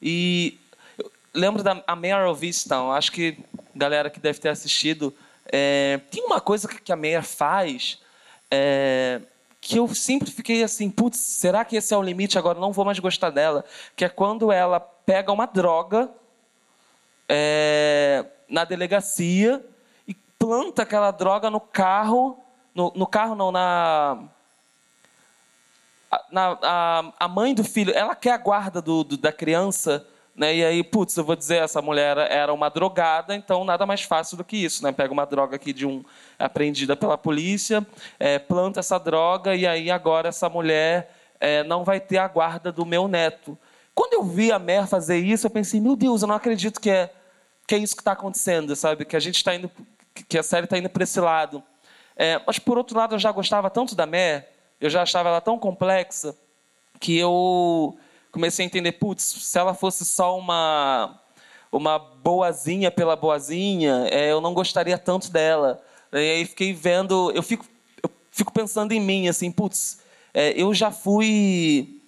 [0.00, 0.58] E
[1.34, 2.48] lembro da a Mare of
[2.96, 3.36] acho que
[3.74, 5.14] galera que deve ter assistido,
[5.52, 8.00] é, tem uma coisa que a Mare faz
[8.50, 9.20] é,
[9.60, 12.38] que eu sempre fiquei assim, putz, será que esse é o limite?
[12.38, 13.64] Agora não vou mais gostar dela.
[13.96, 16.08] Que é quando ela pega uma droga
[17.28, 19.64] é, na delegacia
[20.06, 22.38] e planta aquela droga no carro,
[22.74, 24.22] no, no carro não, na,
[26.30, 30.06] na a, a, mãe do filho, ela quer a guarda do, do, da criança,
[30.36, 30.54] né?
[30.54, 34.36] E aí, putz, eu vou dizer, essa mulher era uma drogada, então nada mais fácil
[34.36, 34.92] do que isso, né?
[34.92, 36.04] Pega uma droga aqui de um
[36.38, 37.86] apreendida pela polícia,
[38.18, 41.10] é, planta essa droga e aí agora essa mulher
[41.40, 43.56] é, não vai ter a guarda do meu neto.
[43.94, 46.90] Quando eu vi a Mer fazer isso, eu pensei, meu Deus, eu não acredito que
[46.90, 47.10] é
[47.66, 49.04] que é isso que está acontecendo, sabe?
[49.04, 49.68] Que a gente está indo,
[50.28, 51.62] que a série está indo para esse lado.
[52.14, 54.48] É, mas por outro lado, eu já gostava tanto da Mer,
[54.80, 56.36] eu já achava ela tão complexa
[57.00, 57.98] que eu
[58.36, 61.18] comecei a entender, putz, se ela fosse só uma
[61.72, 65.82] uma boazinha pela boazinha, é, eu não gostaria tanto dela.
[66.12, 67.66] E aí fiquei vendo, eu fico,
[68.02, 70.00] eu fico pensando em mim, assim, putz,
[70.32, 71.98] é, eu já fui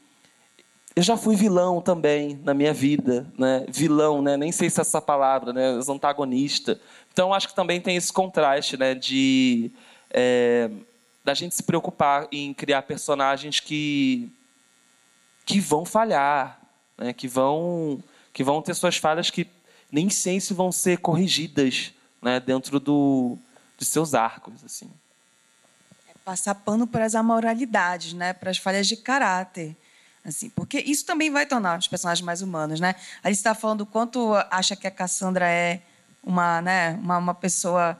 [0.94, 3.64] eu já fui vilão também na minha vida, né?
[3.68, 4.36] Vilão, né?
[4.36, 5.80] Nem sei se é essa palavra, né?
[5.88, 6.78] Antagonista.
[7.12, 8.94] Então acho que também tem esse contraste, né?
[8.94, 9.70] De
[10.10, 10.70] é,
[11.24, 14.30] da gente se preocupar em criar personagens que
[15.48, 16.60] que vão falhar,
[16.96, 17.12] né?
[17.14, 18.02] Que vão
[18.32, 19.48] que vão ter suas falhas que
[19.90, 22.38] nem sei se vão ser corrigidas, né?
[22.38, 23.38] Dentro do
[23.78, 24.90] de seus arcos, assim.
[26.08, 28.34] É passar pano para as amoralidades, né?
[28.34, 29.74] Para as falhas de caráter
[30.24, 32.94] assim, porque isso também vai tornar os personagens mais humanos, né?
[33.24, 35.80] A gente está falando o quanto acha que a Cassandra é
[36.22, 37.98] uma, né, uma, uma pessoa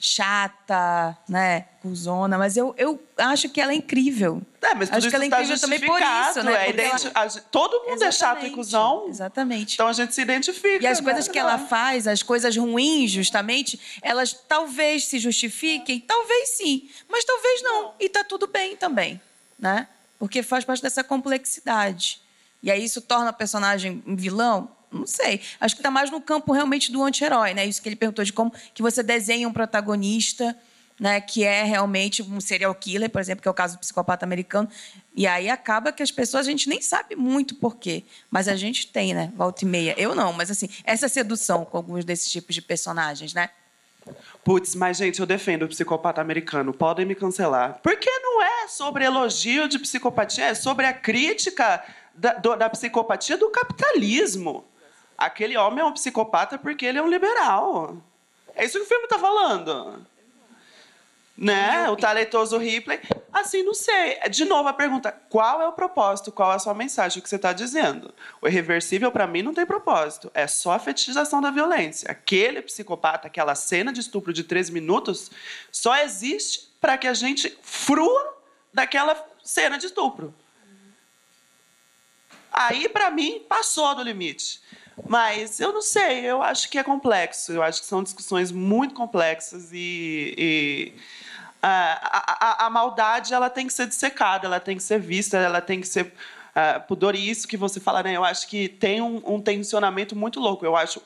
[0.00, 4.40] chata, né, cuzona, mas eu, eu acho que ela é incrível.
[4.62, 6.52] É, mas tudo acho que ela é tá incrível também por isso, né?
[6.52, 9.06] é ela- identi- a gente- todo mundo é chato e cuzão.
[9.08, 9.74] Exatamente.
[9.74, 10.82] Então a gente se identifica.
[10.82, 11.04] E as né?
[11.04, 17.24] coisas que ela faz, as coisas ruins, justamente, elas talvez se justifiquem, talvez sim, mas
[17.24, 17.94] talvez não.
[18.00, 19.20] E tá tudo bem também,
[19.58, 19.86] né?
[20.18, 22.20] Porque faz parte dessa complexidade.
[22.62, 24.70] E aí isso torna a personagem um vilão?
[24.92, 25.40] Não sei.
[25.60, 27.64] Acho que tá mais no campo realmente do anti-herói, né?
[27.66, 30.56] Isso que ele perguntou de como que você desenha um protagonista,
[30.98, 34.24] né, que é realmente um serial killer, por exemplo, que é o caso do psicopata
[34.26, 34.68] americano.
[35.14, 38.54] E aí acaba que as pessoas a gente nem sabe muito por quê, mas a
[38.56, 39.94] gente tem, né, volta e meia.
[39.96, 43.48] Eu não, mas assim, essa sedução com alguns desses tipos de personagens, né?
[44.44, 46.72] Putz, mas gente, eu defendo o psicopata americano.
[46.74, 47.78] Podem me cancelar.
[47.82, 51.82] Porque não é sobre elogio de psicopatia, é sobre a crítica
[52.14, 54.64] da, do- da psicopatia do capitalismo.
[55.20, 57.94] Aquele homem é um psicopata porque ele é um liberal.
[58.54, 60.06] É isso que o filme está falando.
[61.36, 61.90] Né?
[61.90, 62.98] O talentoso Ripley.
[63.30, 64.18] Assim, não sei.
[64.30, 66.32] De novo a pergunta: qual é o propósito?
[66.32, 67.18] Qual é a sua mensagem?
[67.18, 68.14] O que você está dizendo?
[68.40, 70.30] O irreversível, para mim, não tem propósito.
[70.32, 72.10] É só a fetichização da violência.
[72.10, 75.30] Aquele psicopata, aquela cena de estupro de três minutos,
[75.70, 78.38] só existe para que a gente frua
[78.72, 80.34] daquela cena de estupro.
[82.50, 84.60] Aí, para mim, passou do limite.
[85.08, 87.52] Mas eu não sei, eu acho que é complexo.
[87.52, 90.34] Eu acho que são discussões muito complexas e.
[90.36, 90.92] e,
[91.62, 95.36] ah, a, a- a maldade ela tem que ser dissecada, ela tem que ser vista,
[95.36, 96.12] ela tem que ser
[96.54, 97.14] ah, pudor.
[97.14, 98.16] E isso que você fala, né?
[98.16, 100.64] Eu acho que tem um, um tensionamento muito louco.
[100.64, 101.02] Eu acho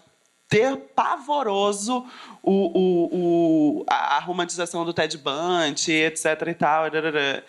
[0.48, 2.06] ter pavoroso
[2.42, 6.24] o, o, o- a, a romantização do Ted Bundy, etc.
[6.48, 6.90] e tal.
[6.90, 7.42] darará.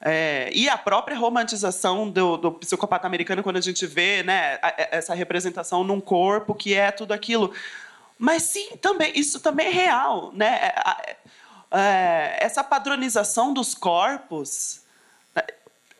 [0.00, 4.68] É, e a própria romantização do, do psicopata americano, quando a gente vê né, a-
[4.68, 7.52] a- essa representação num corpo que é tudo aquilo.
[8.18, 10.30] Mas sim, também isso também é real.
[10.32, 10.58] Né?
[10.62, 11.02] É, a-
[11.78, 14.82] é, essa padronização dos corpos.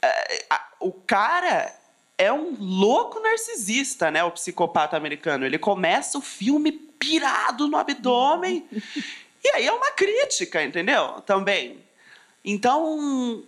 [0.02, 1.74] é, a- o cara
[2.18, 4.22] é um louco narcisista, né?
[4.24, 5.44] O psicopata americano.
[5.44, 8.66] Ele começa o filme pirado no abdômen.
[9.44, 11.20] e aí é uma crítica, entendeu?
[11.22, 11.82] Também.
[12.44, 13.42] Então,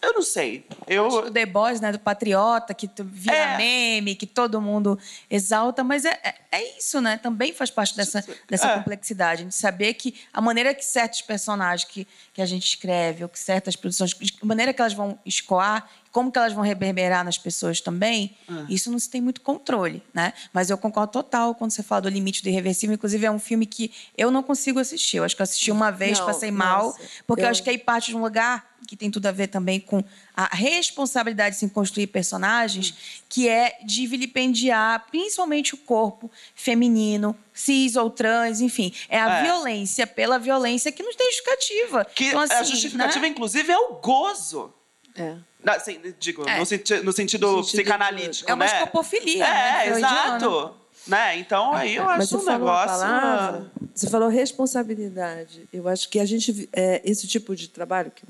[0.00, 0.66] eu não sei.
[0.86, 3.56] Eu, O The Boys, né, do Patriota, que vira É.
[3.56, 4.98] meme, que todo mundo
[5.30, 7.18] exalta, mas é, é, é isso, né?
[7.18, 8.74] Também faz parte dessa, dessa É.
[8.76, 13.28] complexidade, de saber que a maneira que certos personagens que, que a gente escreve, ou
[13.28, 17.36] que certas produções, a maneira que elas vão escoar, como que elas vão reverberar nas
[17.36, 18.72] pessoas também, É.
[18.72, 20.32] isso não se tem muito controle, né?
[20.52, 22.94] Mas eu concordo total quando você fala do limite do irreversível.
[22.94, 25.18] Inclusive, é um filme que eu não consigo assistir.
[25.18, 27.62] Eu acho que eu assisti uma vez, Não, passei mal, nossa, porque eu eu- acho
[27.62, 30.02] que aí parte de um lugar que tem tudo a ver também com
[30.34, 37.96] a responsabilidade de se construir personagens, que é de vilipendiar principalmente o corpo feminino, cis
[37.96, 38.90] ou trans, enfim.
[39.10, 39.42] É a É.
[39.42, 42.04] violência pela violência que não tem justificativa.
[42.06, 43.28] que então, assim, a justificativa, né?
[43.28, 44.72] inclusive, é o gozo.
[45.14, 45.36] É.
[45.66, 46.58] Assim, digo, É.
[46.58, 48.72] no, senti- no sentido No sentido psicanalítico, É uma né?
[48.74, 50.74] escopofilia, É, né, exato.
[51.06, 51.38] Né?
[51.38, 52.86] Então, aí eu acho um negócio...
[52.98, 55.66] palavra, você falou responsabilidade.
[55.72, 58.22] Eu acho que a gente é, esse tipo de trabalho que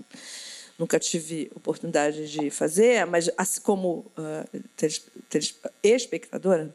[0.78, 4.10] nunca tive oportunidade de fazer, mas assim como
[4.76, 5.04] teles-
[5.82, 6.74] espectadora,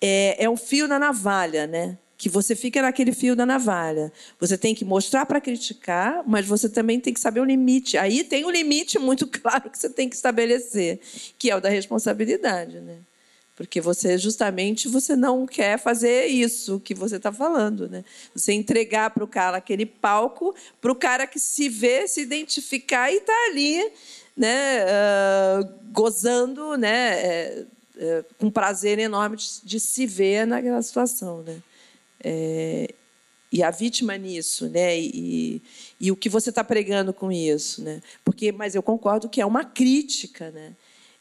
[0.00, 1.96] é, é um fio na navalha, né?
[2.18, 4.12] Que você fica naquele fio da navalha.
[4.40, 7.96] Você tem que mostrar para criticar, mas você também tem que saber o limite.
[7.96, 10.98] Aí tem um limite muito claro que você tem que estabelecer,
[11.38, 12.98] que é o da responsabilidade, né?
[13.56, 18.04] Porque você justamente você não quer fazer isso que você está falando, né?
[18.34, 23.10] Você entregar para o cara aquele palco, para o cara que se vê, se identificar
[23.10, 23.90] e está ali,
[24.36, 24.82] né?
[24.82, 27.12] ah, gozando, né?
[27.14, 27.64] é,
[27.96, 31.62] é, com prazer enorme de, de se ver naquela situação, né?
[32.22, 32.94] É,
[33.50, 34.98] e a vítima nisso, né?
[34.98, 35.62] E,
[35.98, 38.02] e o que você está pregando com isso, né?
[38.22, 40.74] Porque, mas eu concordo que é uma crítica, né?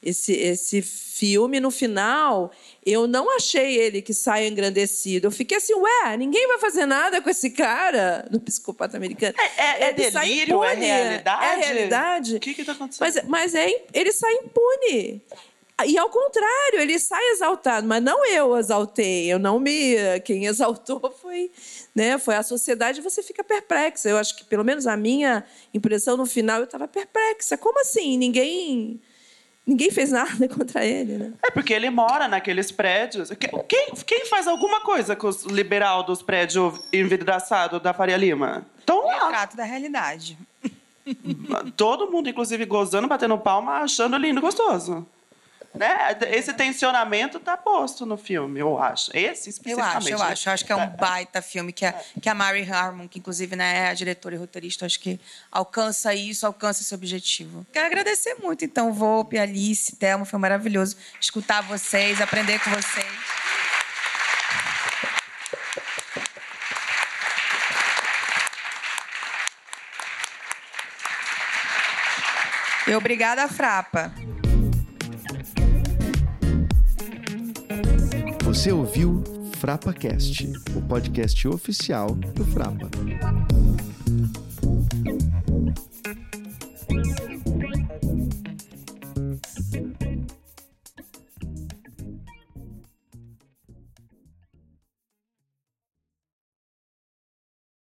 [0.05, 2.51] Esse, esse filme, no final,
[2.85, 5.27] eu não achei ele que saia engrandecido.
[5.27, 9.33] Eu fiquei assim, ué, ninguém vai fazer nada com esse cara no psicopata americano.
[9.57, 10.63] É, é sai delírio?
[10.63, 10.85] É impune.
[10.85, 11.45] realidade?
[11.45, 12.35] É realidade.
[12.35, 13.01] O que está acontecendo?
[13.01, 15.23] Mas, mas é, ele sai impune.
[15.83, 19.95] E ao contrário, ele sai exaltado, mas não eu exaltei, eu não me.
[20.23, 21.51] Quem exaltou foi,
[21.93, 24.07] né, foi a sociedade, você fica perplexa.
[24.07, 27.57] Eu acho que, pelo menos a minha impressão no final, eu estava perplexa.
[27.57, 28.17] Como assim?
[28.17, 29.01] Ninguém.
[29.67, 31.33] Ninguém fez nada contra ele, né?
[31.43, 33.29] É porque ele mora naqueles prédios.
[33.31, 38.65] Que- Quem, quem faz alguma coisa com os liberal dos prédios envidraçados da Faria Lima?
[38.79, 39.25] Estão lá.
[39.25, 40.37] Retrato da realidade.
[41.75, 45.05] Todo mundo, inclusive, gozando, batendo palma, achando lindo e gostoso.
[45.75, 46.17] Né?
[46.31, 49.11] Esse tensionamento tá posto no filme, eu acho.
[49.15, 49.97] Esse Eu especificamente.
[49.97, 50.25] acho, eu né?
[50.25, 50.49] acho.
[50.49, 53.55] Eu acho que é um baita filme que a, que a Mary Harmon, que inclusive
[53.55, 55.19] né, é a diretora e roteirista, acho que
[55.51, 57.65] alcança isso, alcança esse objetivo.
[57.71, 63.05] Quero agradecer muito, então, Volpe, Alice, Thelma, foi maravilhoso escutar vocês, aprender com vocês.
[72.87, 74.13] E obrigada, Frapa.
[78.55, 79.21] Você ouviu
[79.57, 82.89] FrapaCast, o podcast oficial do Frapa.